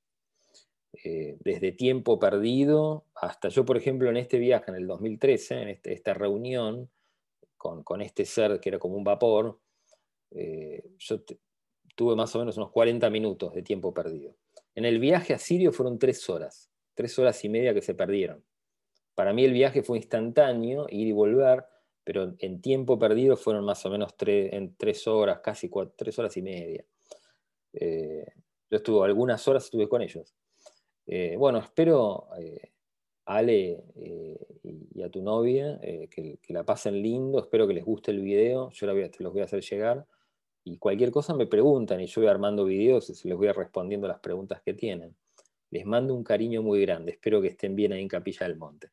Eh, 1.03 1.37
desde 1.41 1.71
tiempo 1.71 2.19
perdido 2.19 3.05
hasta 3.15 3.49
yo, 3.49 3.65
por 3.65 3.77
ejemplo, 3.77 4.09
en 4.09 4.17
este 4.17 4.37
viaje, 4.37 4.71
en 4.71 4.77
el 4.77 4.87
2013, 4.87 5.61
en 5.61 5.69
este, 5.69 5.93
esta 5.93 6.13
reunión 6.13 6.89
con, 7.57 7.83
con, 7.83 8.01
este 8.01 8.25
ser 8.25 8.59
que 8.59 8.69
era 8.69 8.79
como 8.79 8.95
un 8.95 9.03
vapor, 9.03 9.59
yo 10.31 11.23
tuve 11.95 12.15
más 12.15 12.35
o 12.35 12.39
menos 12.39 12.57
unos 12.57 12.71
40 12.71 13.09
minutos 13.09 13.53
de 13.53 13.61
tiempo 13.61 13.93
perdido. 13.93 14.35
En 14.75 14.85
el 14.85 14.99
viaje 14.99 15.33
a 15.33 15.39
Sirio 15.39 15.71
fueron 15.71 15.99
tres 15.99 16.29
horas, 16.29 16.69
tres 16.93 17.17
horas 17.19 17.43
y 17.43 17.49
media 17.49 17.73
que 17.73 17.81
se 17.81 17.95
perdieron. 17.95 18.43
Para 19.15 19.33
mí 19.33 19.43
el 19.43 19.53
viaje 19.53 19.83
fue 19.83 19.97
instantáneo, 19.97 20.87
ir 20.89 21.07
y 21.07 21.11
volver, 21.11 21.65
pero 22.03 22.33
en 22.39 22.61
tiempo 22.61 22.97
perdido 22.97 23.35
fueron 23.35 23.65
más 23.65 23.85
o 23.85 23.89
menos 23.89 24.15
tres, 24.15 24.53
en 24.53 24.75
tres 24.75 25.05
horas, 25.07 25.39
casi 25.41 25.69
tres 25.95 26.17
horas 26.17 26.35
y 26.37 26.41
media. 26.41 26.85
Eh, 27.73 28.25
yo 28.69 28.77
estuve 28.77 29.05
algunas 29.05 29.47
horas 29.47 29.65
estuve 29.65 29.87
con 29.89 30.01
ellos. 30.01 30.33
Eh, 31.05 31.35
bueno, 31.37 31.59
espero, 31.59 32.29
eh, 32.39 32.71
Ale 33.25 33.83
y 34.63 35.01
a 35.01 35.09
tu 35.09 35.21
novia, 35.21 35.79
que, 35.79 36.39
la 36.47 36.63
pasen 36.63 37.01
lindo, 37.01 37.39
espero 37.39 37.67
que 37.67 37.73
les 37.73 37.85
guste 37.85 38.11
el 38.11 38.21
video, 38.21 38.71
yo 38.71 38.87
te 38.87 39.23
los 39.23 39.33
voy 39.33 39.41
a 39.41 39.45
hacer 39.45 39.61
llegar 39.61 40.05
y 40.69 40.77
cualquier 40.77 41.09
cosa 41.09 41.33
me 41.33 41.47
preguntan 41.47 41.99
y 41.99 42.05
yo 42.05 42.21
voy 42.21 42.29
armando 42.29 42.63
videos 42.63 43.09
y 43.09 43.27
les 43.27 43.37
voy 43.37 43.51
respondiendo 43.51 44.07
las 44.07 44.19
preguntas 44.19 44.61
que 44.61 44.75
tienen. 44.75 45.15
Les 45.71 45.85
mando 45.85 46.13
un 46.13 46.23
cariño 46.23 46.61
muy 46.61 46.81
grande. 46.81 47.13
Espero 47.13 47.41
que 47.41 47.47
estén 47.47 47.75
bien 47.75 47.91
ahí 47.91 48.01
en 48.01 48.07
Capilla 48.07 48.47
del 48.47 48.57
Monte. 48.57 48.91